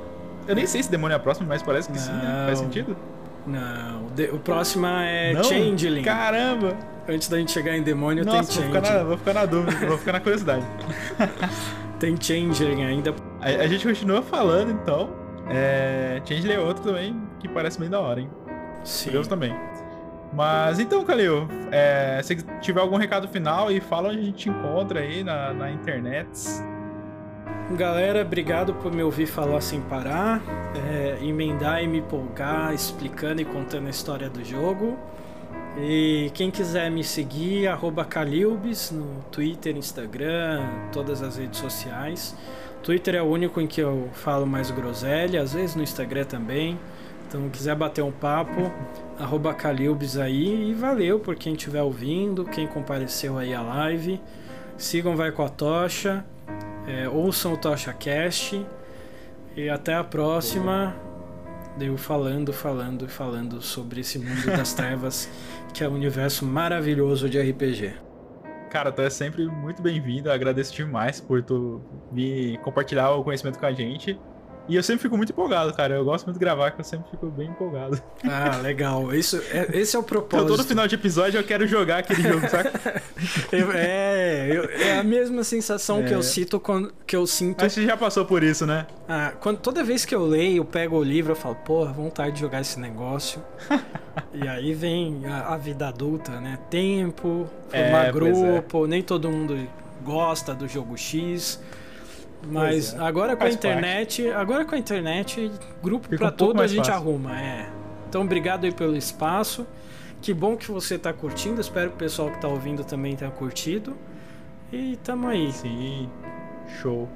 Eu 0.48 0.56
nem 0.56 0.66
sei 0.68 0.84
se 0.84 0.92
Demônio 0.92 1.14
é 1.14 1.18
a 1.18 1.20
próxima, 1.20 1.48
mas 1.48 1.62
parece 1.62 1.90
que 1.90 1.98
Não. 1.98 2.04
sim, 2.04 2.12
né? 2.12 2.44
Faz 2.46 2.60
sentido? 2.60 2.96
Não, 3.46 4.08
o 4.34 4.40
próximo 4.40 4.88
é 4.88 5.34
Não? 5.34 5.44
Changeling. 5.44 6.04
Caramba! 6.04 6.78
Antes 7.08 7.28
da 7.28 7.38
gente 7.38 7.52
chegar 7.52 7.76
em 7.76 7.84
Demônio, 7.84 8.24
Nossa, 8.24 8.62
tem 8.62 8.64
Changeling. 8.64 8.72
Vou 8.72 8.82
ficar, 8.82 8.98
na, 8.98 9.04
vou 9.04 9.18
ficar 9.18 9.34
na 9.34 9.46
dúvida, 9.46 9.88
vou 9.88 9.98
ficar 9.98 10.12
na 10.14 10.20
curiosidade. 10.22 10.66
tem 12.00 12.16
Changeling 12.20 12.84
ainda. 12.84 13.14
A, 13.42 13.48
a, 13.48 13.68
gente 13.68 13.86
continua 13.86 14.22
falando, 14.22 14.72
então. 14.72 15.10
É, 15.50 16.22
Changeling 16.26 16.54
é 16.54 16.60
outro 16.60 16.84
também 16.84 17.22
que 17.40 17.50
parece 17.50 17.78
bem 17.80 17.90
da 17.90 18.00
hora, 18.00 18.22
hein? 18.22 18.30
Sim. 18.84 19.06
Curioso 19.06 19.30
também. 19.30 19.54
Mas 20.32 20.80
então, 20.80 21.04
Calil, 21.04 21.48
é, 21.72 22.20
se 22.24 22.38
tiver 22.62 22.82
algum 22.82 22.98
recado 22.98 23.28
final 23.28 23.72
e 23.72 23.80
fala 23.80 24.10
onde 24.10 24.20
a 24.20 24.24
gente 24.24 24.50
encontra 24.50 25.02
aí 25.02 25.24
na, 25.24 25.54
na 25.54 25.72
internet. 25.72 26.30
Galera, 27.72 28.22
obrigado 28.22 28.74
por 28.76 28.92
me 28.92 29.02
ouvir 29.02 29.26
falar 29.26 29.62
sem 29.62 29.82
parar, 29.82 30.42
é, 30.92 31.18
emendar 31.26 31.82
e 31.82 31.88
me 31.88 32.00
empolgar, 32.00 32.74
explicando 32.74 33.42
e 33.42 33.46
contando 33.46 33.88
a 33.88 33.90
história 33.90 34.30
do 34.30 34.44
jogo. 34.44 35.00
E 35.80 36.30
quem 36.36 36.52
quiser 36.52 36.92
me 36.92 37.04
seguir, 37.04 37.68
arroba 37.68 38.06
Calilbis 38.06 38.92
no 38.92 39.24
Twitter, 39.32 39.76
Instagram, 39.76 40.62
todas 40.92 41.24
as 41.24 41.38
redes 41.38 41.60
sociais. 41.60 42.36
Twitter 42.84 43.16
é 43.16 43.22
o 43.22 43.26
único 43.26 43.60
em 43.60 43.66
que 43.66 43.82
eu 43.82 44.10
falo 44.14 44.46
mais 44.46 44.70
groselha, 44.70 45.42
às 45.42 45.54
vezes 45.54 45.76
no 45.76 45.82
Instagram 45.82 46.26
também. 46.26 46.78
Então, 47.28 47.50
quiser 47.50 47.76
bater 47.76 48.04
um 48.04 48.12
papo, 48.12 48.72
arroba 49.18 49.54
Calilbes 49.54 50.18
aí. 50.18 50.70
E 50.70 50.74
valeu 50.74 51.20
por 51.20 51.36
quem 51.36 51.54
estiver 51.54 51.82
ouvindo, 51.82 52.44
quem 52.46 52.68
compareceu 52.68 53.38
aí 53.38 53.54
à 53.54 53.62
live. 53.62 54.22
Sigam 54.78 55.16
Vai 55.16 55.32
com 55.32 55.44
a 55.44 55.50
Tocha, 55.50 56.26
é, 56.88 57.08
ouçam 57.08 57.54
o 57.54 57.58
Tocha 57.58 57.94
Cast. 57.94 58.66
E 59.56 59.70
até 59.70 59.94
a 59.94 60.04
próxima. 60.04 60.96
Deu 61.78 61.98
falando, 61.98 62.54
falando, 62.54 63.10
falando 63.10 63.62
sobre 63.62 64.02
esse 64.02 64.20
mundo 64.20 64.46
das 64.46 64.74
trevas, 64.76 65.28
que 65.74 65.84
é 65.84 65.90
um 65.90 65.94
universo 65.94 66.46
maravilhoso 66.46 67.28
de 67.28 67.42
RPG. 67.42 67.96
Cara, 68.70 68.92
tu 68.92 69.02
é 69.02 69.10
sempre 69.10 69.48
muito 69.48 69.82
bem-vindo. 69.82 70.32
Agradeço 70.32 70.74
demais 70.74 71.20
por 71.20 71.42
tu 71.42 71.82
me 72.12 72.58
compartilhar 72.60 73.12
o 73.12 73.24
conhecimento 73.24 73.58
com 73.58 73.66
a 73.66 73.72
gente. 73.72 74.20
E 74.68 74.76
eu 74.76 74.84
sempre 74.84 75.02
fico 75.02 75.18
muito 75.18 75.32
empolgado, 75.32 75.74
cara. 75.74 75.96
Eu 75.96 76.06
gosto 76.06 76.26
muito 76.26 76.38
de 76.38 76.40
gravar, 76.40 76.72
que 76.72 76.80
eu 76.80 76.86
sempre 76.86 77.10
fico 77.12 77.28
bem 77.28 77.50
empolgado. 77.50 78.02
Ah, 78.24 78.58
legal. 78.58 79.14
Isso, 79.14 79.42
é, 79.52 79.78
esse 79.78 79.96
é 79.96 80.00
o 80.00 80.04
propósito. 80.04 80.46
Então, 80.46 80.58
todo 80.58 80.68
final 80.68 80.88
de 80.88 80.96
episódio 80.96 81.38
eu 81.38 81.44
quero 81.44 81.68
jogar 81.68 82.00
aquele 82.00 82.22
jogo, 82.22 82.48
sabe? 82.50 82.70
é, 83.76 84.48
eu, 84.50 84.70
é 84.70 84.98
a 85.00 85.04
mesma 85.04 85.44
sensação 85.44 86.00
é. 86.00 86.04
que 86.04 86.14
eu 86.14 86.24
cito 86.24 86.60
quando 86.60 86.94
que 87.06 87.16
eu 87.16 87.28
sinto. 87.28 87.64
Acho 87.64 87.82
que 87.82 87.86
já 87.86 87.98
passou 87.98 88.26
por 88.26 88.42
isso, 88.42 88.66
né? 88.66 88.88
Ah, 89.08 89.34
quando, 89.40 89.58
toda 89.58 89.84
vez 89.84 90.06
que 90.06 90.16
eu 90.16 90.26
leio, 90.26 90.58
eu 90.58 90.66
pego 90.66 90.98
o 90.98 91.04
livro, 91.04 91.34
eu 91.34 91.36
falo, 91.36 91.56
porra, 91.56 91.92
vontade 91.92 92.36
de 92.36 92.40
jogar 92.40 92.62
esse 92.62 92.80
negócio. 92.80 93.44
e 94.34 94.48
aí 94.48 94.74
vem 94.74 95.26
a, 95.26 95.54
a, 95.54 95.58
vida 95.58 95.90
adulta, 95.90 96.40
né? 96.40 96.58
Tempo, 96.70 97.50
formar 97.70 98.06
é, 98.06 98.08
é, 98.08 98.12
grupo, 98.12 98.88
nem 98.88 99.04
todo 99.04 99.30
mundo 99.30 99.68
gosta 100.04 100.54
do 100.54 100.68
jogo 100.68 100.98
X. 100.98 101.60
Mas 102.48 102.94
é. 102.94 103.00
agora 103.00 103.36
com 103.36 103.42
Faz 103.42 103.54
a 103.54 103.58
internet, 103.58 104.24
parte. 104.24 104.36
agora 104.38 104.66
com 104.66 104.76
a 104.76 104.78
internet, 104.78 105.52
grupo 105.82 106.10
para 106.10 106.28
um 106.28 106.32
tudo 106.32 106.62
a 106.62 106.68
gente 106.68 106.86
fácil. 106.86 106.94
arruma, 106.94 107.40
é. 107.40 107.70
Então 108.10 108.22
obrigado 108.22 108.66
aí 108.66 108.72
pelo 108.72 108.96
espaço. 108.96 109.66
Que 110.22 110.34
bom 110.34 110.56
que 110.56 110.72
você 110.72 110.98
tá 110.98 111.12
curtindo. 111.12 111.60
Espero 111.60 111.90
que 111.90 111.96
o 111.96 112.00
pessoal 112.00 112.32
que 112.32 112.40
tá 112.40 112.48
ouvindo 112.48 112.84
também 112.84 113.16
tenha 113.16 113.32
curtido. 113.32 113.98
E 114.72 114.98
tamo 115.04 115.28
aí. 115.28 115.52
Sim. 115.52 116.10
Show. 116.82 117.10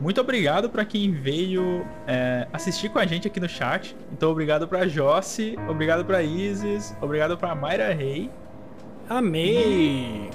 Muito 0.00 0.20
obrigado 0.20 0.68
para 0.68 0.84
quem 0.84 1.10
veio 1.10 1.86
é, 2.06 2.46
assistir 2.52 2.90
com 2.90 2.98
a 2.98 3.06
gente 3.06 3.26
aqui 3.26 3.40
no 3.40 3.48
chat. 3.48 3.96
Então, 4.12 4.30
obrigado 4.30 4.68
para 4.68 4.86
Jossi, 4.86 5.56
obrigado 5.68 6.04
para 6.04 6.22
Isis, 6.22 6.94
obrigado 7.00 7.36
para 7.38 7.54
Mayra 7.54 7.92
Rei. 7.94 8.30
A 9.08 9.22
May. 9.22 10.30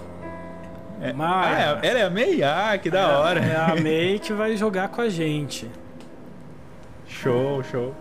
É, 1.02 1.16
ah, 1.18 1.80
é, 1.82 1.88
ela 1.88 2.00
é 2.00 2.04
a 2.04 2.10
May? 2.10 2.44
Ah, 2.44 2.78
que 2.78 2.90
da 2.90 3.00
é, 3.00 3.06
hora. 3.06 3.40
É 3.40 3.56
a 3.56 3.76
May 3.82 4.20
que 4.20 4.32
vai 4.34 4.56
jogar 4.56 4.90
com 4.90 5.02
a 5.02 5.10
gente. 5.10 5.70
Show, 7.08 7.64
show. 7.64 7.96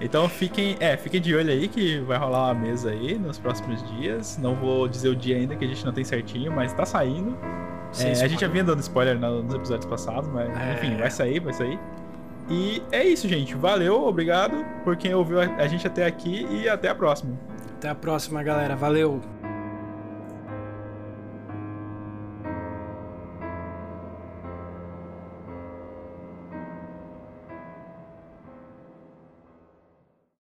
Então 0.00 0.28
fiquem, 0.28 0.76
é, 0.78 0.96
fiquem 0.96 1.20
de 1.20 1.34
olho 1.34 1.50
aí 1.50 1.66
que 1.66 1.98
vai 2.00 2.18
rolar 2.18 2.44
uma 2.44 2.54
mesa 2.54 2.90
aí 2.90 3.18
nos 3.18 3.38
próximos 3.38 3.82
dias. 3.90 4.38
Não 4.38 4.54
vou 4.54 4.86
dizer 4.86 5.08
o 5.08 5.16
dia 5.16 5.36
ainda 5.36 5.56
que 5.56 5.64
a 5.64 5.68
gente 5.68 5.84
não 5.84 5.92
tem 5.92 6.04
certinho, 6.04 6.52
mas 6.52 6.72
tá 6.72 6.84
saindo. 6.84 7.36
É, 7.98 8.10
a 8.12 8.28
gente 8.28 8.40
já 8.40 8.48
vinha 8.48 8.62
dando 8.62 8.80
spoiler 8.80 9.18
nos 9.18 9.54
episódios 9.54 9.86
passados, 9.86 10.28
mas 10.28 10.48
é. 10.56 10.74
enfim, 10.74 10.96
vai 10.96 11.10
sair, 11.10 11.40
vai 11.40 11.52
sair. 11.54 11.78
E 12.50 12.82
é 12.92 13.04
isso, 13.04 13.26
gente. 13.26 13.54
Valeu, 13.54 14.04
obrigado 14.04 14.64
por 14.84 14.96
quem 14.96 15.14
ouviu 15.14 15.40
a 15.40 15.66
gente 15.66 15.86
até 15.86 16.06
aqui 16.06 16.46
e 16.50 16.68
até 16.68 16.88
a 16.88 16.94
próxima. 16.94 17.38
Até 17.78 17.88
a 17.88 17.94
próxima, 17.94 18.42
galera. 18.42 18.76
Valeu. 18.76 19.20